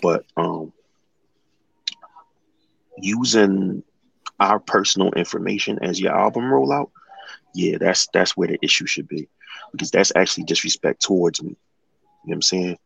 [0.00, 0.72] But um,
[2.96, 3.82] using
[4.38, 6.90] our personal information as your album rollout,
[7.52, 9.28] yeah, that's that's where the issue should be
[9.72, 11.50] because that's actually disrespect towards me.
[11.50, 11.58] You know
[12.22, 12.78] what I'm saying?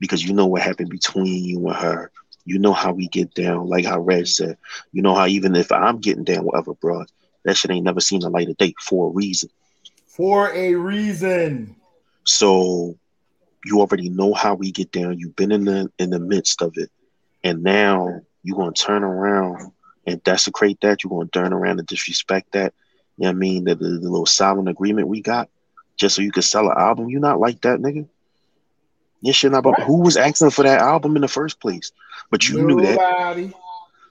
[0.00, 2.10] Because you know what happened between you and her.
[2.44, 4.56] You know how we get down, like how Red said.
[4.90, 7.12] You know how even if I'm getting down with other broads,
[7.44, 9.50] that shit ain't never seen the light of day for a reason.
[10.18, 11.76] For a reason.
[12.24, 12.98] So
[13.64, 15.16] you already know how we get down.
[15.16, 16.90] You've been in the in the midst of it,
[17.44, 19.70] and now you're gonna turn around
[20.08, 21.04] and desecrate that.
[21.04, 22.74] You're gonna turn around and disrespect that.
[23.16, 23.64] You know what I mean?
[23.64, 25.48] The, the, the little silent agreement we got,
[25.96, 27.08] just so you could sell an album.
[27.08, 28.08] You're not like that, nigga.
[29.20, 31.92] Your shit not about who was asking for that album in the first place.
[32.28, 32.96] But you knew that.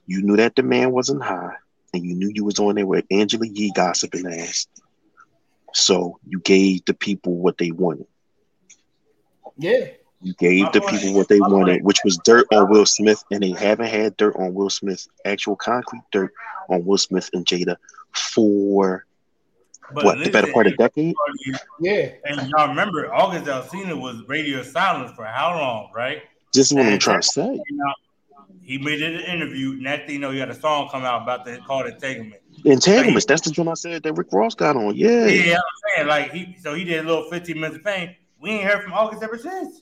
[0.05, 1.55] You knew that demand wasn't high,
[1.93, 4.67] and you knew you was on there with Angela Yee gossiping ass.
[5.73, 8.07] So you gave the people what they wanted.
[9.57, 9.87] Yeah.
[10.21, 12.69] You gave My the point- people what they my wanted, point- which was dirt on
[12.69, 16.33] Will Smith, and they haven't had dirt on Will Smith, actual concrete dirt
[16.69, 17.75] on Will Smith and Jada
[18.13, 19.05] for
[19.93, 21.15] But what the better part of a decade.
[21.79, 22.09] Yeah.
[22.25, 26.23] And y'all remember, August Alsina was radio silence for how long, right?
[26.53, 27.59] This is what I'm trying to say.
[28.61, 29.73] He made it an interview.
[29.79, 32.41] Next thing you know, he had a song come out about the called Entanglement.
[32.65, 33.25] Entanglements.
[33.25, 34.95] That's the one I said that Rick Ross got on.
[34.95, 35.25] Yeah.
[35.25, 35.61] Yeah, I'm
[35.95, 38.15] saying like he so he did a little 15 minutes of fame.
[38.41, 39.81] We ain't heard from August ever since.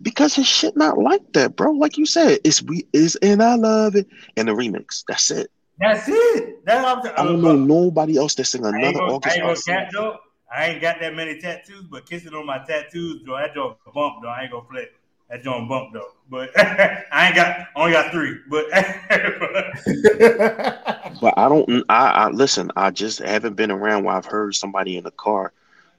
[0.00, 1.72] Because his shit not like that, bro.
[1.72, 4.06] Like you said, it's we is and I love it.
[4.36, 5.02] And the remix.
[5.08, 5.50] That's it.
[5.78, 6.64] That's it.
[6.64, 7.18] That's what I'm.
[7.18, 10.18] I don't know nobody else that sing I ain't another I August ain't cat though.
[10.50, 14.16] I ain't got that many tattoos, but kissing on my tattoos, though, that joint bump
[14.22, 14.28] though.
[14.28, 14.86] I ain't gonna play
[15.28, 16.12] that joint bump though.
[16.28, 18.38] But I ain't got only got three.
[18.48, 18.66] But
[21.20, 21.84] But I don't.
[21.88, 22.70] I, I listen.
[22.76, 25.52] I just haven't been around where I've heard somebody in the car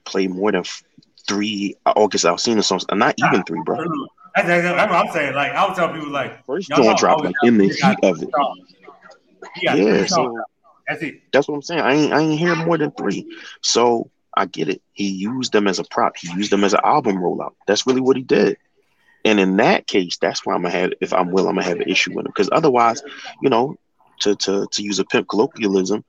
[0.04, 0.64] play more than
[1.26, 3.76] three oh, August Alsina songs, and not even three, bro.
[4.36, 5.34] that's, that's, that's what I'm saying.
[5.34, 8.30] Like I was tell people like First joint August like in the heat of it.
[8.34, 8.74] songs.
[9.54, 10.38] he got Yeah, so
[10.86, 11.22] That's it.
[11.32, 11.80] that's what I'm saying.
[11.80, 13.26] I ain't I ain't hear more than three.
[13.62, 14.82] So I get it.
[14.92, 16.16] He used them as a prop.
[16.16, 17.54] He used them as an album rollout.
[17.66, 18.56] That's really what he did.
[19.24, 20.92] And in that case, that's why I'm gonna have.
[21.00, 22.32] If I'm will, I'm gonna have an issue with him.
[22.34, 23.02] Because otherwise,
[23.42, 23.76] you know,
[24.20, 26.04] to to to use a pimp colloquialism,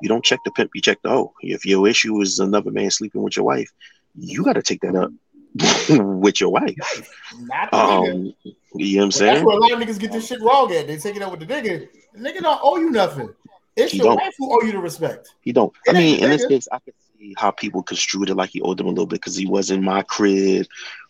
[0.00, 1.32] you don't check the pimp, you check the hoe.
[1.40, 3.70] If your issue is another man sleeping with your wife,
[4.14, 5.10] you got to take that up
[6.20, 7.12] with your wife.
[7.40, 7.72] Not.
[7.72, 8.34] Um,
[8.74, 10.86] you know what I'm That's where a lot of niggas get this shit wrong at.
[10.86, 11.88] They take it up with the nigga.
[12.14, 13.34] The nigga don't owe you nothing.
[13.76, 14.16] It's He your don't.
[14.16, 15.28] wife who owe you the respect.
[15.40, 15.72] He don't.
[15.88, 18.50] I It ain't mean, in this case, I could see how people construed it like
[18.50, 20.66] he owed them a little bit because he was in my crib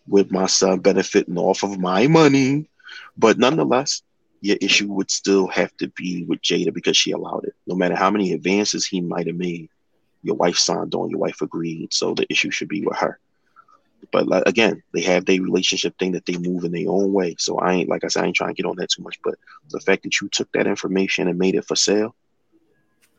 [0.06, 2.68] with my son benefiting off of my money.
[3.16, 4.02] But nonetheless,
[4.40, 7.54] your issue would still have to be with Jada because she allowed it.
[7.66, 9.68] No matter how many advances he might have made,
[10.22, 11.92] your wife signed on, your wife agreed.
[11.92, 13.18] So the issue should be with her.
[14.12, 17.34] but like, again, they have their relationship thing that they move in their own way.
[17.38, 19.18] So I ain't like I said, I ain't trying to get on that too much.
[19.24, 19.34] But
[19.70, 22.14] the fact that you took that information and made it for sale,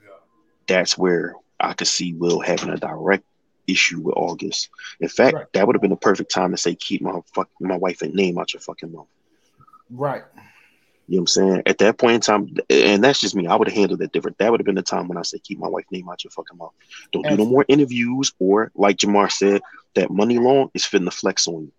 [0.04, 0.20] Yeah.
[0.68, 3.24] that's where I could see Will having a direct
[3.68, 4.70] issue with August.
[5.00, 5.46] In fact, Right.
[5.54, 8.14] that would have been the perfect time to say, keep my fuck my wife and
[8.14, 9.08] name out your fucking mouth.
[9.90, 10.24] Right.
[11.08, 11.62] You know what I'm saying?
[11.66, 14.38] At that point in time, and that's just me, I would have handled it different.
[14.38, 16.32] That would have been the time when I said, keep my wife name out your
[16.32, 16.72] fucking mouth.
[17.12, 19.62] Don't do no more interviews, or like Jamar said,
[19.96, 21.72] that money long is fitting to flex on you.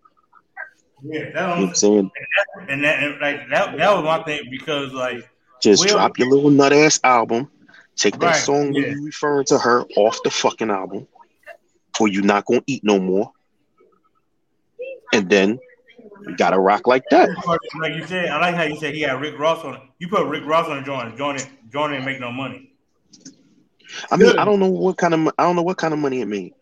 [1.03, 2.11] Yeah, that You know what was, I'm saying?
[2.69, 5.27] and that and like that that was my thing because like
[5.61, 7.49] Just drop your little nut ass album,
[7.95, 8.89] take that Right, song yeah.
[8.89, 11.07] you referring to her off the fucking album,
[11.99, 13.31] or you not gonna eat no more.
[15.13, 15.59] And then
[16.27, 17.29] you gotta rock like that.
[17.79, 19.81] like you said, I like how you said he had Rick Ross on it.
[19.99, 22.71] You put Rick Ross on the joint, joint it, joint it, and make no money.
[24.11, 24.39] I mean, Good.
[24.39, 26.25] I don't know what kind of mo- I don't know what kind of money it
[26.27, 26.53] made.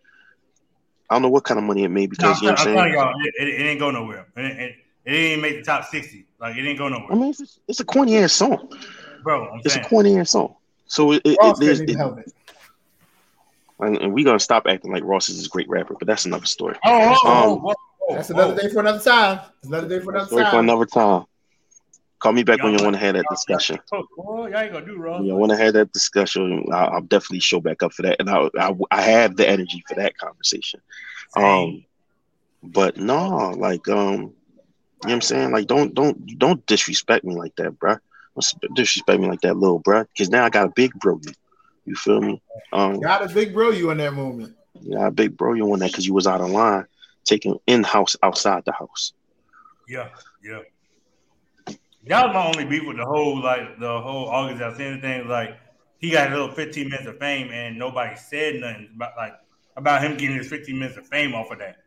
[1.10, 2.60] I don't know what kind of money it made No, because I'm, you know what
[2.60, 2.94] I'm telling saying.
[2.94, 4.28] y'all, it, it, it didn't go nowhere.
[4.36, 6.26] It, it, it didn't make the top sixty.
[6.40, 8.68] Like it didn't go nowhere, I mean, it's a, it's a corny ass song.
[9.24, 9.50] bro.
[9.50, 10.56] I'm It's a corny ass song.
[10.86, 12.34] So it, it, Ross it is, couldn't even it- help it.
[13.86, 16.46] And, and we're gonna stop acting like Ross is a great rapper, but that's another
[16.46, 16.76] story.
[16.86, 18.62] Oh, oh, oh, Um, whoa, whoa, That's another whoa.
[18.62, 19.40] day for another time.
[19.64, 20.60] Another day for another Story for time.
[20.60, 21.26] another time.
[22.20, 23.80] Call me back when you want to have that discussion.
[23.92, 25.20] Oh, boy, y'all ain't gonna do Ross.
[25.20, 28.16] When you want to have that discussion, I'll, I'll definitely show back up for that,
[28.20, 30.80] and I, I I have the energy for that conversation.
[31.36, 31.84] Um,
[32.64, 34.32] but no, like um, you know
[35.02, 35.52] what I'm saying?
[35.52, 38.00] Like don't don't don't disrespect me like that, bruh.
[38.62, 40.08] Don't disrespect me like that, little bruh.
[40.14, 41.20] Because now I got a big bro.
[41.22, 41.34] You,
[41.86, 42.42] you feel me?
[42.72, 44.56] Um, Got a big bro you in that moment.
[44.82, 45.54] yeah, a big bro.
[45.54, 46.86] You on that because you was out of line,
[47.26, 49.14] taking in house outside the house.
[49.88, 50.10] Yeah,
[50.44, 50.60] yeah.
[52.08, 55.28] That was my only beef with the whole like the whole August Alsina thing.
[55.28, 55.58] Like
[56.00, 59.34] he got a little 15 minutes of fame and nobody said nothing about like
[59.78, 61.78] about him getting his 15 minutes of fame off of that.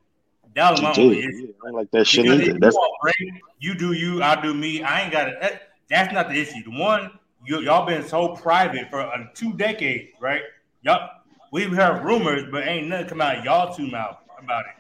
[0.55, 1.05] That was my did.
[1.05, 1.49] only issue.
[1.49, 2.43] Yeah, I like that shit either.
[2.45, 4.83] you, That's want great, you do you, I do me.
[4.83, 5.41] I ain't got it.
[5.41, 6.65] That, that's not the issue.
[6.65, 7.11] The one
[7.47, 10.43] you, y'all been so private for uh, two decades, right?
[10.83, 11.09] Y'all
[11.53, 14.73] we've heard rumors, but ain't nothing come out of y'all two mouth about it.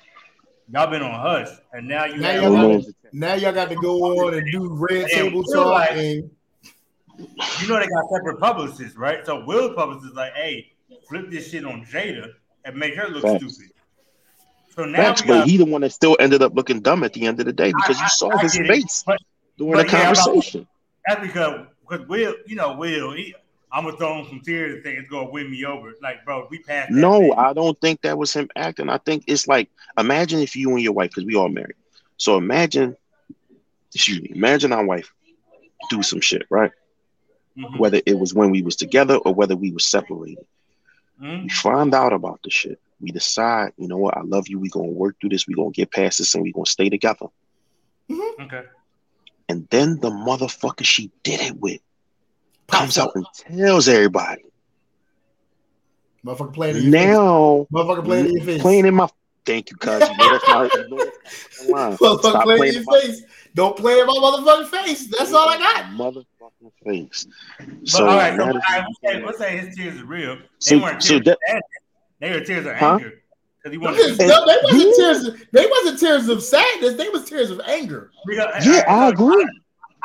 [0.72, 2.92] Y'all been on hush, and now you Now have y'all got rumors.
[3.12, 6.30] Now y'all got to go on and do red table we're talk like- and
[7.18, 9.24] you know they got separate publicists, right?
[9.24, 10.72] So Will publicist is like, hey,
[11.08, 12.32] flip this shit on Jada
[12.64, 13.54] and make her look Facts.
[13.54, 13.72] stupid.
[14.74, 17.04] So now facts, we but got, he the one that still ended up looking dumb
[17.04, 19.02] at the end of the day because I- you saw I his get it, face
[19.06, 19.18] but
[19.56, 20.68] during but the yeah, I'm not- conversation.
[21.06, 23.34] that's because because Will, you know, Will, he,
[23.72, 25.92] I'm gonna throw him some tears and think it's gonna win me over.
[26.02, 26.90] Like, bro, we passed.
[26.92, 27.34] No, thing.
[27.36, 28.88] I don't think that was him acting.
[28.88, 31.76] I think it's like imagine if you and your wife, because we all married.
[32.16, 32.96] So imagine,
[33.94, 35.12] excuse me, imagine our wife
[35.90, 36.72] do some shit, right?
[37.56, 37.78] Mhm.
[37.78, 40.46] Whether it was when we was together or whether we were separated.
[41.20, 41.44] Mhm.
[41.44, 42.80] We find out about the shit.
[43.00, 44.58] We decide, you know what, I love you.
[44.58, 47.26] we gonna work through this, we gonna get past this, and we gonna stay together.
[48.40, 48.62] Okay.
[49.48, 51.80] And then the motherfucker she did it with
[52.68, 53.10] comes up.
[53.10, 53.26] out and
[53.58, 54.42] tells everybody.
[56.24, 57.06] Motherfucker playing in your face.
[57.06, 58.60] Now Motherfucker playing in your face.
[58.62, 59.08] playing in my
[59.44, 61.96] thank you, cuz you know that's my, you know that's my line.
[61.96, 63.22] Motherfucker playing playing in in your my face.
[63.54, 65.06] Don't play in my motherfucking face.
[65.16, 65.84] That's all I got.
[65.92, 67.26] Motherfucking face.
[67.58, 70.00] But So, all right, so now all that you- let's, say, let's say his tears
[70.00, 70.36] are real.
[70.36, 71.62] They So- weren't so tears that- of sadness.
[72.20, 72.94] They were tears of Huh?
[72.94, 73.22] anger.
[73.70, 74.26] Because he wanted is- to.
[74.26, 75.04] no, they wasn't Yeah.
[75.04, 75.24] tears.
[75.24, 76.94] Of, they wasn't tears of sadness.
[76.94, 78.10] They was tears of anger.
[78.28, 79.46] Yeah, I agree.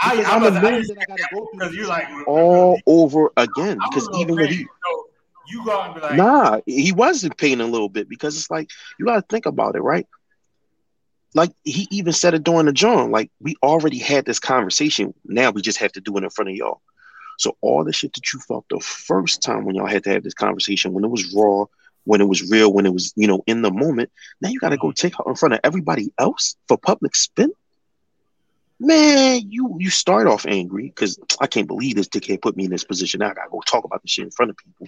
[0.04, 2.08] I, Because I, I'm was, a I man that I gotta go because you're like
[2.28, 3.78] all over again.
[3.90, 5.06] Because even when he petty, so
[5.50, 8.36] you go out and be like, Nah, he was in pain a little bit because
[8.36, 10.08] it's like you gotta think about it, right?
[11.36, 13.12] Like he even said it during the John.
[13.12, 15.14] Like we already had this conversation.
[15.26, 16.82] Now we just have to do it in front of y'all.
[17.38, 20.24] So all the shit that you felt the first time when y'all had to have
[20.24, 21.66] this conversation, when it was raw,
[22.04, 24.12] when it was real, when it was you know in the moment.
[24.42, 24.94] Now you gotta go mm-hmm.
[24.94, 27.52] take out in front of everybody else for public spin.
[28.80, 32.72] Man, you you start off angry because I can't believe this dickhead put me in
[32.72, 33.20] this position.
[33.20, 34.88] Now I gotta go talk about this shit in front of people.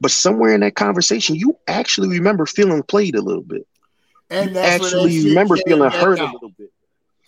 [0.00, 3.66] But somewhere in that conversation, you actually remember feeling played a little bit.
[4.30, 6.72] And You that's where that actually remember feeling hurt a little bit.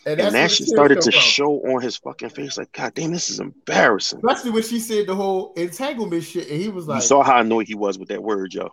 [0.05, 1.21] And, And that's that the shit started come to from.
[1.21, 2.59] show on his fucking face.
[2.59, 4.19] Like, God damn, this is embarrassing.
[4.19, 7.39] Especially when she said the whole entanglement shit, and he was like, You saw how
[7.39, 8.69] annoyed he was with that word, yo.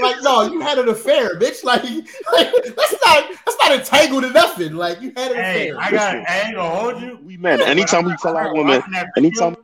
[0.00, 1.62] Like, no, you had an affair, bitch.
[1.62, 1.82] Like,
[2.32, 4.74] like that's not that's not entangled in nothing.
[4.74, 5.80] Like, you had an hey, affair.
[5.80, 7.18] I got, I ain't gonna hold you.
[7.22, 8.82] We men, anytime we tell our women
[9.16, 9.56] anytime-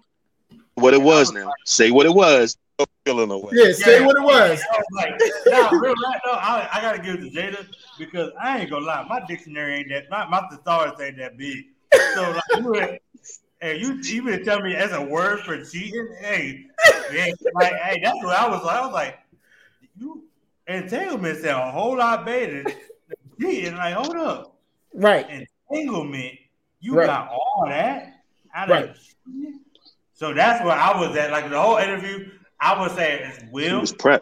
[0.74, 2.56] what it was now, say what it was.
[3.06, 3.52] Feeling away.
[3.54, 4.04] yeah, say Yeah.
[4.04, 4.60] what it was.
[4.60, 7.66] I was like, nah, real rap, no, I, I gotta give it to Jada
[8.00, 11.66] because I ain't gonna lie, my dictionary ain't that, my, my thesaurus ain't that big.
[12.12, 12.98] So like, you would,
[13.60, 16.64] hey, you even tell me as a word for cheating, hey,
[17.12, 18.76] yeah, like, hey, that's what I was like.
[18.76, 19.18] I was like,
[19.96, 20.24] you
[20.66, 22.66] entanglement sound a whole lot better
[23.40, 23.72] shit.
[23.72, 24.58] Like, hold up.
[24.92, 25.46] Right.
[25.70, 26.32] Entanglement.
[26.80, 27.06] You Right.
[27.06, 28.14] got all that?
[28.52, 28.88] Out Right.
[28.90, 28.96] of?
[30.14, 31.30] So that's where I was at.
[31.30, 32.30] Like the whole interview,
[32.60, 33.80] I would say it's She Will.
[33.80, 34.20] was prepped.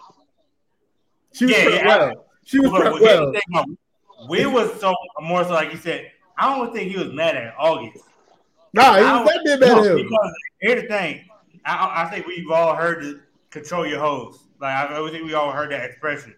[1.32, 2.26] She was Yeah, prepped yeah, well.
[2.44, 3.64] She was But prepped what- here's the well.
[3.64, 3.78] thing.
[4.28, 6.10] Will was so more so like you said.
[6.36, 8.04] I don't think he was mad at August.
[8.72, 10.06] Nah, he was that bit better than him.
[10.08, 11.24] Because here's the thing,
[11.64, 13.20] I, I I think we've all heard the
[13.50, 14.38] control your hose.
[14.60, 16.34] Like I I think we all heard that expression.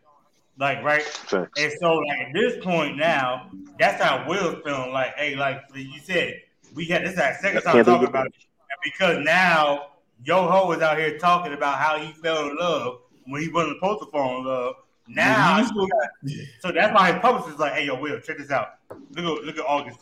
[0.58, 1.50] Like right, Facts.
[1.62, 4.92] and so like at this point now, that's how Will's feeling.
[4.92, 6.40] Like hey, like you said,
[6.74, 9.92] we had this is our second time talking about it, and because now
[10.24, 13.76] Yo Ho is out here talking about how he fell in love when he wasn't
[13.76, 14.74] supposed to fall in love.
[15.08, 16.38] Now, mm-hmm.
[16.60, 18.78] so that's why his publicist is like, "Hey, yo, Will, check this out.
[19.12, 20.00] Look at look at August.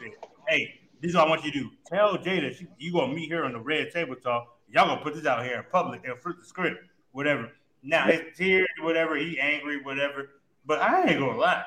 [0.49, 1.71] Hey, this is what I want you to do.
[1.87, 4.57] Tell Jada she, you gonna meet her on the red table talk.
[4.71, 6.79] Y'all gonna put this out here in public and flip the script,
[7.13, 7.51] whatever.
[7.83, 9.17] Now it's tears, whatever.
[9.17, 10.31] He angry, whatever.
[10.65, 11.65] But I ain't gonna lie.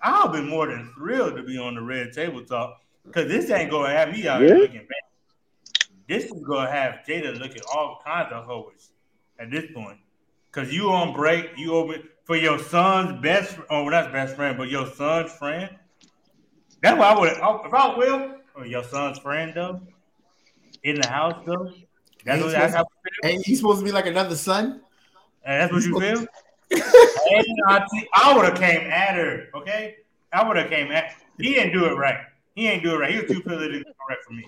[0.00, 3.70] I'll be more than thrilled to be on the red table talk because this ain't
[3.70, 5.09] gonna have me out here looking bad.
[6.10, 8.90] This is gonna have Jada looking all kinds of hoes
[9.38, 9.96] at this point.
[10.50, 14.68] Cause you on break, you open for your son's best, oh, not best friend, but
[14.68, 15.70] your son's friend.
[16.82, 19.82] That's why I would, if I will, or your son's friend though,
[20.82, 21.70] in the house though.
[22.24, 22.86] That's Ain't what, that's how,
[23.22, 24.80] Ain't he supposed to be like another son?
[25.44, 26.26] and that's what you feel.
[27.68, 29.98] I, I would have came at her, okay?
[30.32, 31.14] I would have came at.
[31.38, 32.18] He didn't do it right.
[32.56, 33.12] He ain't do it right.
[33.12, 34.44] He was too politically correct for me.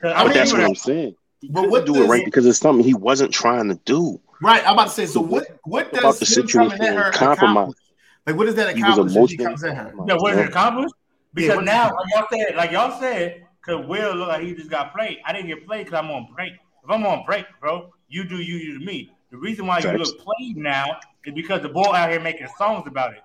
[0.00, 1.14] 'Cause I But mean, that's what I'm saying.
[1.50, 4.20] But couldn't what do does it right because it's something he wasn't trying to do.
[4.42, 4.62] Right.
[4.66, 5.06] I'm about to say.
[5.06, 5.46] So what?
[5.64, 7.38] What About does the him coming at situation her compromise.
[7.54, 7.78] accomplish?
[8.26, 9.06] Like, what does that He was accomplish?
[9.06, 9.92] if He emotionally comes at her.
[10.08, 10.44] Yeah, was man.
[10.44, 10.90] it accomplish?
[11.34, 14.70] Because what- now, like y'all said, like y'all said, because Will look like he just
[14.70, 15.18] got played.
[15.24, 16.52] I didn't get played because I'm on break.
[16.52, 19.10] If I'm on break, bro, you do you, you to me.
[19.30, 19.98] The reason why you Facts.
[20.10, 23.22] look played now is because the boy out here making songs about it.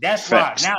[0.00, 0.64] That's Facts.
[0.64, 0.78] why now.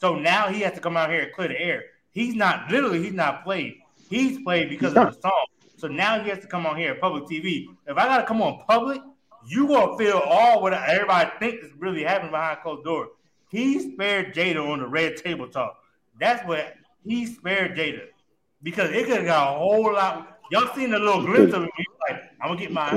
[0.00, 1.84] So now he has to come out here and clear the air.
[2.12, 3.02] He's not literally.
[3.02, 3.78] He's not played.
[4.08, 5.46] He's played because of the song.
[5.78, 7.66] So now he has to come on here at public TV.
[7.86, 9.00] If I gotta come on public,
[9.46, 13.08] you gonna feel all what everybody thinks is really happening behind closed doors.
[13.50, 15.76] He spared Jada on the red table talk.
[16.18, 16.74] That's what
[17.04, 18.06] he spared Jada
[18.62, 20.38] because it could have got a whole lot.
[20.50, 21.70] Y'all seen a little glimpse of it.
[22.08, 22.90] Like, I'm gonna get my,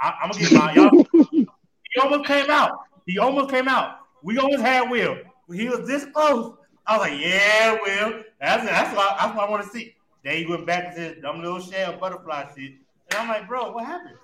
[0.00, 0.76] I, I'm gonna get mine.
[0.76, 2.72] Y'all, he almost came out.
[3.06, 3.98] He almost came out.
[4.22, 5.18] We almost had Will.
[5.52, 6.56] He was this close.
[6.86, 8.22] I was like, yeah, Will.
[8.40, 9.94] That's that's what that's what I want to see.
[10.24, 12.72] Then he went back to his dumb little shell butterfly shit,
[13.10, 14.16] and I'm like, bro, what happened?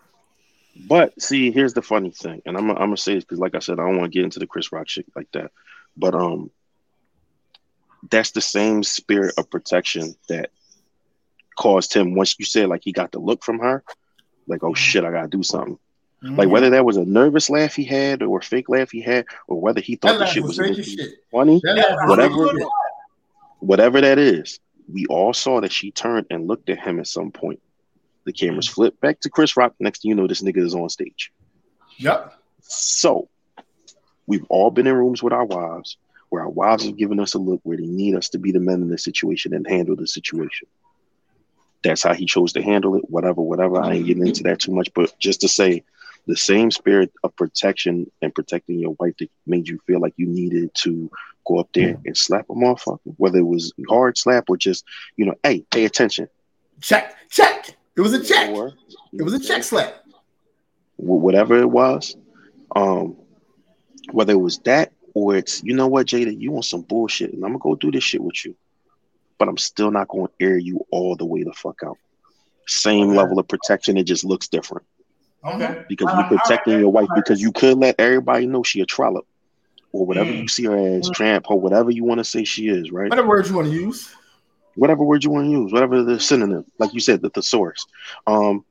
[0.88, 3.58] But see, here's the funny thing, and I'm I'm gonna say this because, like I
[3.58, 5.50] said, I don't want to get into the Chris Rock shit like that.
[5.96, 6.50] But um,
[8.10, 10.50] that's the same spirit of protection that
[11.58, 12.14] caused him.
[12.14, 13.84] Once you said like he got the look from her,
[14.46, 15.78] like oh shit, I gotta do something.
[16.22, 16.50] Like Mhm.
[16.50, 19.60] whether that was a nervous laugh he had or a fake laugh he had, or
[19.60, 21.24] whether he that thought the laugh shit was was fake as initially shit.
[21.32, 22.68] funny, That Whatever fake as it shit.
[23.58, 24.60] whatever that is,
[24.92, 27.60] we all saw that she turned and looked at him at some point.
[28.24, 29.74] The cameras flipped back to Chris Rock.
[29.80, 31.32] Next thing you know, this nigga is on stage.
[31.98, 32.34] Yep.
[32.60, 33.28] So
[34.26, 35.96] we've all been in rooms with our wives
[36.28, 38.60] where our wives have given us a look where they need us to be the
[38.60, 40.68] men in the situation and handle the situation.
[41.82, 43.80] That's how he chose to handle it, whatever, whatever.
[43.80, 45.82] I ain't getting into that too much, but just to say
[46.30, 50.26] the same spirit of protection and protecting your wife that made you feel like you
[50.26, 51.10] needed to
[51.46, 54.84] go up there and slap a motherfucker, whether it was hard slap or just,
[55.16, 56.28] you know, hey, pay attention.
[56.80, 57.16] Check.
[57.30, 57.76] Check.
[57.96, 58.50] It was a check.
[58.50, 58.72] Or,
[59.12, 60.04] It was a check slap.
[60.96, 62.16] whatever it was,
[62.76, 63.16] um,
[64.12, 67.44] whether it was that or it's you know what, Jada, you want some bullshit, and
[67.44, 68.54] I'm gonna go do this shit with you,
[69.38, 71.98] but I'm still not gonna air you all the way the fuck out.
[72.68, 74.86] Same level of protection, it just looks different
[75.44, 78.86] Okay, because you're I- protecting your wife because you could let everybody know she a
[78.86, 79.26] trollop
[79.92, 80.42] or whatever Mm.
[80.42, 83.08] you see her as, tramp or whatever you want to say she is, right?
[83.10, 84.14] Whatever words you want to use.
[84.76, 87.84] whatever word you want to use, whatever the synonym, like you said, the thesaurus,
[88.26, 88.64] um,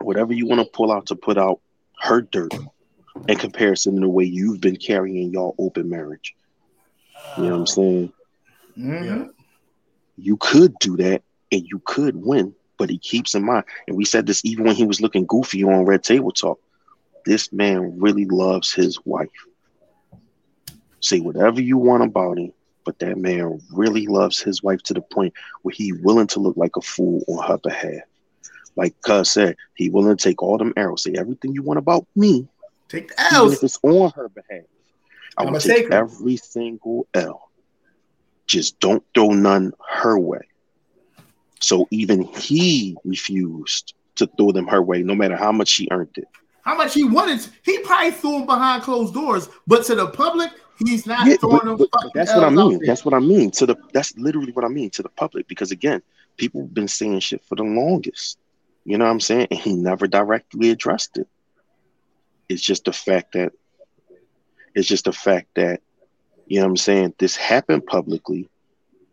[0.00, 1.60] whatever you want to pull out to put out
[2.00, 2.52] her dirt
[3.28, 6.34] in comparison to the way you've been carrying your open marriage.
[7.36, 8.12] You know what I'm saying?
[8.78, 9.30] Mhm.
[10.16, 11.22] You could do that
[11.52, 14.74] and you could win, but he keeps in mind, and we said this even when
[14.74, 16.58] he was looking goofy on Red Table Talk.
[17.24, 19.28] This man really loves his wife.
[21.00, 22.52] Say whatever you want about him,
[22.84, 25.32] but that man really loves his wife to the point
[25.62, 28.02] where he willing to look like a fool on her behalf.
[28.74, 32.04] Like Cuz said, he willing to take all them arrows, say everything you want about
[32.16, 32.48] me,
[32.88, 34.64] Take the even if it's on her behalf.
[35.38, 35.98] I I'ma will take take her.
[35.98, 37.48] every single L.
[38.48, 40.40] Just don't throw none her way.
[41.62, 46.16] So even he refused to throw them her way, no matter how much she earned
[46.16, 46.28] it.
[46.62, 47.40] How much he wanted?
[47.64, 51.58] He probably threw him behind closed doors, but to the public, He's not Yeah, throwing
[51.58, 52.80] but, them but- that's what I mean.
[52.84, 53.76] That's what I mean to the.
[53.92, 55.46] That's literally what I mean to the public.
[55.46, 56.02] Because again,
[56.38, 58.38] people been saying shit for the longest.
[58.84, 59.48] You know what I'm saying?
[59.50, 61.28] And he never directly addressed it.
[62.48, 63.52] It's just the fact that.
[64.74, 65.82] It's just the fact that,
[66.46, 67.14] you know what I'm saying.
[67.18, 68.48] This happened publicly,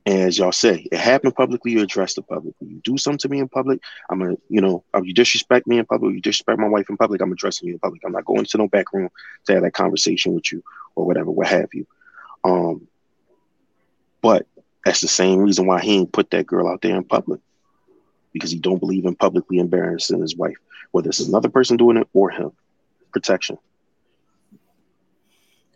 [0.10, 1.72] and as y'all say, it happened publicly.
[1.72, 2.68] You address it publicly.
[2.68, 3.80] You do something to me in public,
[4.10, 6.98] I'm gonna, you know, if you disrespect me in public, you disrespect my wife in
[6.98, 7.22] public.
[7.22, 8.02] I'm addressing you in public.
[8.04, 9.10] I'm not going to no back room
[9.46, 10.64] to have that conversation with you
[10.96, 11.86] or whatever, what have you.
[12.44, 12.88] Um,
[14.24, 14.48] but
[14.84, 17.42] that's the same reason why he ain't put that girl out there in public
[18.34, 20.58] because he don't believe in publicly embarrassing his wife,
[20.90, 22.52] whether it's another person doing it or him.
[23.14, 23.60] Protection.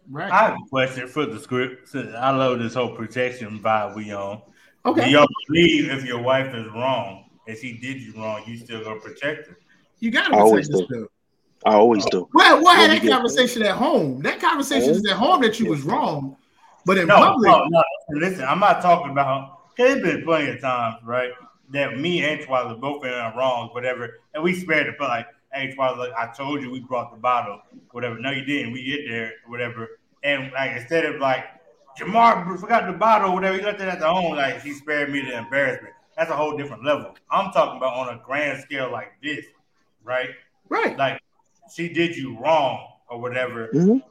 [0.09, 0.31] Right.
[0.31, 1.87] I have a question for the script.
[1.89, 4.41] Since I love this whole protection vibe we on.
[4.85, 4.95] Okay.
[4.95, 5.11] Do okay.
[5.11, 8.99] y'all believe if your wife is wrong, if she did you wrong, you still gonna
[8.99, 9.57] protect her?
[9.99, 10.95] You gotta I always protect do.
[10.95, 11.11] yourself.
[11.65, 12.27] I always do.
[12.33, 14.21] Well, what When had we that get- conversation at home?
[14.21, 16.35] That conversation is at home that you was wrong,
[16.85, 17.83] but in No, public, no, no.
[18.09, 19.59] Listen, I'm not talking about.
[19.77, 21.31] There's been plenty of times, right,
[21.71, 25.73] that me and Twyla both been in wrong, whatever, and we spared the like, hey,
[25.77, 27.61] look, I told you we brought the bottle,
[27.91, 28.19] whatever.
[28.19, 28.73] No, you didn't.
[28.73, 31.45] We get there, whatever, and like instead of like
[31.97, 35.21] Jamar forgot the bottle, whatever, he left it at the home, like he spared me
[35.21, 35.93] the embarrassment.
[36.17, 37.15] That's a whole different level.
[37.31, 39.45] I'm talking about on a grand scale like this,
[40.03, 40.29] right?
[40.69, 40.97] right?
[40.97, 41.21] Like
[41.73, 43.69] she did you wrong or whatever.
[43.73, 44.01] Mhm.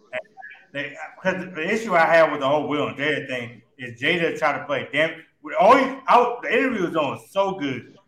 [0.73, 4.39] They, because the issue I have with the whole Will and Jada thing is Jada
[4.39, 5.23] tried to play damn.
[5.43, 6.43] We always out.
[6.43, 7.99] The interview was on so good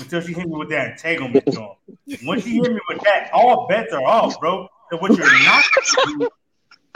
[0.00, 1.76] until she hit me with that entanglement song.
[2.24, 4.68] When she hit me with that, all bets are off, bro.
[4.90, 6.28] And what you're not gonna do.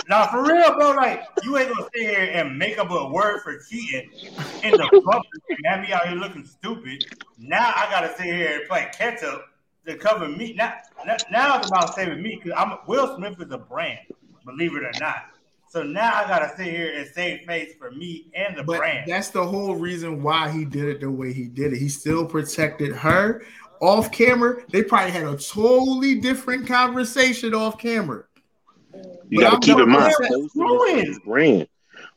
[0.09, 3.43] Now for real, bro, like you ain't gonna sit here and make up a word
[3.43, 4.10] for cheating
[4.62, 6.98] in the public and have me out here looking stupid.
[7.39, 9.44] Now I gotta sit here and play catch up
[9.86, 10.55] to cover me.
[10.55, 10.74] Now,
[11.06, 14.01] now, now it's about saving me because I'm Will Smith is a brand,
[14.44, 15.34] believe it or not.
[15.74, 19.09] So now I gotta sit here and save face for me and the But brand.
[19.10, 21.78] that's the whole reason why he did it the way he did it.
[21.80, 23.42] He still protected her
[23.80, 24.62] off camera.
[24.70, 28.22] They probably had a totally different conversation off camera.
[29.28, 31.66] You But got to I'm keep in mind, protect- Cuz is his brand.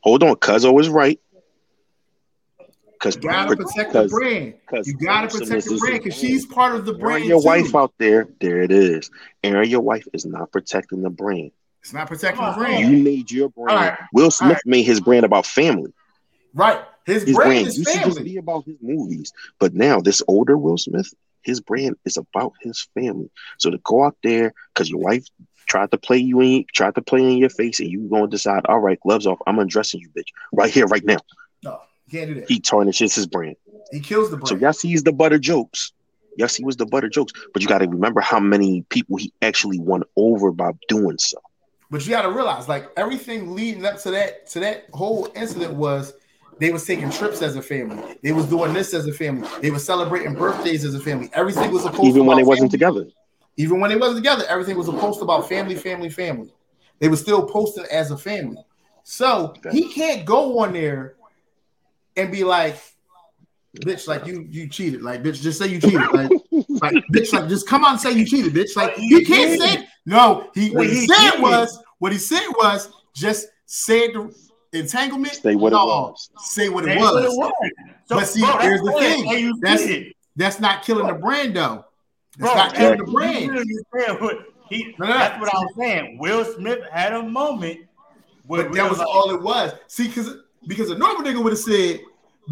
[0.02, 1.18] Hold on, Cuzzo was right.
[2.92, 4.54] Because You gotta protect the brand.
[4.84, 7.24] You gotta protect the brand because she's part of the Airing brand.
[7.24, 7.46] your too.
[7.46, 9.10] wife out there, there it is.
[9.42, 11.50] Aaron, your wife is not protecting the brand.
[11.82, 12.92] It's not protecting Come the brand.
[12.92, 13.70] You made your brand.
[13.70, 13.98] All right.
[14.12, 14.66] Will Smith right.
[14.66, 15.92] made his brand about family.
[16.54, 16.82] Right.
[17.06, 18.30] His, His brand, brand is used to just family.
[18.30, 22.86] be about his movies, but now this older Will Smith, his brand is about his
[22.94, 23.30] family.
[23.58, 25.24] So to go out there because your wife
[25.66, 28.66] tried to play you in, tried to play in your face, and you gonna decide,
[28.66, 31.18] all right, gloves off, I'm undressing you, bitch, right here, right now.
[31.62, 32.48] No, you can't do that.
[32.48, 33.56] He tarnishes his brand.
[33.90, 34.48] He kills the brand.
[34.48, 35.92] So yes, he's the butter jokes.
[36.36, 39.32] Yes, he was the butter jokes, but you got to remember how many people he
[39.42, 41.38] actually won over by doing so.
[41.90, 45.74] But you got to realize, like everything leading up to that to that whole incident
[45.74, 46.12] was
[46.58, 48.18] they was taking trips as a family.
[48.22, 49.48] They was doing this as a family.
[49.60, 51.30] They was celebrating birthdays as a family.
[51.32, 53.06] Everything was supposed Even when they wasn't together.
[53.56, 56.52] Even when they wasn't together, everything was a post about family, family, family.
[56.98, 58.58] They were still posting as a family.
[59.04, 61.14] So he can't go on there
[62.16, 62.76] and be like,
[63.76, 65.02] bitch, like you you cheated.
[65.02, 66.12] Like, bitch, just say you cheated.
[66.12, 66.30] Like,
[66.68, 68.76] like bitch, like just come on and say you cheated, bitch.
[68.76, 70.50] Like you can't say no.
[70.54, 71.42] He what he He said did.
[71.42, 74.34] was what he said was just say the
[74.72, 75.34] entanglement.
[75.34, 76.30] Say what it was.
[76.38, 77.12] Say what it Say was.
[77.14, 77.52] what it was.
[78.06, 79.60] So, But see, bro, that's here's the thing.
[79.60, 80.12] That's- cheated.
[80.36, 81.84] That's not killing the brand though.
[82.30, 83.46] It's Bro, not killing the brand.
[83.46, 84.38] literally said what
[84.70, 85.18] he, No, no, no.
[85.18, 86.18] that's what I was saying.
[86.20, 87.80] Will Smith had a moment
[88.46, 89.72] where But that was like, all it was.
[89.88, 90.36] See, because
[90.68, 92.00] because a normal nigga would have said,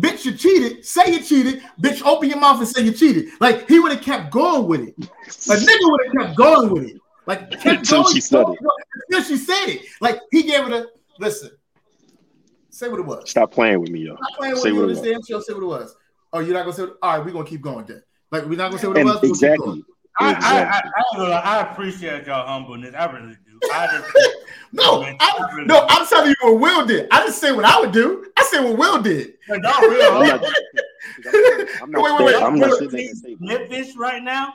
[0.00, 0.84] "Bitch, you cheated.
[0.84, 1.62] Say you cheated.
[1.80, 4.80] Bitch, open your mouth and say you cheated." Like he would have kept going with
[4.80, 4.94] it.
[4.98, 6.96] A nigga would have kept going with it.
[7.26, 8.58] Like Until she said it.
[9.08, 9.82] Until she said it.
[10.00, 10.86] Like he gave it a
[11.18, 11.50] listen.
[12.70, 13.30] Say what it was.
[13.30, 14.16] Stop playing with me, yo.
[14.16, 15.10] Stop playing with Say you what on it this was.
[15.10, 15.40] damn show.
[15.40, 15.96] Say what it was.
[16.32, 16.82] Oh, you're not gonna say.
[16.84, 16.90] It?
[17.02, 18.02] All right, we're gonna keep going then.
[18.30, 19.22] Like we're not gonna say what it And was.
[19.22, 19.84] we'll exactly.
[20.18, 20.82] I, I, I,
[21.20, 22.94] I, ain't I appreciate y'all humbleness.
[22.94, 23.60] I really do.
[23.72, 24.36] I just,
[24.72, 27.06] No, I, no, I'm telling you what Will did.
[27.10, 28.26] I didn't say what I would do.
[28.36, 29.34] I said what Will did.
[29.48, 30.44] But y'all real I'm not,
[31.82, 32.42] I'm not, Wait, wait, wait.
[32.42, 33.08] I'm not sitting
[33.50, 33.92] at the table.
[34.00, 34.52] Right now,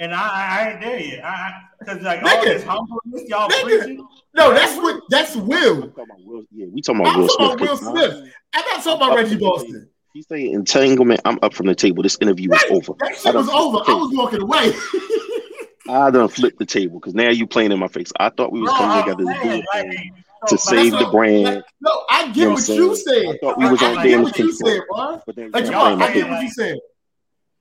[0.00, 1.24] and I, I, I ain't there yet.
[1.24, 2.44] I, because like all Nigga.
[2.44, 3.62] this humbleness y'all Nigga.
[3.82, 4.06] preaching.
[4.34, 5.02] No, that's what.
[5.10, 5.82] That's I'm Will.
[5.88, 7.70] talking about Will, yeah, we talking about I'm Will talking Smith.
[7.82, 8.32] about Will Smith.
[8.54, 9.88] I'm not talking about Reggie Boston.
[10.12, 11.20] He say entanglement.
[11.24, 12.02] I'm up from the table.
[12.02, 12.72] This interview is Right.
[12.72, 12.92] over.
[12.98, 13.84] That I shit done was over.
[13.84, 14.72] the I was walking away.
[15.88, 18.10] I done flipped the table because now you playing in my face.
[18.18, 20.56] I thought we was Bro, coming I'm together to do saying, a like, thing so,
[20.56, 21.44] to save the brand.
[21.44, 23.24] like, no, I get You know what what you said.
[23.26, 24.70] I thought we was I, on I get damage what you control.
[24.72, 25.22] said, bro.
[25.26, 26.76] But then Like, you Jamal, I get what you said.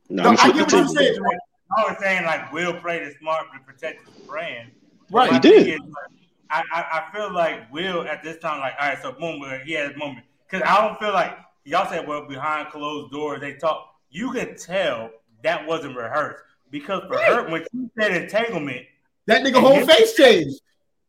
[0.09, 1.17] No, No, I'm I get the what you said.
[1.75, 4.71] I was saying like Will play the smart to protect his brand.
[5.11, 5.33] Right.
[5.33, 5.67] He did.
[5.67, 6.15] is, like,
[6.49, 9.73] I, I, I feel like Will at this time, like, all right, so boom, he
[9.73, 10.25] had his moment.
[10.49, 13.91] Because I don't feel like y'all said, well, behind closed doors, they talk.
[14.09, 15.09] You could tell
[15.43, 17.33] that wasn't rehearsed because for right.
[17.33, 18.85] her, when she said entanglement,
[19.25, 20.61] that nigga whole his, face changed.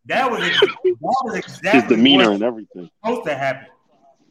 [0.07, 3.69] That was that was exactly his demeanor and everything supposed to happen.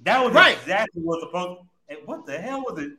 [0.04, 0.58] That was right.
[0.58, 1.62] exactly what supposed.
[1.90, 2.92] To, what the hell was it?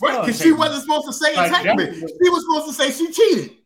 [0.00, 1.94] Right, because she wasn't supposed to say like, entanglement.
[1.94, 3.56] She was supposed to say she cheated.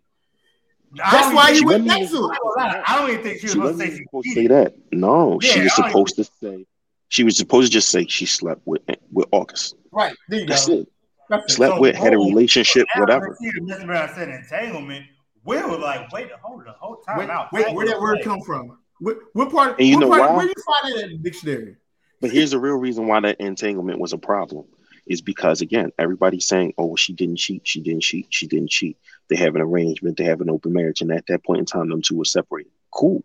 [0.97, 2.35] That's why he went next to her.
[2.59, 4.75] I don't even think she was she supposed to say she supposed to say that.
[4.93, 6.67] No, yeah, she was supposed to say
[7.09, 8.83] she was supposed to just say she slept with
[9.13, 9.77] with August.
[9.93, 10.15] Right.
[10.29, 10.81] There you That's go.
[10.81, 10.89] it.
[11.29, 13.37] That's slept so, with, had a relationship, whatever.
[13.41, 15.07] I said entanglement.
[15.45, 17.53] Will like, wait, hold the whole time wait, out.
[17.53, 18.79] Wait, where that word come from?
[19.01, 19.79] What, what part?
[19.79, 20.37] And you know part, why?
[20.37, 21.77] Where do you find it in the dictionary?
[22.21, 24.65] But here's the real reason why that entanglement was a problem
[25.07, 27.67] is because again, everybody's saying, "Oh, well, she didn't cheat.
[27.67, 28.27] She didn't cheat.
[28.31, 28.97] She didn't cheat."
[29.29, 30.17] They have an arrangement.
[30.17, 32.73] They have an open marriage, and at that point in time, them two were separated.
[32.91, 33.23] Cool.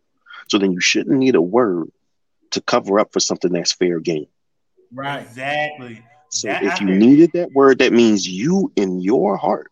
[0.47, 1.91] So then you shouldn't need a word
[2.51, 4.27] to cover up for something that's fair game.
[4.91, 5.21] Right.
[5.21, 6.03] Exactly.
[6.29, 9.71] So that if you needed that word, that means you in your heart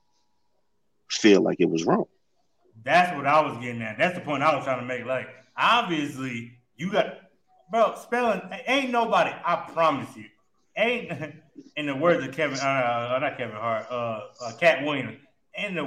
[1.09, 2.05] feel like it was wrong.
[2.84, 3.97] That's what I was getting at.
[3.97, 5.05] That's the point I was trying to make.
[5.05, 7.19] Like, obviously, you got
[7.69, 9.31] bro spelling ain't nobody.
[9.43, 10.25] I promise you,
[10.77, 11.11] ain't
[11.75, 15.17] in the words of Kevin, uh, uh not Kevin Hart, uh, uh Katt Williams,
[15.57, 15.85] in the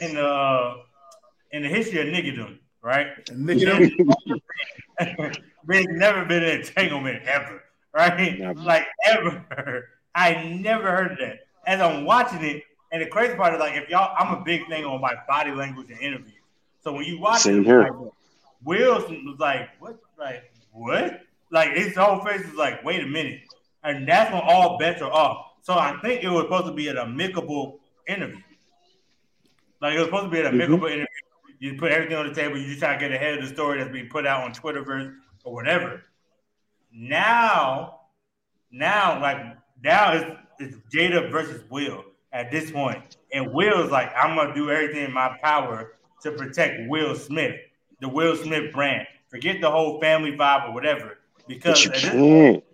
[0.00, 0.76] in the uh,
[1.52, 3.24] in the history of niggerdom, right?
[3.26, 4.10] Niggerdom.
[5.66, 7.62] There's never been an entanglement ever,
[7.94, 8.38] right?
[8.38, 8.60] Never.
[8.60, 9.88] Like ever.
[10.14, 11.46] I never heard of that.
[11.66, 12.62] As I'm watching it,
[12.92, 15.52] and the crazy part is like if y'all, I'm a big thing on my body
[15.52, 16.34] language and interviews.
[16.82, 17.80] So when you watch Same it, here.
[17.82, 17.92] Like,
[18.64, 19.98] Will was like, what?
[20.18, 21.22] Like, what?
[21.50, 23.40] Like his whole face was like, wait a minute.
[23.84, 25.46] And that's when all bets are off.
[25.62, 28.40] So I think it was supposed to be an amicable interview.
[29.80, 30.86] Like it was supposed to be an amicable mm-hmm.
[30.86, 31.06] interview.
[31.60, 33.78] You put everything on the table, you just try to get ahead of the story
[33.78, 36.02] that's being put out on Twitterverse or whatever.
[36.92, 38.00] Now,
[38.70, 43.16] now, like now it's, it's Jada versus Will at this point.
[43.32, 47.56] And Will's like, I'm gonna do everything in my power to protect Will Smith,
[48.00, 49.06] the Will Smith brand.
[49.28, 51.18] Forget the whole family vibe or whatever.
[51.46, 52.64] Because but you can't.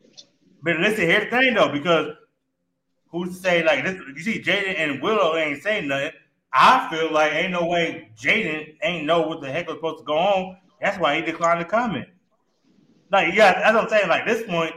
[0.62, 2.14] But listen, here's the thing though, because
[3.10, 4.00] who's to say like this?
[4.14, 6.12] You see, Jaden and Willow ain't saying nothing.
[6.52, 10.04] I feel like ain't no way Jaden ain't know what the heck was supposed to
[10.04, 10.56] go on.
[10.80, 12.08] That's why he declined to comment.
[13.12, 14.08] Like, yeah, that's what I'm saying.
[14.08, 14.74] Like this point,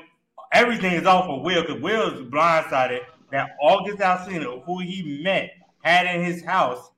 [0.51, 3.01] everything is off for Will because Will is blindsided
[3.31, 5.51] that August Alsina, who he met,
[5.81, 6.91] had in his house,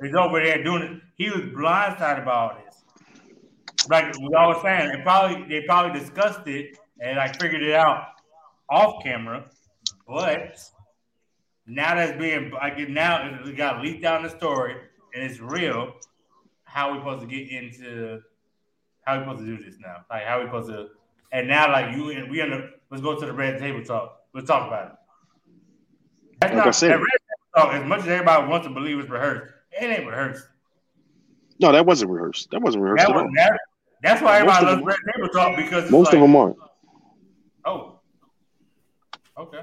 [0.00, 1.02] is over there doing it.
[1.16, 2.84] He was blindsided by all this.
[3.88, 8.08] Like we always saying, they probably they probably discussed it and I figured it out
[8.70, 9.44] off camera,
[10.06, 10.58] but
[11.66, 14.76] now that's being like now it got leaked out in the story
[15.14, 15.94] and it's real.
[16.64, 18.20] How we supposed to get into
[19.02, 20.04] how we supposed to do this now?
[20.10, 20.88] Like how we supposed to
[21.32, 24.20] and now like you and we the let's go to the red table talk.
[24.34, 24.92] Let's talk about it.
[26.40, 28.98] That's like not, I said, red table talk, as much as everybody wants to believe
[28.98, 30.46] it's rehearsed, it ain't rehearsed.
[31.60, 32.50] No, that wasn't rehearsed.
[32.50, 33.30] That wasn't rehearsed that at all.
[33.36, 33.60] That,
[34.02, 36.56] that's why everybody loves red table talk because most like, of them aren't.
[39.36, 39.60] Okay.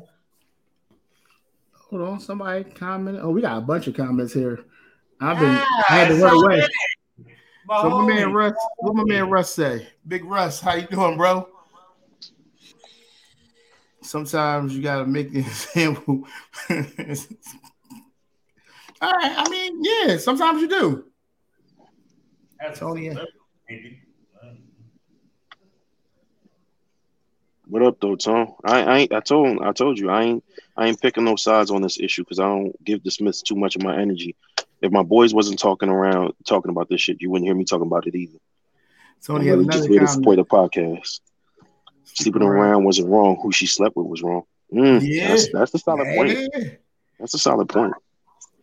[1.89, 3.21] Hold on, somebody commented.
[3.21, 4.65] Oh, we got a bunch of comments here.
[5.19, 6.67] I've been ah, I had to run away.
[7.65, 9.87] My so my man Russ, what my man Russ say?
[10.07, 11.47] Big Russ, how you doing, bro?
[14.01, 16.23] Sometimes you gotta make the example.
[19.01, 21.05] All right, I mean, yeah, sometimes you do.
[22.59, 23.15] That's Tony.
[27.71, 28.55] What up, though, Tom?
[28.65, 29.13] I, I ain't.
[29.13, 29.61] I told.
[29.63, 30.09] I told you.
[30.09, 30.43] I ain't.
[30.75, 33.55] I ain't picking no sides on this issue because I don't give the Smiths too
[33.55, 34.35] much of my energy.
[34.81, 37.87] If my boys wasn't talking around talking about this shit, you wouldn't hear me talking
[37.87, 38.39] about it either.
[39.25, 41.21] Tony really just here to support the podcast.
[42.03, 43.39] Sleeping around wasn't wrong.
[43.41, 44.43] Who she slept with was wrong.
[44.73, 46.15] Mm, yeah, that's, that's a solid yeah.
[46.17, 46.77] point.
[47.19, 47.93] That's a solid point.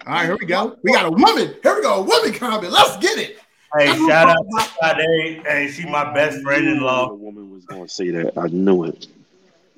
[0.06, 0.76] All right, here we go.
[0.82, 1.54] We got a woman.
[1.62, 1.94] Here we go.
[1.94, 2.74] A woman comment.
[2.74, 3.38] Let's get it.
[3.76, 5.42] Hey, shout out to Sade.
[5.46, 7.08] Hey, she my best friend in law.
[7.08, 8.36] The woman was gonna say that.
[8.38, 9.06] I knew it.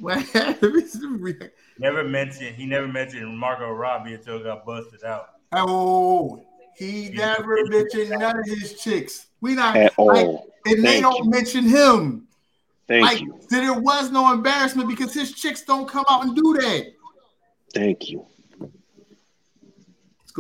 [1.79, 5.31] never mentioned he never mentioned Margot Robbie until it got busted out.
[5.53, 6.43] Oh,
[6.77, 9.27] he never mentioned none of his chicks.
[9.41, 10.27] We not at all, like,
[10.67, 11.31] and Thank they don't you.
[11.31, 12.29] mention him.
[12.87, 13.41] Thank like, you.
[13.51, 16.93] There was no embarrassment because his chicks don't come out and do that.
[17.75, 18.27] Thank you.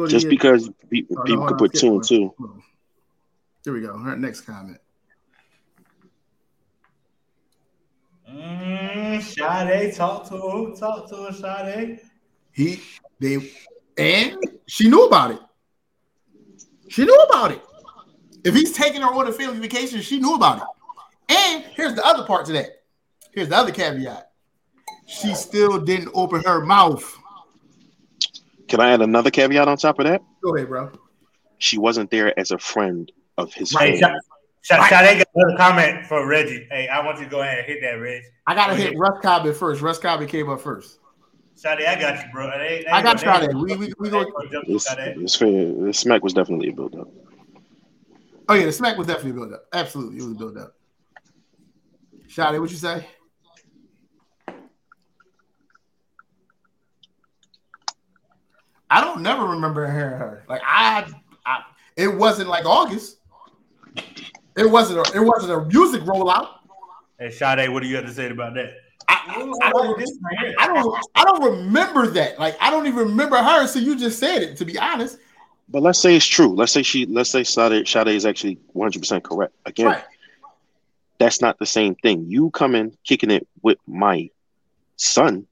[0.09, 2.35] Just because people, oh, no, could put two and two.
[3.71, 3.97] Here we go.
[3.97, 4.79] Her next comment.
[8.29, 10.75] Mm, Sade, talk to her.
[10.75, 12.01] Talk to her, Sade.
[12.51, 12.81] He,
[13.21, 13.53] they,
[13.97, 14.37] and
[14.67, 15.39] she knew about it.
[16.89, 17.63] She knew about it.
[18.43, 20.65] If he's taking her on a family vacation, she knew about it.
[21.29, 22.71] And here's the other part to that.
[23.31, 24.33] Here's the other caveat.
[25.07, 27.17] She still didn't open her mouth.
[28.67, 30.23] Can I add another caveat on top of that?
[30.43, 30.91] Go ahead, bro.
[31.59, 34.19] She wasn't there as a friend of his Hey, family.
[34.63, 36.67] Sha- Sha- Sade got another comment for Reggie.
[36.71, 38.23] Hey, I want you to go ahead and hit that, Reg.
[38.47, 38.97] I gotta hit.
[38.99, 39.81] Russ Cobbin first.
[39.81, 40.99] Russ Cobbin came up first.
[41.55, 42.49] Sade, I got you, bro.
[42.49, 45.17] It ain't- I got ain't gonna- We- we- we ain't gonna- gonna jump It's, Sade.
[45.19, 45.49] it's fair.
[45.75, 47.09] The smack was definitely a build up.
[48.49, 49.65] Oh yeah, the smack was definitely built up.
[49.73, 50.75] Absolutely, it was built up.
[52.29, 53.07] Shotty, what you say?
[58.91, 60.45] I don't never remember hearing her.
[60.49, 61.07] Like I,
[61.47, 61.61] I
[61.97, 63.19] it wasn't like August.
[64.57, 66.49] It wasn't a it wasn't a music rollout.
[67.19, 68.71] Hey, Sade, what do you have to say about that?
[69.09, 69.21] I,
[69.63, 70.03] I don't
[70.59, 72.39] I don't I don't remember that.
[72.39, 73.67] Like I don't even remember her.
[73.67, 74.57] So you just said it.
[74.59, 75.19] To be honest,
[75.69, 76.55] But let's say it's true.
[76.55, 77.07] Let's say she.
[77.07, 79.55] Let's say Sade, Sade is actually one hundred percent correct.
[79.67, 80.05] Again, right?
[81.19, 82.25] that's not the same thing.
[82.29, 84.31] You coming kicking it with my
[84.97, 85.47] son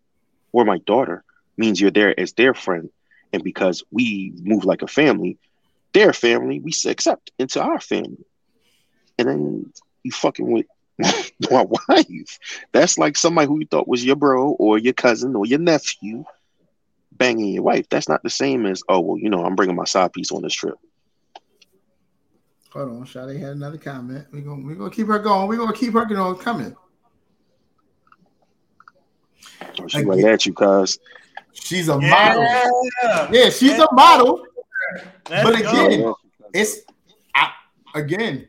[0.52, 1.24] or my daughter
[1.56, 2.90] means you're there as their friend,
[3.32, 5.38] and because we move like a family,
[5.92, 8.24] their family we accept into our family,
[9.18, 10.66] and then you fucking with
[11.50, 12.38] my wife.
[12.72, 16.24] That's like somebody who you thought was your bro or your cousin or your nephew
[17.12, 17.88] banging your wife.
[17.88, 20.42] That's not the same as oh well, you know, I'm bringing my side piece on
[20.42, 20.76] this trip.
[22.72, 24.26] Hold on, Shotty had another comment.
[24.30, 25.48] We're gonna we're gonna keep her going.
[25.48, 26.76] We're gonna keep her you know, coming.
[29.80, 30.98] Oh, She right at you, cuz.
[31.52, 32.42] She's a model.
[33.02, 33.28] Yeah.
[33.32, 34.44] Yeah, she's a model.
[35.30, 35.86] Let's But go.
[35.86, 36.14] again-
[36.54, 36.80] It's
[37.34, 37.50] I,
[37.94, 38.48] again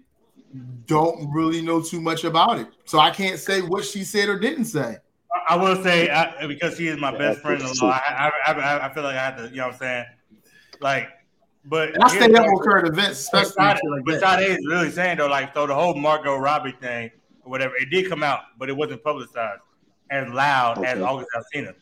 [0.86, 4.40] don't really know too much about it, so I can't say what she said or
[4.40, 4.98] didn't say.
[5.48, 7.62] I will say I, because she is my Yeah, best friend.
[7.62, 9.74] that's in law, I, I, I, I feel like I have to, you know what
[9.74, 10.06] I'm saying?
[10.82, 11.10] Like,
[11.66, 14.20] but And I stay here's up on current events, but especially Sade, shit like but.
[14.40, 17.12] Sade is really saying though, like, so the whole Margot Robbie thing
[17.44, 19.62] or whatever, it did come out, but it wasn't publicized
[20.10, 21.74] as loud as August Alsina,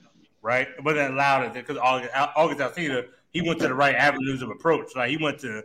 [0.42, 0.68] right?
[0.78, 3.06] It wasn't as loud as because August, August Alsina,
[3.38, 4.96] he went to the right avenues of approach.
[4.96, 5.64] Like he went to,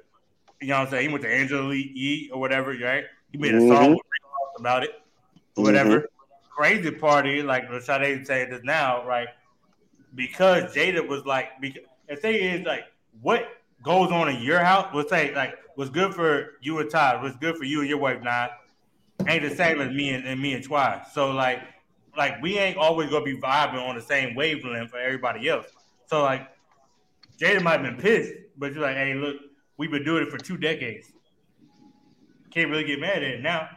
[0.61, 1.09] you know what I'm saying?
[1.09, 3.05] He went to Angela Lee Yee or whatever, right?
[3.31, 3.91] He made a song Mhm.
[3.93, 4.91] Rick Ross about it
[5.57, 6.07] or whatever.
[6.55, 9.29] Crazy party, like Sade saying this now, right?
[10.15, 12.85] Because Jada was like, because the thing is, like,
[13.23, 13.49] what
[13.83, 17.37] goes on in your house, let's say, like, what's good for you and Todd, what's
[17.37, 18.51] good for you and your wife, not
[19.27, 21.03] ain't the same as me and, and me and Twy.
[21.15, 21.63] So, like,
[22.15, 25.67] like we ain't always gonna be vibing on the same wavelength for everybody else.
[26.07, 26.52] So, like,
[27.39, 29.37] Jada might have been pissed, but you're like, hey, look,
[29.77, 31.13] we've been doing it for two decades.
[32.51, 33.69] Can't really get mad at it now.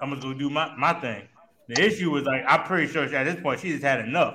[0.00, 1.28] I'm gonna go do my, my thing.
[1.68, 4.34] The issue was like I'm pretty sure at this point she just had enough.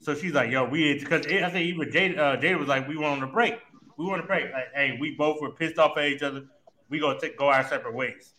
[0.00, 2.96] So she's like, "Yo, we," because I think even Jada, uh, Jada was like, "We
[2.96, 3.54] went on a break.
[3.96, 4.52] We want to break.
[4.52, 6.44] Like, hey, we both were pissed off at each other.
[6.88, 8.34] We gonna take, go our separate ways."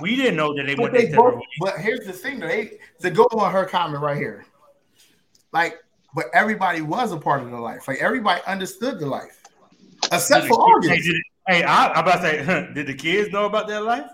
[0.00, 1.46] We didn't know that they But went they their separate both, ways.
[1.60, 2.48] but here's the thing, though.
[2.48, 4.44] They to go on her comment right here.
[5.52, 5.76] Like,
[6.14, 7.88] but everybody was a part of the life.
[7.88, 9.42] Like everybody understood the life,
[10.12, 11.06] except Did for the kids- August.
[11.46, 14.10] Hey, did, hey I, I'm about to say, did the kids know about their life?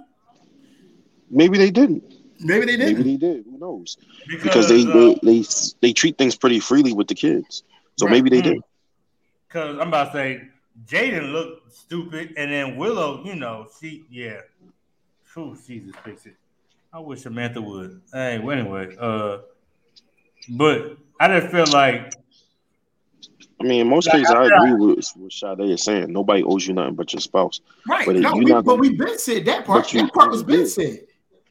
[1.30, 2.02] Maybe they didn't.
[2.40, 2.98] Maybe they didn't.
[2.98, 3.44] Maybe they did.
[3.44, 3.98] Who knows?
[4.42, 5.44] Because they, uh, they they
[5.80, 7.62] they treat things pretty freely with the kids.
[7.96, 8.12] So Right.
[8.12, 8.54] maybe they Mm.
[8.54, 8.62] did.
[9.46, 10.48] Because I'm about to say,
[10.86, 14.40] Jaden looked stupid, and then Willow, you know, she, yeah.
[15.24, 16.36] Phew, Jesus, fix it.
[16.92, 18.00] I wish Samantha would.
[18.12, 19.38] Hey, well, anyway, uh,
[20.48, 22.14] but I just feel like,
[23.60, 26.10] I mean, in most Like, cases, I I- agree with what Sade is saying.
[26.12, 27.60] Nobody owes you nothing but your spouse.
[27.86, 28.06] Right.
[28.06, 29.82] But no, you we, not but gonna- we been said that part.
[29.84, 30.68] But you- that part was you been did.
[30.68, 31.00] said.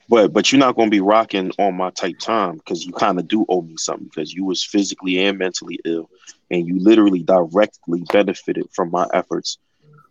[0.09, 3.27] But but you're not gonna be rocking on my type time because you kind of
[3.27, 6.09] do owe me something because you was physically and mentally ill,
[6.49, 9.59] and you literally directly benefited from my efforts,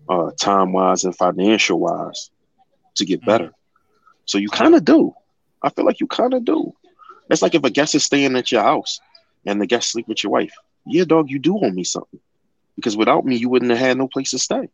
[0.09, 2.31] uh, time wise and financial wise,
[2.95, 3.53] to get better.
[4.25, 5.13] So you kind of do.
[5.63, 6.73] I feel like you kind of do.
[7.29, 9.01] It's like if a guest is staying at your house
[9.49, 10.53] and the guest sleep with your wife.
[10.87, 12.21] Yeah, dog, you do owe me something
[12.77, 14.69] because without me, you wouldn't have had no place to stay.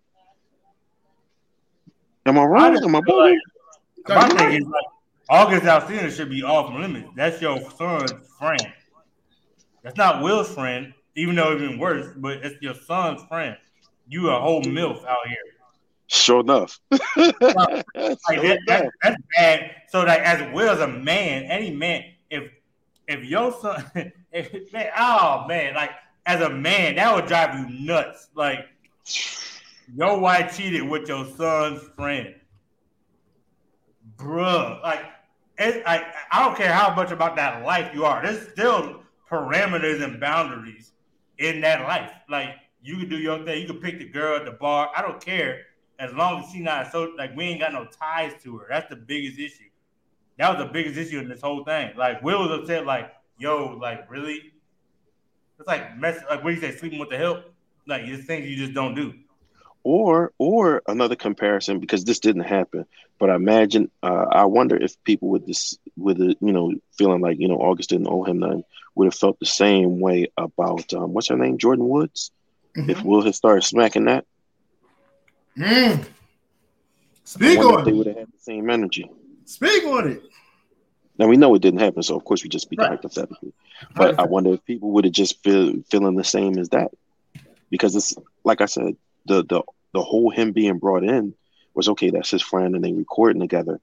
[2.26, 2.72] Am I wrong?
[2.72, 3.38] just Am I like,
[4.08, 4.84] my thing is like,
[5.28, 7.08] August Alsina should be off limits.
[7.14, 8.72] That's your son's friend.
[9.82, 13.56] That's not Will's friend, even though it's even worse, but it's your son's friend.
[14.08, 15.36] You a whole MILF out here.
[16.08, 16.80] Sure enough.
[16.90, 19.70] Like Sure that, that, that's bad.
[19.88, 22.50] So like as well as a man, any man, if
[23.08, 23.84] if your son,
[24.32, 25.90] if, man, oh man, like
[26.26, 28.28] as a man, that would drive you nuts.
[28.34, 28.66] Like
[29.94, 32.34] your wife cheated with your son's friend,
[34.16, 34.82] bruh.
[34.82, 35.04] Like
[35.58, 38.22] it, I I don't care how much about that life you are.
[38.22, 40.92] There's still parameters and boundaries
[41.38, 42.10] in that life.
[42.28, 42.50] Like
[42.82, 43.60] you can do your thing.
[43.62, 44.90] You can pick the girl at the bar.
[44.96, 45.62] I don't care.
[45.98, 48.66] as long as she not so like we ain't got no ties to her.
[48.68, 49.68] That's the biggest issue.
[50.38, 51.92] That was the biggest issue in this whole thing.
[51.96, 54.52] Like Will was upset, like, yo, like really?
[55.58, 57.44] It's like mess like what do you say, sleeping with the help?
[57.86, 59.14] Like it's things you just don't do.
[59.84, 62.86] Or or another comparison because this didn't happen,
[63.18, 67.20] but I imagine uh, I wonder if people with this with it, you know, feeling
[67.20, 70.92] like you know August didn't owe him nothing would have felt the same way about
[70.94, 72.30] um, what's her name, Jordyn Woods.
[72.76, 72.88] Mhm.
[72.88, 74.24] If Will had started smacking that,
[75.56, 76.00] Mm.
[76.00, 76.06] I
[77.24, 79.08] Speak wonder if on they would have had the same energy.
[79.44, 80.22] Speak on it.
[81.18, 82.90] Now we know it didn't happen, so of course we just speak Right.
[82.90, 83.52] hypothetically.
[83.94, 86.90] But I wonder if people would have just feel feeling the same as that,
[87.70, 88.96] because it's like I said,
[89.26, 89.62] the the
[89.92, 91.34] the whole him being brought in
[91.74, 92.10] was okay.
[92.10, 93.80] That's his friend, and they recording together.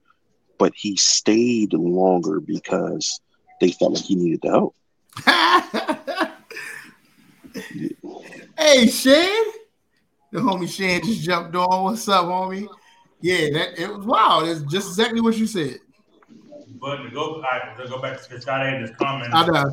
[0.58, 3.20] But he stayed longer because
[3.60, 4.76] they felt like he needed the help.
[8.58, 9.44] hey, Shan.
[10.30, 11.84] The homie Shan just jumped on.
[11.84, 12.68] What's up, homie?
[13.22, 14.48] Yeah, that it was wild.
[14.48, 15.78] It's just exactly what you said.
[16.80, 19.72] But to go, right, to go back to Sade and this comment, I know.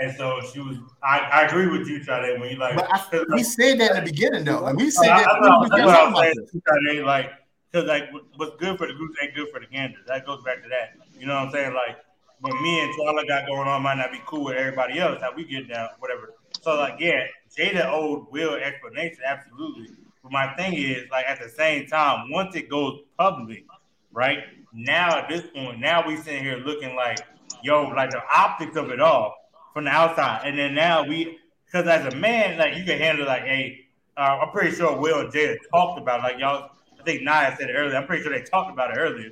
[0.00, 0.76] and so she was.
[1.02, 2.76] I, I agree with you, Sade, when you like.
[2.76, 4.60] But I, we said that in the beginning, though.
[4.60, 5.28] Like we said I, that.
[5.28, 6.62] I, I, was that's what I was saying.
[6.88, 7.32] Sade, like,
[7.72, 9.98] because like what's good for the goose ain't good for the gander.
[10.06, 11.04] That goes back to that.
[11.18, 11.74] You know what I'm saying?
[11.74, 11.96] Like,
[12.40, 15.20] what me and Twyla got going on might not be cool with everybody else.
[15.20, 16.34] How we get down, whatever.
[16.62, 17.24] So like, yeah,
[17.56, 19.88] Jada owed Will explanation, absolutely.
[20.24, 23.66] But my thing is, like, at the same time, once it goes public,
[24.10, 24.38] right
[24.72, 27.20] now at this point, now we sitting here looking like,
[27.62, 29.36] yo, like the optics of it all
[29.74, 33.26] from the outside, and then now we, because as a man, like you can handle
[33.26, 33.80] like, hey,
[34.16, 36.70] uh, I'm pretty sure Will and Jada talked about it, like y'all.
[36.98, 37.98] I think Nia said it earlier.
[37.98, 39.28] I'm pretty sure they talked about it earlier.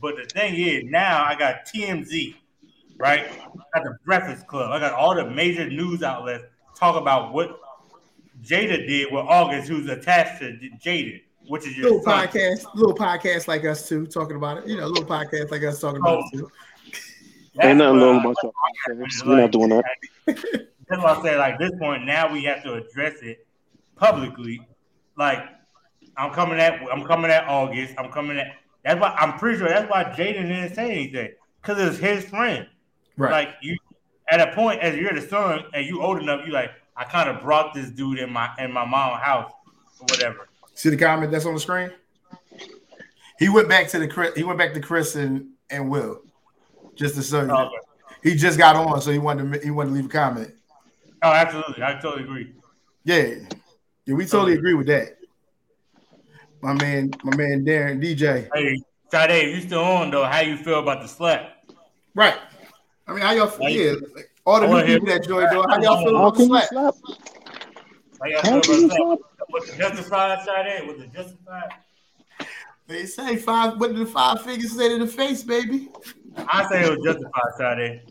[0.00, 2.36] But the thing is, now I got TMZ,
[2.98, 3.26] right?
[3.26, 4.70] I got the Breakfast Club.
[4.70, 6.44] I got all the major news outlets
[6.76, 7.58] talk about what
[8.42, 12.26] Jada did with August, who's attached to Jada, which is your Little son.
[12.28, 14.66] podcast, little podcast like us too, talking about it.
[14.66, 16.50] You know, little podcast like us talking about it too.
[17.54, 18.50] That's Ain't nothing wrong about uh,
[18.88, 19.26] your podcast.
[19.26, 19.84] We're not doing that.
[20.88, 23.46] That's why I say, like, this point now we have to address it
[23.96, 24.60] publicly.
[25.16, 25.38] Like,
[26.16, 27.94] I'm coming at, I'm coming at August.
[27.98, 28.48] I'm coming at.
[28.84, 31.30] That's why I'm pretty sure that's why Jaden didn't say anything
[31.60, 32.66] because it's his friend.
[33.16, 33.30] Right.
[33.32, 33.76] Like you,
[34.30, 37.28] at a point as you're the son and you old enough, you like, I kind
[37.28, 39.52] of brought this dude in my in my mom's house
[40.00, 40.48] or whatever.
[40.74, 41.90] See the comment that's on the screen?
[43.38, 46.22] He went back to the Chris, he went back to Chris and, and Will.
[46.94, 47.50] Just to show you.
[47.50, 47.74] Okay.
[48.22, 50.52] He just got on, so he wanted to he wanted to leave a comment.
[51.22, 52.54] Oh, absolutely, I totally agree.
[53.04, 53.34] Yeah.
[54.06, 55.16] Yeah, we totally agree with that.
[56.62, 58.48] My man, my man Darren DJ.
[58.54, 58.78] Hey,
[59.10, 60.24] Sade, you still on though?
[60.24, 61.52] How you feel about the slap?
[62.14, 62.36] Right.
[63.06, 63.64] I mean, how y'all feel?
[63.64, 66.44] Like- Yeah, all the new people that joined, though, how y'all feel How about the
[66.44, 66.68] can you slap?
[66.68, 66.94] slap?
[68.22, 69.18] How y'all feel can you about slap?
[69.18, 69.46] that?
[69.52, 70.86] Was it justified, Sade?
[70.88, 71.68] Was it justified?
[72.86, 73.80] They say five.
[73.80, 75.88] What did the five figures say to the face, baby?
[76.46, 78.02] I say it was justified, Sade.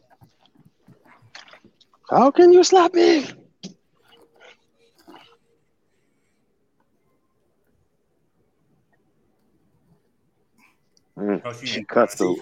[2.09, 3.25] How can you slap me?
[11.17, 12.35] Mm, she- she cuts though.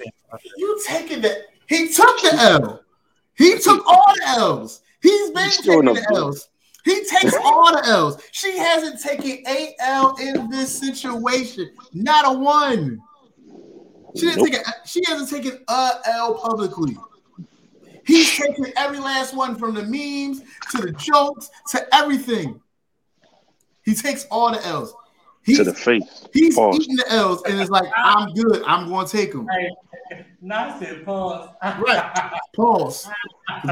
[0.57, 1.45] You taking the?
[1.67, 2.82] He took the L.
[3.35, 4.81] He took all the L's.
[5.01, 6.27] He's been He's taking up, the though.
[6.27, 6.49] L's.
[6.85, 8.21] He takes all the L's.
[8.31, 11.71] She hasn't taken a L in this situation.
[11.93, 12.99] Not a one.
[14.15, 14.47] She didn't Nope.
[14.49, 16.97] take a, She hasn't taken a L publicly.
[18.05, 20.41] He's taken every last one from the memes
[20.71, 22.59] to the jokes to everything.
[23.83, 24.93] He takes all the L's.
[25.45, 26.25] He's, to the face.
[26.33, 26.79] he's Pause.
[26.81, 28.63] eating the L's and it's like, I'm good.
[28.65, 29.47] I'm going to take them.
[30.13, 31.49] Hey, not said pause.
[31.79, 32.31] Right.
[32.55, 33.09] Pause.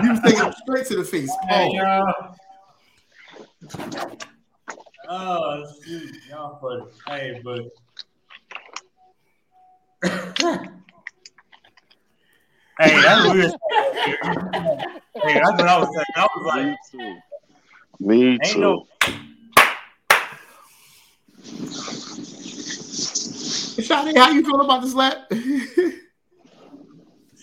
[0.02, 1.30] You was taking it straight to the face.
[1.48, 1.74] Hey, Pause.
[1.76, 2.36] y'all.
[5.08, 6.86] Oh shoot, y'all funny.
[7.08, 7.60] Hey, but
[12.80, 13.52] hey, that's weird.
[15.24, 16.06] hey, that's what I was saying.
[16.16, 17.18] I was like, Me too.
[18.00, 18.60] Me Ain't too.
[18.60, 18.88] no-
[23.82, 25.18] Shadi, how you feel about this slap?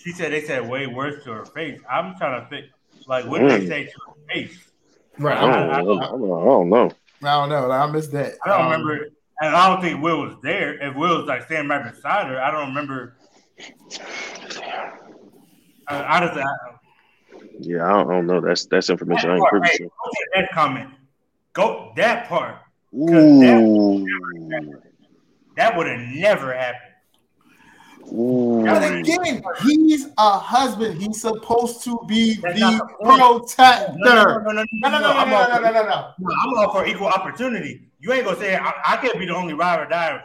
[0.03, 1.81] she said they said way worse to her face.
[1.91, 2.66] I'm trying to think,
[3.07, 3.69] like, what did they Mm.
[3.69, 4.59] say to her face?
[5.19, 5.37] right.
[5.37, 5.73] I don't, I, know.
[5.73, 6.91] I don't, I don't know.
[7.23, 7.70] I don't know.
[7.70, 8.35] I missed that.
[8.45, 9.09] I don't Um, remember,
[9.41, 10.75] and I don't think Will was there.
[10.81, 13.16] If Will was like standing right beside her, I don't remember.
[15.89, 16.47] I, honestly, I,
[17.61, 18.41] Yeah, I don't, I don't know.
[18.41, 19.85] That's that's information I ain't that privy part, hey, to.
[19.85, 20.91] go to that comment.
[21.55, 22.57] Go that part.
[22.95, 24.07] Ooh.
[25.57, 26.88] That would have never happened.
[28.12, 28.64] Ooh.
[28.64, 31.01] But again, he's a husband.
[31.01, 33.94] He's supposed to be the protector.
[33.98, 35.82] No, no, no, no, No, no, no, no, I'm no, all no, for- no, no,
[35.82, 36.10] no.
[36.18, 37.82] No, I'm all for equal opportunity.
[38.01, 40.22] You ain't gonna say I, I can't be the only ride or die.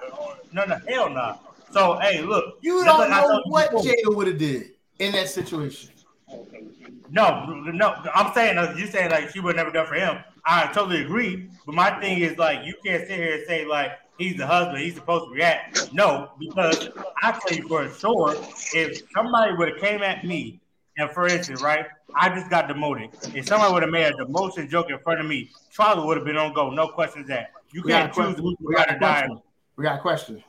[0.52, 1.40] No, no, hell no.
[1.72, 3.72] So hey, look, You don't know what.
[3.72, 5.90] Jada would have did in that situation.
[7.10, 10.18] No, no, I'm saying uh, you saying like she would never done for him.
[10.46, 13.92] I totally agree, but my thing is like you can't sit here and say like
[14.18, 15.94] he's the husband, he's supposed to react.
[15.94, 16.90] No, because
[17.22, 18.36] I tell you for sure,
[18.74, 20.60] if somebody would have came at me,
[20.98, 21.86] and for instance, right,
[22.16, 23.10] I just got demoted.
[23.36, 26.26] If somebody would have made a demotion joke in front of me, Charlie would have
[26.26, 27.52] been on go, no questions that.
[27.72, 29.28] You We can't choose who We ride got or a die.
[29.76, 30.44] We got a question.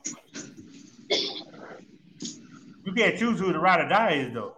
[2.85, 4.55] You can't choose who the ride or die is though.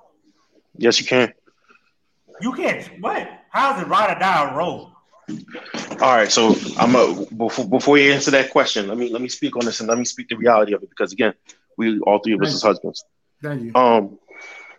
[0.77, 1.33] Yes, you can.
[2.41, 2.85] You can't.
[3.01, 3.29] What?
[3.51, 4.91] How's it ride or die a role?
[5.29, 9.29] All right, so I'm a, before before you answer that question, let me let me
[9.29, 11.35] speak on this and let me speak the reality of it because again,
[11.77, 13.05] we all three of us as husbands.
[13.43, 13.75] Thank you.
[13.75, 14.19] Um,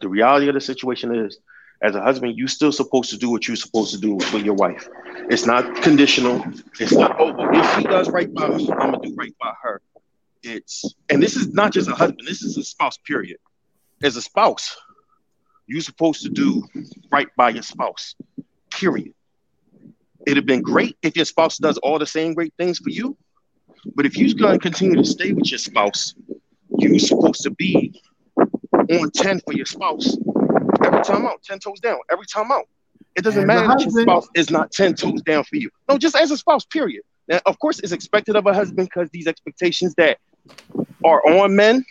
[0.01, 1.39] the reality of the situation is,
[1.81, 4.53] as a husband, you're still supposed to do what you're supposed to do with your
[4.53, 4.87] wife.
[5.29, 6.43] It's not conditional.
[6.79, 9.53] It's not oh, well, if she does right by me, I'm gonna do right by
[9.61, 9.81] her.
[10.43, 12.27] It's and this is not just a husband.
[12.27, 12.97] This is a spouse.
[12.97, 13.37] Period.
[14.01, 14.77] As a spouse,
[15.65, 16.63] you're supposed to do
[17.11, 18.15] right by your spouse.
[18.69, 19.13] Period.
[20.27, 23.15] It'd have been great if your spouse does all the same great things for you.
[23.95, 26.15] But if you're going to continue to stay with your spouse,
[26.77, 28.01] you're supposed to be
[28.35, 30.17] on 10 for your spouse
[30.83, 32.65] every time out, 10 toes down, every time out.
[33.15, 35.69] It doesn't As matter that your spouse is not 10 toes down for you.
[35.87, 37.03] No, just as a spouse, period.
[37.29, 40.17] Now, of course, it's expected of a husband because these expectations that
[41.05, 41.85] are on men.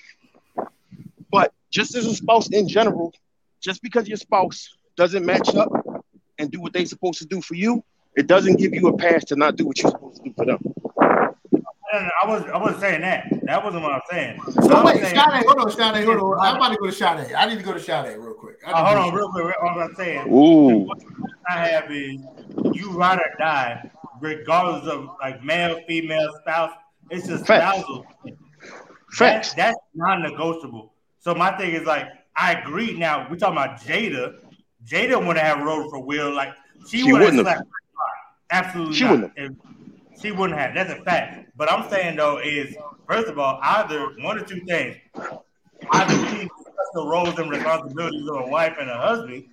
[1.33, 3.15] But just as a spouse in general,
[3.63, 5.73] just because your spouse doesn't match up
[6.39, 7.83] and do what they're supposed to do for you,
[8.17, 10.47] it doesn't give you a pass to not do what you're supposed to do for
[10.47, 10.59] them.
[11.93, 12.51] No, no, I wasn't.
[12.51, 13.27] I wasn't saying that.
[13.45, 14.41] That wasn't what I'm saying.
[14.51, 16.39] So I'm wait, saying- Sade, hold on, Sade, hold on.
[16.41, 17.33] I'm about to go to Sade.
[17.33, 18.57] I need to go to Sade real quick.
[18.67, 19.63] I oh, need hold to- on, real quick.
[19.63, 20.33] What I'm saying.
[20.33, 20.91] Ooh.
[21.49, 22.21] I have is
[22.73, 23.89] you ride or die,
[24.21, 26.73] regardless of like male, female, spouse.
[27.11, 27.79] It's just Facts.
[27.79, 28.05] spousal.
[29.13, 29.55] Facts.
[29.55, 30.93] That, that's non-negotiable.
[31.21, 32.99] So my thing is like, I agree.
[32.99, 34.35] Now we talking about Jada.
[34.85, 36.35] Jada wouldn't have rode for Will.
[36.35, 36.53] Like
[36.89, 37.47] she, She wouldn't wouldn't have.
[37.47, 37.57] have.
[37.59, 37.71] slapped
[38.51, 39.11] Absolutely, She not.
[39.13, 39.53] wouldn't If-
[40.23, 40.75] She wouldn't have.
[40.75, 41.51] That's a fact.
[41.57, 42.75] But I'm saying though is
[43.07, 44.97] first of all, either one or two things.
[45.91, 46.49] Either need
[46.95, 49.45] the roles and responsibilities of a wife and a husband,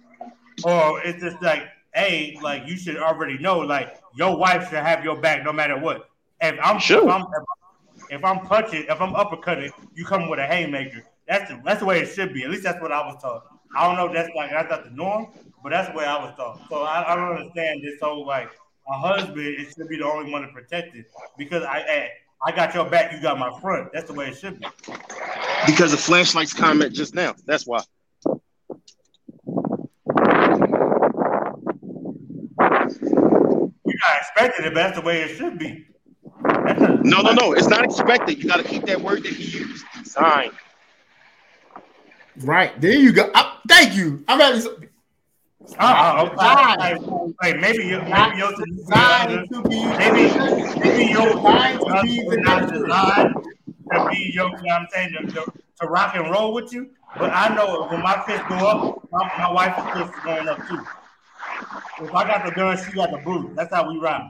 [0.63, 1.63] or it's just like,
[1.93, 5.77] hey, like you should already know, like your wife should have your back no matter
[5.77, 6.09] what.
[6.39, 7.03] If I'm Sure.
[7.03, 7.25] if I'm
[8.09, 11.03] if I'm punching, if I'm uppercutting, you come with a haymaker.
[11.27, 12.43] That's the that's the way it should be.
[12.43, 13.43] At least that's what I was taught.
[13.75, 14.05] I don't know.
[14.07, 15.27] if That's like that's not the norm,
[15.61, 16.61] but that's the way I was taught.
[16.69, 18.49] So I, I don't understand this whole like
[18.87, 19.39] a husband.
[19.39, 21.05] It should be the only one to protect it
[21.37, 22.09] because I I,
[22.45, 23.89] I got your back, you got my front.
[23.93, 24.67] That's the way it should be.
[25.65, 27.35] Because of flashlights comment just now.
[27.45, 27.81] That's why.
[33.85, 35.85] You not expecting it, but that's the way it should be.
[36.45, 37.53] A- No, no, no.
[37.53, 38.41] It's not expected.
[38.41, 39.85] You got to keep that word that he used.
[40.03, 40.51] Design.
[42.37, 43.29] Right there, you go.
[43.35, 44.23] I, thank you.
[44.27, 44.89] I'm having.
[45.79, 46.97] Ah, Some, Uh-uh, ah, okay.
[47.41, 49.85] Like, maybe you, maybe your designed to be.
[49.97, 50.21] maybe
[50.79, 53.35] maybe your Designed to be husband not the designed
[53.93, 56.73] to be your, you know what I'm saying, to, to, to rock and roll with
[56.73, 56.89] you.
[57.17, 60.67] But I know when my fist go up, my, my wife's fist is going up
[60.67, 60.85] too.
[62.01, 63.55] If I got the gun, she got the boot.
[63.55, 64.23] That's how we rock.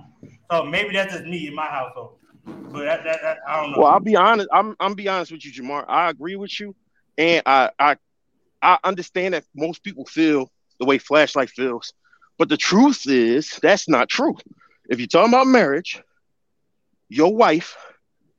[0.52, 2.18] So maybe that's just me in my household.
[2.46, 3.80] But that, that, that I don't know.
[3.80, 4.50] Well, I'll be honest.
[4.52, 5.86] I'm I'm be honest with you, Jamar.
[5.88, 6.76] I agree with you,
[7.18, 7.96] and I I
[8.62, 11.94] I understand that most people feel the way flashlight feels,
[12.38, 14.36] but the truth is that's not true.
[14.90, 16.02] If you're talking about marriage,
[17.10, 17.78] your wife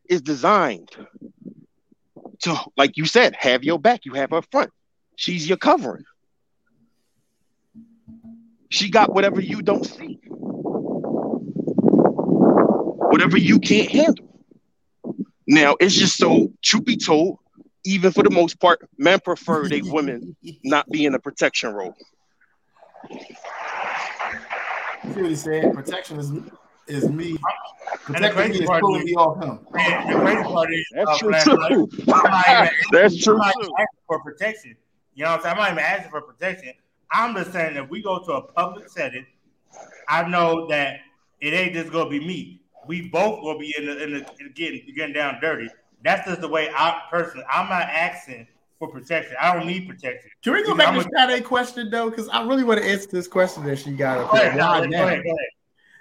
[0.08, 0.90] is designed
[2.42, 4.04] to, like you said, have your back.
[4.04, 4.70] You have her front.
[5.16, 6.04] She's your covering.
[8.70, 10.18] She got whatever you don't see,
[13.14, 14.42] whatever you can't handle.
[15.46, 17.38] Now, it's just so, truth be told,
[17.84, 20.34] even for the most part, men prefer they women
[20.64, 21.94] not be in a protection role.
[23.10, 23.18] See
[25.20, 25.74] what he said?
[25.74, 26.32] Protection is
[26.86, 27.36] is me.
[28.06, 29.58] And the Protecting me is part pulling is- me off him.
[29.74, 31.32] And the crazy part is, That's uh, true
[31.88, 32.02] too.
[32.06, 33.60] Light, I'm not even- That's true I'm not too.
[33.62, 34.76] even asking for protection.
[35.14, 35.56] You know what I'm saying?
[35.56, 36.72] I'm not even asking for protection.
[37.12, 39.26] I'm just saying if we go to a public setting,
[40.08, 40.98] I know that
[41.40, 42.60] it ain't just gonna be me.
[42.86, 45.68] We both will be in the, in the in getting getting down dirty.
[46.02, 47.46] That's just the way I personally.
[47.50, 48.46] I'm not asking
[48.86, 49.36] for protection.
[49.40, 50.30] I don't need protection.
[50.42, 52.10] Can we go I'm back a- to Sade question though?
[52.10, 54.46] Because I really want to answer this question that she got up Go here.
[54.48, 55.04] ahead, Why go now?
[55.04, 55.48] ahead, go ahead.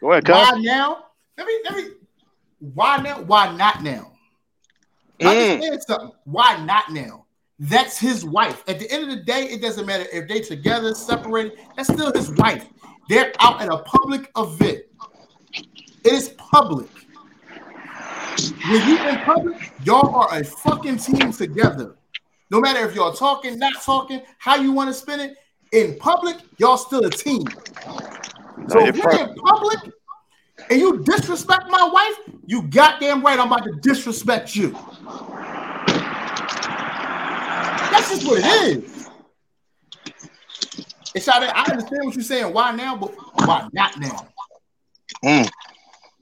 [0.02, 0.62] Go ahead, Why Kyle.
[0.62, 1.06] now?
[1.38, 1.84] Let me let me.
[2.60, 3.22] Why now?
[3.22, 4.12] Why not now?
[5.20, 5.30] Mm.
[5.30, 6.12] Understand something.
[6.26, 7.26] Why not now?
[7.60, 8.64] That's his wife.
[8.68, 11.54] At the end of the day, it doesn't matter if they together, separated.
[11.78, 12.66] That's still his wife.
[13.10, 14.80] They're out at a public event.
[16.04, 16.90] It is public.
[18.70, 21.96] When you in public, y'all are a fucking team together.
[22.54, 25.38] No matter if y'all talking, not talking, how you want to spin it.
[25.72, 27.48] In public, y'all still a team.
[28.68, 29.80] So if you're in public
[30.70, 34.70] and you disrespect my wife, you goddamn right I'm about to disrespect you.
[37.90, 39.10] That's just what it is.
[41.16, 42.54] It's I understand what you're saying.
[42.54, 42.98] Why now?
[42.98, 43.16] But
[43.48, 44.28] why not now?
[45.26, 45.50] Mm.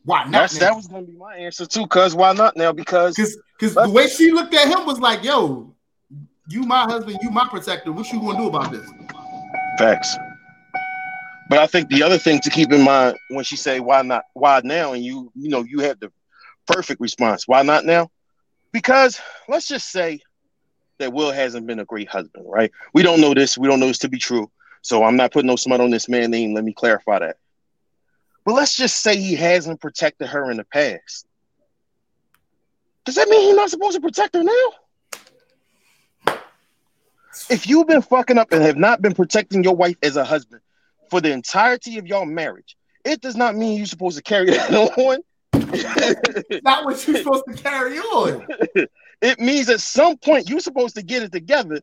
[0.05, 0.31] Why not?
[0.31, 0.59] That's, now?
[0.59, 1.87] that was gonna be my answer too.
[1.87, 2.71] Cause why not now?
[2.71, 3.15] Because
[3.59, 5.70] because the way she looked at him was like, "Yo,
[6.51, 7.91] you my husband, you my protector.
[7.91, 8.89] What you gonna do about this?"
[9.77, 10.17] Facts.
[11.49, 14.23] But I think the other thing to keep in mind when she say why not?
[14.33, 14.93] Why now?
[14.93, 16.11] And you you know you have the
[16.65, 18.09] perfect response why not now?
[18.71, 19.19] Because
[19.49, 20.21] let's just say
[20.99, 22.71] that Will hasn't been a great husband right?
[22.93, 23.57] We don't know this.
[23.57, 24.49] We don't know this to be true.
[24.81, 26.53] So I'm not putting no smut on this man name.
[26.53, 27.37] Let me clarify that.
[28.45, 31.27] But let's just say he hasn't protected her in the past.
[33.05, 34.69] Does that mean he's not supposed to protect her now
[37.49, 40.61] if you've been fucking up and have not been protecting your wife as a husband
[41.09, 44.71] for the entirety of your marriage, it does not mean you're supposed to carry that
[44.97, 45.19] on.
[46.63, 48.45] not what you're supposed to carry on.
[49.21, 51.81] it means at some point you're supposed to get it together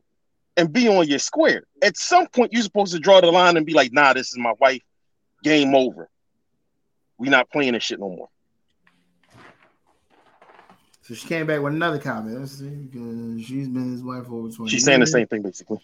[0.59, 1.63] and be on your square.
[1.81, 4.37] At some point, you're supposed to draw the line and be like, nah, this is
[4.37, 4.81] my wife.
[5.41, 6.09] Game over.
[7.17, 8.29] We're not playing this shit no more.
[11.09, 12.39] So she came back with another comment.
[12.39, 14.85] Let's see, because she's been his wife for over 20 She's years.
[14.85, 15.79] saying the same thing basically.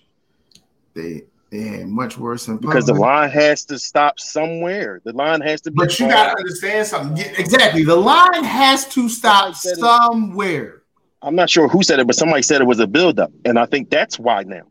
[0.94, 5.02] They they had much worse than Because the line has to stop somewhere.
[5.04, 5.78] The line has to be.
[5.78, 7.18] But you gotta understand something.
[7.18, 7.84] Yeah, Exactly.
[7.84, 9.56] The line has to stop it.
[9.80, 10.84] somewhere.
[11.24, 13.66] I'm not sure who said it, but somebody said it was a buildup, and I
[13.66, 14.62] think that's why now,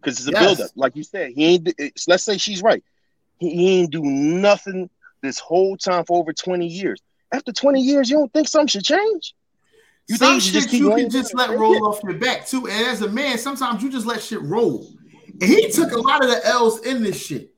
[0.00, 0.44] because it's a Yes.
[0.44, 0.70] buildup.
[0.76, 1.66] Like you said, he ain't.
[1.70, 2.84] it's- Let's say she's right.
[3.38, 4.88] He, he ain't do nothing
[5.22, 7.00] this whole time for over 20 years.
[7.32, 9.34] After 20 years, you don't think something should change?
[10.08, 12.68] You Some think you shit just you can just let roll off your back too.
[12.68, 14.86] And as a man, sometimes you just let shit roll.
[15.40, 17.54] And he took a lot of the L's in this shit.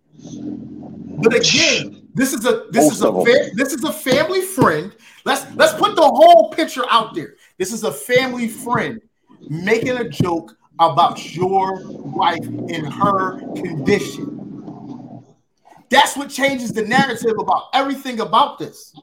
[1.19, 4.95] But again, this is a this is a fa- this is a family friend.
[5.25, 7.35] Let's let's put the whole picture out there.
[7.59, 9.01] This is a family friend
[9.49, 15.35] making a joke about your wife and her condition.
[15.91, 18.95] That's what changes the narrative about everything about this.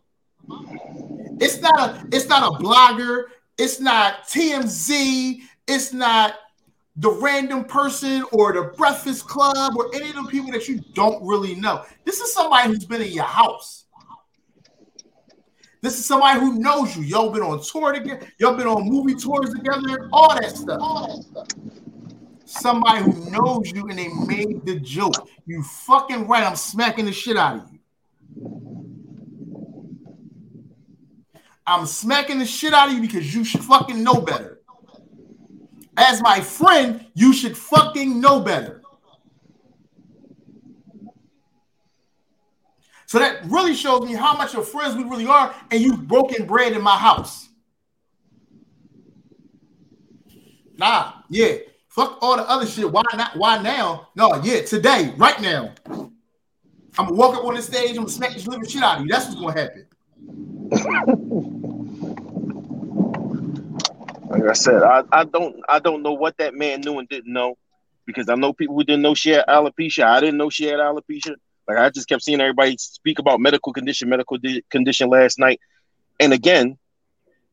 [1.39, 3.26] It's not a it's not a blogger,
[3.57, 6.35] it's not TMZ, it's not
[6.97, 11.26] the random person or the Breakfast Club or any of the people that you don't
[11.26, 11.84] really know.
[12.05, 13.85] This is somebody who's been in your house.
[15.81, 17.03] This is somebody who knows you.
[17.03, 20.80] Y'all been on tour together, y'all been on movie tours together, all that stuff.
[22.45, 25.27] Somebody who knows you and they made the joke.
[25.45, 26.43] You fucking right.
[26.43, 27.80] I'm smacking the shit out of you.
[31.65, 34.61] I'm smacking the shit out of you because you should fucking know better.
[35.95, 38.81] As my friend, you should fucking know better.
[43.06, 46.48] So that really shows me how much of friends we really are, and you've broken
[46.48, 47.48] bread in my house.
[50.77, 51.57] Nah, yeah.
[51.90, 52.91] Fuck all the other shit.
[52.91, 53.38] Why not?
[53.38, 54.10] Why now?
[54.15, 55.76] No, yeah, today, right now.
[55.85, 59.06] I'm gonna walk up on the stage, I'm gonna smack this living shit out of
[59.06, 59.11] you.
[59.11, 59.85] That's what's gonna happen.
[64.29, 67.31] Like I said, I, I don't I don't know what that man knew and didn't
[67.31, 67.55] know
[68.05, 70.05] because I know people who didn't know she had alopecia.
[70.05, 71.35] I didn't know she had alopecia.
[71.67, 75.59] Like I just kept seeing everybody speak about medical condition, medical di- condition last night.
[76.19, 76.77] And again,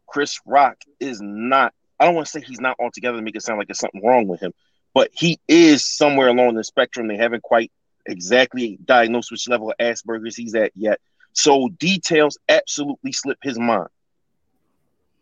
[0.06, 1.72] Chris Rock is not.
[1.98, 4.04] I don't want to say he's not altogether to make it sound like there's something
[4.04, 4.52] wrong with him,
[4.94, 7.08] but he is somewhere along the spectrum.
[7.08, 7.70] They haven't quite
[8.06, 10.98] exactly diagnosed which level of Asperger's he's at yet.
[11.32, 13.88] So details absolutely slip his mind.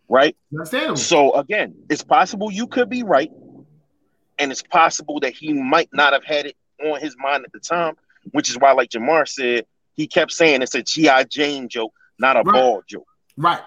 [0.08, 0.36] Right?
[0.94, 3.30] So again, it's possible you could be right,
[4.38, 7.60] and it's possible that he might not have had it on his mind at the
[7.60, 7.96] time,
[8.30, 11.24] which is why, like Jamar said, he kept saying it's a G.I.
[11.24, 12.52] Jane joke, not a Right.
[12.52, 13.06] ball joke.
[13.36, 13.60] Right.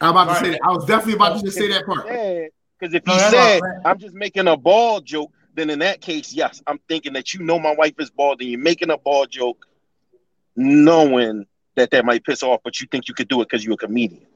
[0.00, 0.60] I'm about to say that.
[0.62, 2.04] I was definitely about to just say that part.
[2.04, 3.92] Because if No, he that's said what I'm.
[3.92, 7.40] I'm just making a ball joke, then in that case, yes, I'm thinking that you
[7.42, 9.65] know my wife is bald and you're making a ball joke,
[10.56, 13.74] knowing that that might piss off, but you think you could do it because you're
[13.74, 14.26] a comedian.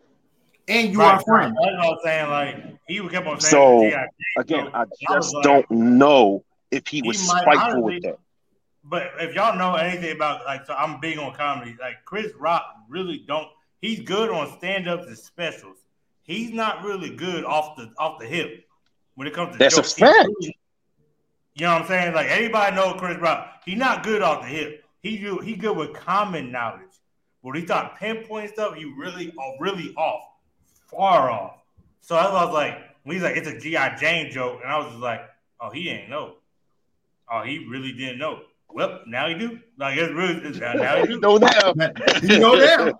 [0.69, 1.57] And you Right, are a friend.
[1.61, 2.31] That's what I'm saying.
[2.31, 4.07] Like he kept on saying, So, "Yeah,
[4.39, 4.85] Again, I I
[5.15, 8.19] just like- don't know if he He was might spiteful honestly- with that.
[8.85, 11.77] But if y'all know anything about like, so I'm big on comedy.
[11.81, 13.49] Like Chris Rock really don't.
[13.81, 15.77] He's good on stand ups and specials.
[16.23, 18.65] He's not really good off the off the hip.
[19.17, 19.95] when it comes to That's a jokes.
[19.97, 20.17] He fact.
[20.41, 20.57] really-
[21.57, 22.15] you know what I'm saying?
[22.15, 23.63] Like everybody know Chris Rock.
[23.67, 24.85] He's not good off the hip.
[25.03, 26.81] He do he good with common knowledge.
[27.43, 30.23] But when he thought pinpoint stuff, he really oh, really off,
[30.91, 31.55] far off.
[32.01, 34.89] So I was like, when he's like, it's a GI Jane joke, and I was
[34.89, 35.23] just like,
[35.61, 36.35] oh, he ain't know.
[37.33, 38.41] Oh, he really didn't know.
[38.69, 39.59] Well, now he do.
[39.79, 41.21] Like it's really it's, now he do.
[41.21, 41.73] Know now.
[42.23, 42.93] You know now.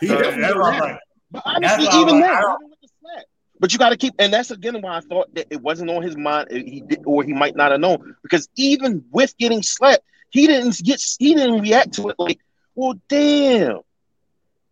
[0.00, 0.78] He So that's know why I was now.
[0.80, 0.98] like,
[1.30, 3.24] But honestly, why even like, now, don't- even with the slap.
[3.60, 6.02] But you got to keep, and that's again why I thought that it wasn't on
[6.02, 6.48] his mind.
[6.50, 10.46] uh, He did, or he might not have known because even with getting slapped, he
[10.46, 12.40] didn't get, he didn't react to it like,
[12.74, 13.80] well, damn.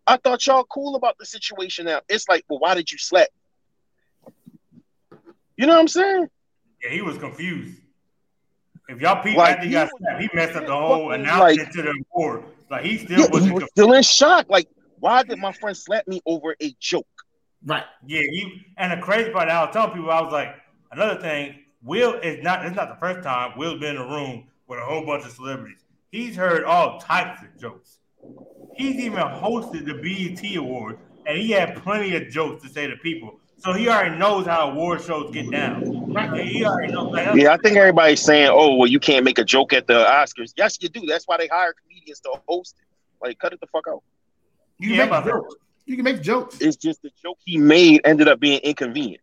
[0.07, 1.85] I thought y'all cool about the situation.
[1.87, 3.29] Now it's like, well, why did you slap?
[5.57, 6.27] You know what I'm saying?
[6.83, 7.77] yeah, he was confused.
[8.89, 11.13] If y'all peep Like, after he he got was- snapped, he messed up the whole
[11.13, 12.45] announcement like- to the board.
[12.71, 13.71] Like he still Yeah, wasn't was confused.
[13.73, 14.47] still in shock.
[14.49, 14.69] Like,
[15.01, 17.07] why did my friend slap me over a joke?
[17.65, 17.85] Right.
[18.07, 20.55] Yeah, he and the crazy part, I was telling people, I was like,
[20.93, 22.65] another thing, Will is not.
[22.65, 25.33] It's not the first time Will's been in a room with a whole bunch of
[25.33, 25.85] celebrities.
[26.13, 27.99] He's heard all types of jokes.
[28.77, 32.97] He's even hosted the BET Awards, and he had plenty of jokes to say to
[32.99, 33.41] people.
[33.59, 36.13] So he already knows how award shows get down.
[36.13, 36.47] Right?
[36.47, 37.13] He already knows.
[37.13, 40.05] Like, Yeah, I think everybody's saying, "Oh, well, you can't make a joke at the
[40.05, 41.05] Oscars." Yes, you do.
[41.05, 42.87] That's why they hire comedians to host it.
[43.21, 44.03] Like, cut it the fuck out.
[44.79, 45.57] You Yeah, make jokes.
[45.85, 46.61] You can make jokes.
[46.61, 49.23] It's just the joke he made ended up being inconvenient.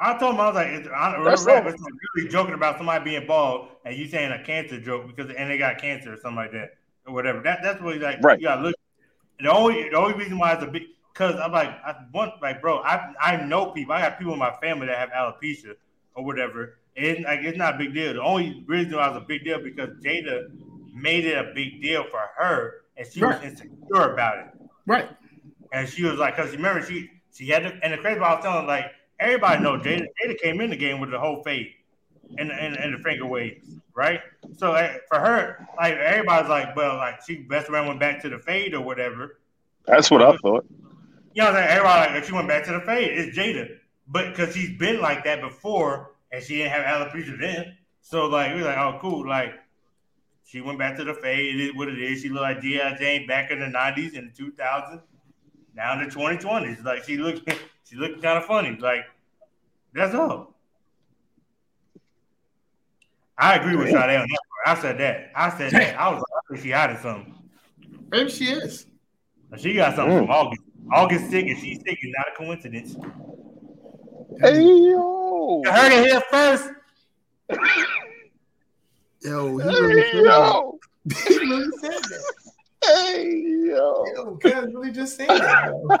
[0.00, 1.70] I told him I was like, it's, I, That's rap, all.
[1.70, 5.30] it's like really joking about somebody being bald, and you saying a cancer joke because
[5.36, 6.70] and they got cancer or something like that
[7.06, 7.42] or whatever.
[7.42, 8.22] That that's what he's like.
[8.22, 8.40] Right.
[8.40, 8.74] You gotta look.
[9.40, 12.62] The only the only reason why it's a big because I'm like I want like
[12.62, 15.74] bro I I know people I got people in my family that have alopecia
[16.14, 16.78] or whatever.
[16.96, 18.14] And like it's not a big deal.
[18.14, 20.48] The only reason why it's a big deal because Jada
[20.94, 24.46] made it a big deal for her, and she was insecure about it.
[24.86, 25.08] Right.
[25.72, 28.34] And she was like, because remember she she had to, and the crazy part I
[28.34, 28.86] was telling like
[29.20, 31.72] everybody know Jada Jada came in the game with the whole fade
[32.38, 34.20] and and, and the finger waves, right?
[34.56, 38.28] So eh, for her, like everybody's like, well, like she best friend went back to
[38.28, 39.38] the fade or whatever.
[39.86, 40.66] That's what I thought.
[41.34, 41.68] You know what I'm saying?
[41.68, 43.18] Everybody like she went back to the fade.
[43.18, 43.76] It's Jada,
[44.08, 48.54] but because she's been like that before and she didn't have alopecia then, so like
[48.54, 49.54] we're like, oh cool, like.
[50.46, 51.54] She went back to the fade.
[51.54, 52.22] It is what it is.
[52.22, 52.96] She looked like G.I.
[52.96, 55.00] Jane back in the '90s and the 2000s
[55.76, 56.84] now in the 2020s.
[56.84, 57.48] Like she looked,
[57.90, 58.76] she looked kind of funny.
[58.80, 59.04] Like
[59.92, 60.54] that's all.
[63.36, 64.38] I agree with Sade on that.
[64.64, 64.78] part.
[64.78, 65.32] I said that.
[65.34, 65.98] I said that.
[65.98, 67.34] I was like, I think she hiding something.
[68.10, 68.86] Maybe she is.
[69.58, 70.20] She got something Mm.
[70.26, 70.62] from August.
[70.92, 72.96] August sick and she's sick is not a coincidence.
[74.40, 76.70] Hey yo, You heard it here first.
[79.22, 80.32] Yo, he hey really said that.
[80.32, 80.78] yo,
[81.28, 82.24] He really said that.
[82.84, 84.04] hey yo.
[84.14, 85.98] Yo, Cuz really just said that.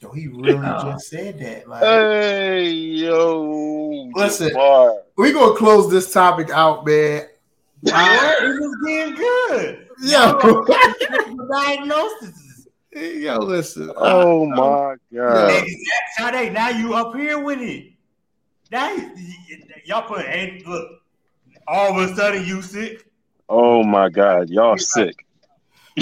[0.00, 1.68] Yo, he really just said that.
[1.68, 4.10] Like, Hey yo.
[4.14, 4.50] Listen.
[4.50, 4.98] Jabbar.
[5.16, 7.22] we gonna close this topic out, man.
[7.80, 8.42] What?
[8.42, 9.88] It was getting good.
[10.02, 10.64] Yo,
[11.52, 12.66] Diagnosis.
[12.92, 13.92] yo, listen.
[13.96, 15.64] Oh my god.
[16.16, 17.92] Sade, now you up here with it.
[18.70, 19.10] Now you-
[19.84, 20.88] y'all put hey, look.
[21.66, 23.04] All of a sudden you sick.
[23.48, 24.48] Oh my god.
[24.50, 25.24] Y'all sick.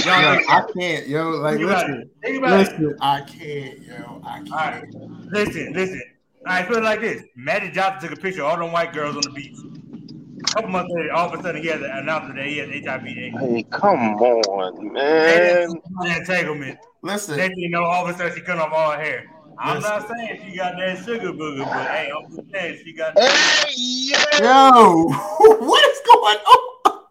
[0.04, 1.30] Yo, I can't, yo.
[1.30, 2.10] Like, Think listen.
[2.22, 2.58] Think about it.
[2.58, 2.96] listen.
[3.00, 4.22] I can't, yo.
[4.24, 5.32] I can't.
[5.32, 6.02] listen, listen.
[6.46, 9.16] I put it like this: Magic Johnson took a picture of all them white girls
[9.16, 9.56] on the beach.
[10.44, 12.68] A couple months later, all of a sudden, he has an announcement that he has
[12.68, 13.36] HIV/AIDS.
[13.40, 15.74] Hey, come on, man.
[16.04, 16.78] Entanglement.
[17.02, 19.26] Listen, Then you know, all of a sudden, she cut off all her hair.
[19.58, 19.90] I'm Listen.
[19.90, 23.18] not saying she got that sugar booger, but hey, I'm just saying she got.
[23.18, 24.18] Hey yo.
[24.38, 25.04] yo,
[25.58, 26.62] what is going on?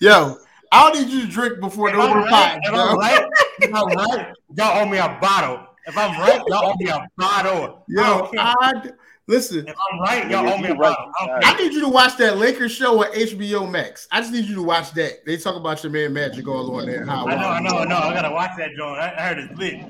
[0.00, 0.36] Yo,
[0.72, 2.58] I don't need you to drink before the I'm open right, pot.
[2.62, 3.28] if I'm right,
[3.60, 5.66] if I'm right, y'all owe me a bottle.
[5.86, 7.84] If I'm right, y'all owe me a bottle.
[7.88, 8.38] I Yo, don't.
[8.38, 8.90] I
[9.26, 9.66] listen.
[9.66, 11.12] If I'm right, y'all owe me a right, bottle.
[11.18, 11.54] I don't you care.
[11.54, 14.06] I need you to watch that Lakers show on HBO Max.
[14.12, 15.24] I just need you to watch that.
[15.24, 17.06] They talk about your man Magic all on there.
[17.06, 17.96] How I know, I know, I know.
[17.96, 18.98] I gotta watch that joint.
[18.98, 19.86] I, I heard it's lit.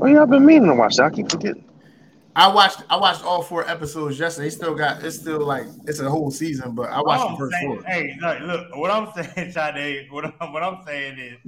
[0.00, 1.04] Oh yeah, I've been meaning to watch that.
[1.04, 1.64] I keep forgetting.
[2.38, 4.50] I watched I watched all four episodes yesterday.
[4.50, 7.76] Still got it's still like it's a whole season, but I watched the first saying-
[7.76, 7.82] four.
[7.84, 11.38] Hey, look, look, what I'm saying, Sade, what I'm, what I'm saying is,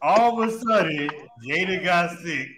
[0.00, 1.10] all of a sudden,
[1.46, 2.48] Jada got sick,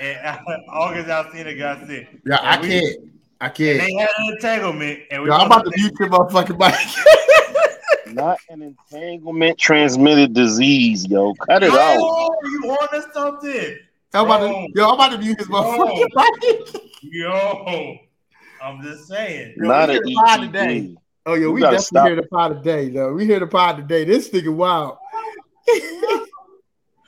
[0.00, 0.38] and
[0.68, 2.08] August Alsina got sick.
[2.26, 2.96] Yeah, I we- can't.
[3.40, 3.80] I can't.
[3.80, 5.28] They had an entanglement, and we.
[5.28, 8.14] Yo, I'm about to mute your motherfucking mic.
[8.14, 11.34] Not an entanglement transmitted disease, yo.
[11.34, 11.98] Cut it out.
[11.98, 13.78] Yo, you on to something?
[14.14, 16.08] I'm about to, yo, I'm about to mute his motherfucking
[16.74, 16.82] mic.
[17.02, 17.96] Yo,
[18.62, 19.54] I'm just saying.
[19.56, 20.94] Yo, Not we an hear the pod today.
[21.24, 22.06] Oh, yo, You we gotta definitely stop.
[22.08, 23.12] hear the pod today, though.
[23.14, 24.04] We hear the pod today.
[24.04, 24.98] This nigga wild.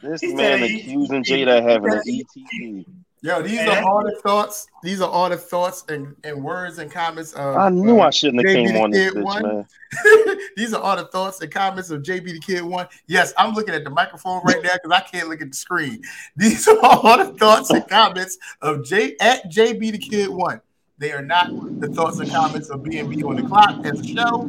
[0.02, 1.46] This He man accusing ETD.
[1.46, 2.86] Jada of having an He ETD.
[3.24, 4.66] Yo, these And are all the thoughts.
[4.82, 7.56] These are all the thoughts and, and words and comments of.
[7.56, 10.38] I knew uh, I shouldn't have JB came the on this Kid bitch, man.
[10.58, 12.86] These are all the thoughts and comments of JB the Kid One.
[13.06, 16.02] Yes, I'm looking at the microphone right now because I can't look at the screen.
[16.36, 20.60] These are all the thoughts and comments of J at JB the Kid One.
[20.98, 21.48] They are not
[21.80, 24.46] the thoughts and comments of BNB on the clock as a show.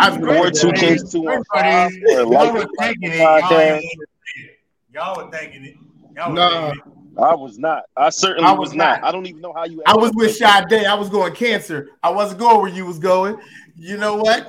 [0.00, 3.18] I've Or two Hey, kings, two one five, Y'all were the thinking it.
[3.18, 3.84] Y'all, ain't podcast.
[3.84, 4.58] it.
[4.92, 5.76] y'all were thinking it.
[6.16, 6.70] Y'all were Nah.
[6.72, 6.93] thinking it.
[7.18, 7.84] I was not.
[7.96, 9.00] I certainly I was, was not.
[9.00, 9.08] not.
[9.08, 9.82] I don't even know how you.
[9.86, 10.72] I was with Sade.
[10.72, 11.90] I was going cancer.
[12.02, 13.36] I wasn't going where you was going.
[13.76, 14.48] You know what?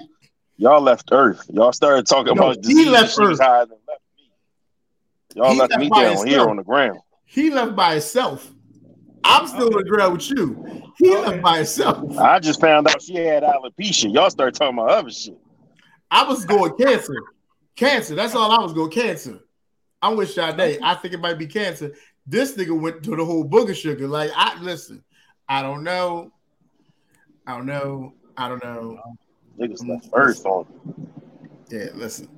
[0.56, 1.44] Y'all left Earth.
[1.52, 2.88] Y'all started talking No, about he disease.
[2.88, 3.38] left She Earth.
[3.38, 4.30] left me.
[5.34, 7.00] Y'all He left left me down here on the ground.
[7.26, 8.50] he left by himself.
[9.24, 10.92] I'm still on the ground with you.
[10.98, 11.30] He Okay.
[11.30, 12.18] left by himself.
[12.18, 14.12] I just found out she had alopecia.
[14.12, 15.38] Y'all started talking about other shit.
[16.10, 17.14] I was going cancer.
[17.74, 18.14] Cancer.
[18.14, 19.40] That's all I was going cancer.
[20.02, 20.78] I'm with Sade.
[20.82, 21.92] I think it might be cancer.
[22.26, 24.06] This nigga went to the whole booger sugar.
[24.08, 25.02] Like, I listen,
[25.48, 26.32] I don't know.
[27.46, 28.12] I don't know.
[28.36, 28.98] I don't know.
[29.58, 30.66] Niggas left Earth on.
[31.70, 32.28] Yeah, listen.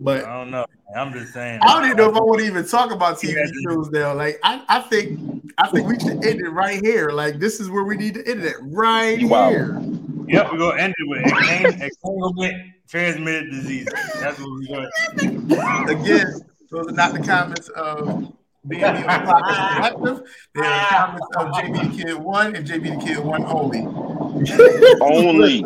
[0.00, 0.64] But I don't know.
[0.96, 1.60] I'm just saying.
[1.62, 3.44] I don't even know if I want to even talk about TV Yeah.
[3.68, 4.14] shows now.
[4.14, 5.20] Like, I, I think
[5.58, 7.10] I think we should end it right here.
[7.10, 9.50] Like, this is where we need to end it right Wow.
[9.50, 9.78] here.
[10.28, 13.86] Yep, we're gonna end it with exang- entanglement transmitted disease.
[14.20, 14.88] That's what we're
[15.18, 16.00] gonna.
[16.00, 16.40] Again,
[16.70, 18.32] those are not the comments of
[18.68, 20.28] being on the podcast collective.
[20.54, 23.80] They are the comments of JB the Kid One and JB the Kid One only.
[25.00, 25.58] Only.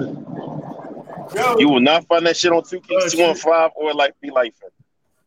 [1.35, 3.19] Yo, You will not find that shit on 2 Oh, Kings shit.
[3.19, 4.53] 215 or Life Be Life.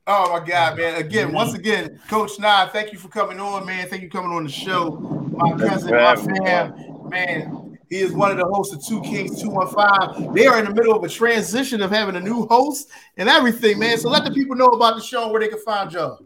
[0.10, 0.96] Oh my God, man!
[1.02, 3.90] Again, once again, Coach Nye, thank you for coming on, man.
[3.90, 4.92] Thank you for coming on the show.
[4.92, 7.67] My cousin, my having fam, man.
[7.90, 10.34] He is one of the hosts of Two Kings 215.
[10.34, 13.80] They are in the middle of a transition of having a new host and everything,
[13.80, 13.98] man.
[13.98, 16.18] So let the people know about the show and where they can find y'all.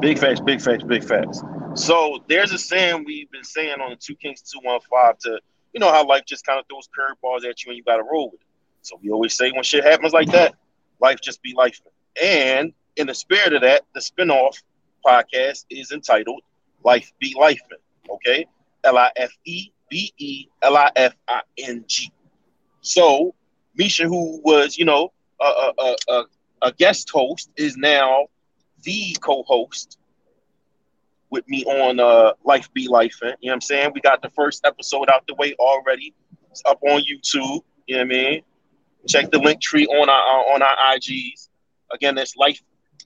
[0.00, 1.42] Big facts, big facts, big facts.
[1.74, 5.40] So there's a saying we've been saying on the Two Kings 215 to,
[5.72, 8.04] you know, how life just kind of throws curveballs at you and you got to
[8.04, 8.46] roll with it.
[8.82, 10.54] So we always say when shit happens like that,
[11.00, 11.80] life just be life.
[12.22, 14.62] And in the spirit of that, the spinoff
[15.04, 16.42] podcast is entitled
[16.84, 17.60] Life Be Life.
[18.08, 18.46] Okay?
[18.84, 22.12] L I F E B E L I F I N G.
[22.80, 23.34] So
[23.76, 26.24] Misha, who was, you know, a, a, a,
[26.62, 28.26] a, guest host, is now
[28.82, 29.98] the co-host
[31.30, 33.18] with me on uh Life Be Life.
[33.22, 33.90] You know what I'm saying?
[33.94, 36.14] We got the first episode out the way already.
[36.50, 37.62] It's up on YouTube.
[37.86, 38.42] You know what I mean?
[39.08, 41.48] Check the link tree on our on our IGs.
[41.92, 42.62] Again, that's Life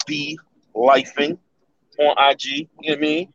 [0.07, 0.39] Be
[0.75, 1.39] Lifing
[1.99, 2.45] on IG.
[2.45, 3.33] You know what I mean?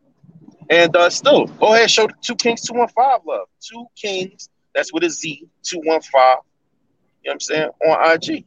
[0.70, 3.48] And uh still, go ahead, show the two kings 215 love.
[3.62, 6.22] Two kings, that's with a Z, 215.
[7.24, 7.70] You know what I'm saying?
[7.88, 8.46] On IG.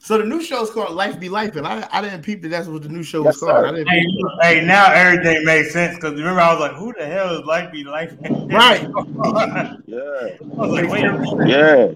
[0.00, 2.48] So the new show is called Life Be Life, and I, I didn't peep that
[2.48, 3.64] that's what the new show Yes, was called.
[3.64, 7.06] I didn't Hey, hey, now everything makes sense because remember I was like, who the
[7.06, 8.14] hell is Life Be Life?
[8.50, 8.86] Right.
[9.24, 10.28] I Yeah.
[10.58, 11.48] was like, wait a minute.
[11.48, 11.92] Yeah.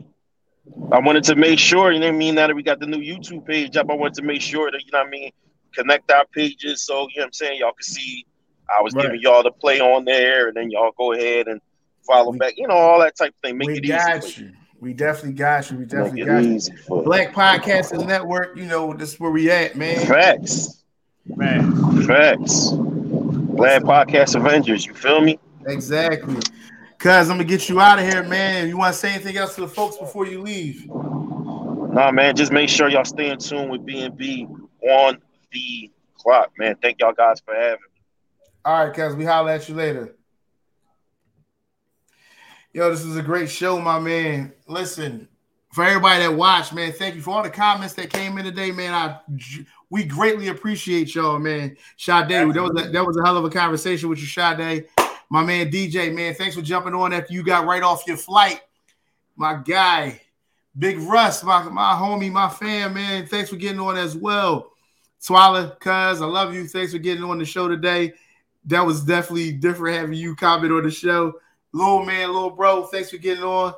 [0.93, 2.35] I wanted to make sure, you know what I mean?
[2.37, 4.81] Now that we got the new YouTube page up, I wanted to make sure that,
[4.85, 5.31] you know what I mean,
[5.75, 8.25] connect our pages so, you know what I'm saying, y'all can see
[8.69, 9.03] I was Right.
[9.03, 11.61] giving y'all the play on there and then y'all go ahead and
[12.07, 13.59] follow We- back, you know, all that type of thing.
[13.59, 14.51] Make we it got for you.
[14.81, 15.79] We definitely got you.
[15.79, 16.51] We definitely it got you.
[16.55, 16.73] easy.
[16.89, 20.05] Black Podcasters Network, you know, this is where we at, man.
[20.07, 20.83] Facts.
[21.27, 21.73] Man,
[22.07, 22.71] Facts.
[23.57, 25.39] Glad Podcast Avengers, you feel me?
[25.67, 26.37] Exactly.
[26.99, 28.69] Cuz I'm gonna get you out of here, man.
[28.69, 30.87] You want to say anything else to the folks before you leave?
[30.87, 34.47] Nah, man, just make sure y'all stay in tune with B&B
[34.83, 35.19] on
[35.53, 36.77] the clock, man.
[36.83, 37.96] Thank y'all guys for having me.
[38.67, 40.17] All right, cuz we holler at you later.
[42.73, 44.53] Yo, this was a great show, my man.
[44.67, 45.29] Listen,
[45.73, 48.73] for everybody that watched, man, thank you for all the comments that came in today,
[48.73, 48.93] man.
[48.93, 49.21] I
[49.89, 51.77] we greatly appreciate y'all, man.
[51.97, 54.89] Sade, that was a, that was a hell of a conversation with you, Sade.
[55.31, 58.63] My man DJ, man, thanks for jumping on after you got right off your flight.
[59.37, 60.21] My guy,
[60.77, 63.29] Big Russ, my, my homie, my fam, man.
[63.29, 64.73] Thanks for getting on as well.
[65.21, 66.67] Swalla, cuz I love you.
[66.67, 68.13] Thanks for getting on the show today.
[68.67, 71.35] That was definitely different having you comment on the show.
[71.73, 73.75] Little man, little bro, thanks for getting on.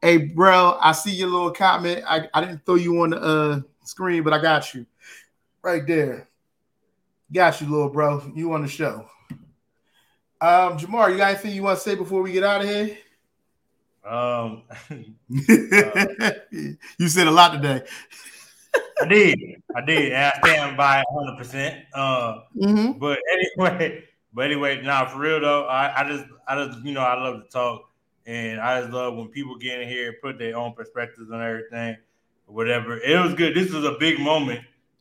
[0.00, 2.04] Hey, bro, I see your little comment.
[2.06, 4.86] I, I didn't throw you on the uh, screen, but I got you
[5.62, 6.28] right there.
[7.32, 8.22] Got you, little bro.
[8.34, 9.06] You on the show.
[10.40, 12.98] Um, Jamar, you got anything you want to say before we get out of here?
[14.04, 14.62] um,
[15.28, 17.82] you said a lot today.
[19.00, 19.38] I did,
[19.74, 21.38] I did, and I stand by 100.
[21.38, 22.98] percent Uh, Mhm.
[22.98, 27.02] but anyway, but anyway, now for real though, I, I just, I just, you know,
[27.02, 27.90] I love to talk,
[28.26, 31.42] and I just love when people get in here and put their own perspectives on
[31.42, 31.96] everything,
[32.46, 32.98] or whatever.
[32.98, 33.54] It was good.
[33.54, 34.60] This was a big moment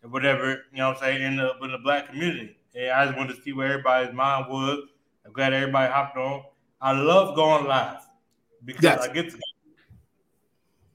[0.09, 2.57] whatever, you know what I'm saying, in the, in the black community.
[2.75, 4.87] And I just wanted to see where everybody's mind was.
[5.25, 6.43] I'm glad everybody hopped on.
[6.81, 7.99] I love going live
[8.65, 9.01] because yes.
[9.01, 9.37] I get to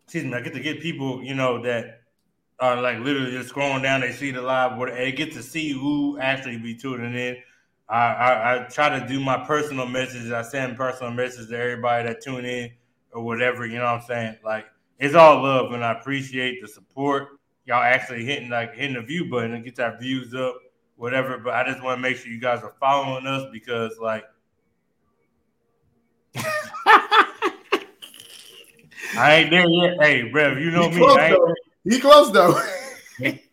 [0.04, 2.02] excuse me, I get to get people, you know, that
[2.60, 5.70] are like literally just scrolling down, they see the live, and they get to see
[5.70, 7.36] who actually be tuning in.
[7.88, 10.30] I, I, I try to do my personal messages.
[10.30, 12.70] I send personal messages to everybody that tune in
[13.12, 13.66] or whatever.
[13.66, 14.36] You know what I'm saying?
[14.44, 14.66] Like
[14.98, 17.28] it's all love, and I appreciate the support.
[17.64, 20.56] Y'all actually hitting like hitting the view button and get our views up,
[20.96, 21.38] whatever.
[21.38, 24.24] But I just want to make sure you guys are following us because like.
[29.16, 29.96] I ain't there yet.
[30.00, 31.02] Hey, bro, you know he me.
[31.02, 31.54] Close,
[31.84, 32.60] he close though.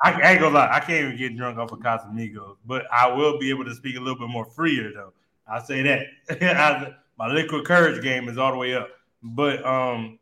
[0.00, 3.38] I, ain't gonna lie, I can't even get drunk off of Casamigos, but I will
[3.38, 5.12] be able to speak a little bit more freer though.
[5.48, 6.98] I'll say that.
[7.18, 8.90] My liquid courage game is all the way up.
[9.22, 10.18] But um,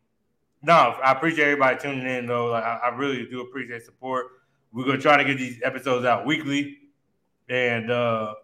[0.63, 2.47] no, I appreciate everybody tuning in though.
[2.47, 4.27] Like, I, I really do appreciate support.
[4.73, 6.79] We're gonna try to get these episodes out weekly,
[7.49, 8.35] and uh,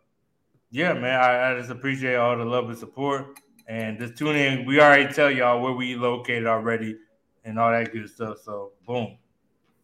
[0.71, 3.39] yeah, man, I, I just appreciate all the love and support.
[3.69, 4.67] And just tune in.
[4.67, 6.97] We already tell y'all where we located already,
[7.45, 8.39] and all that good stuff.
[8.45, 9.17] So boom,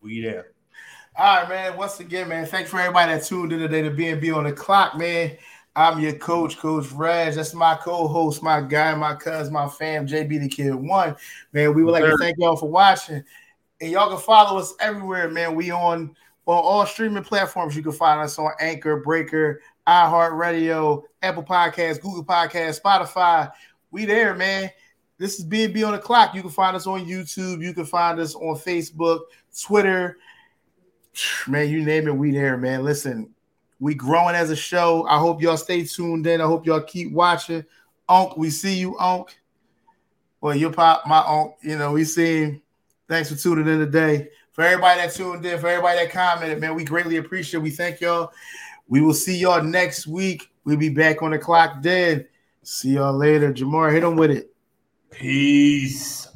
[0.02, 0.52] we there.
[1.18, 1.76] All right, man.
[1.76, 4.96] Once again, man, thanks for everybody that tuned in today to BNB on the clock,
[4.96, 5.36] man.
[5.74, 7.34] I'm your coach, Coach Raj.
[7.34, 11.16] That's my co-host, my guy, my cousin, my fam, JB the Kid One.
[11.52, 13.24] Man, we would like to thank y'all for watching.
[13.80, 15.56] And y'all can follow us everywhere, man.
[15.56, 16.14] We on
[16.46, 17.74] on all streaming platforms.
[17.74, 23.50] You can find us on Anchor, Breaker, iHeartRadio, Apple Podcasts, Google Podcasts, Spotify.
[23.90, 24.70] We there, man.
[25.18, 26.36] This is BNB on the clock.
[26.36, 27.60] You can find us on YouTube.
[27.60, 29.22] You can find us on Facebook,
[29.60, 30.18] Twitter,
[31.46, 32.84] man, you name it, we there, man.
[32.84, 33.34] Listen,
[33.80, 35.06] we growing as a show.
[35.06, 36.40] I hope y'all stay tuned in.
[36.40, 37.64] I hope y'all keep watching.
[38.08, 39.36] Unc, we see you, Unc.
[40.40, 42.62] Well, your pop, my Unc, you know, we see him.
[43.08, 44.28] Thanks for tuning in today.
[44.52, 47.60] For everybody that tuned in, for everybody that commented, man, we greatly appreciate.
[47.60, 47.62] It.
[47.62, 48.32] We thank y'all.
[48.88, 50.50] We will see y'all next week.
[50.64, 52.26] We'll be back on the clock then.
[52.62, 53.52] See y'all later.
[53.52, 54.54] Jamar, hit them with it.
[55.10, 56.27] Peace.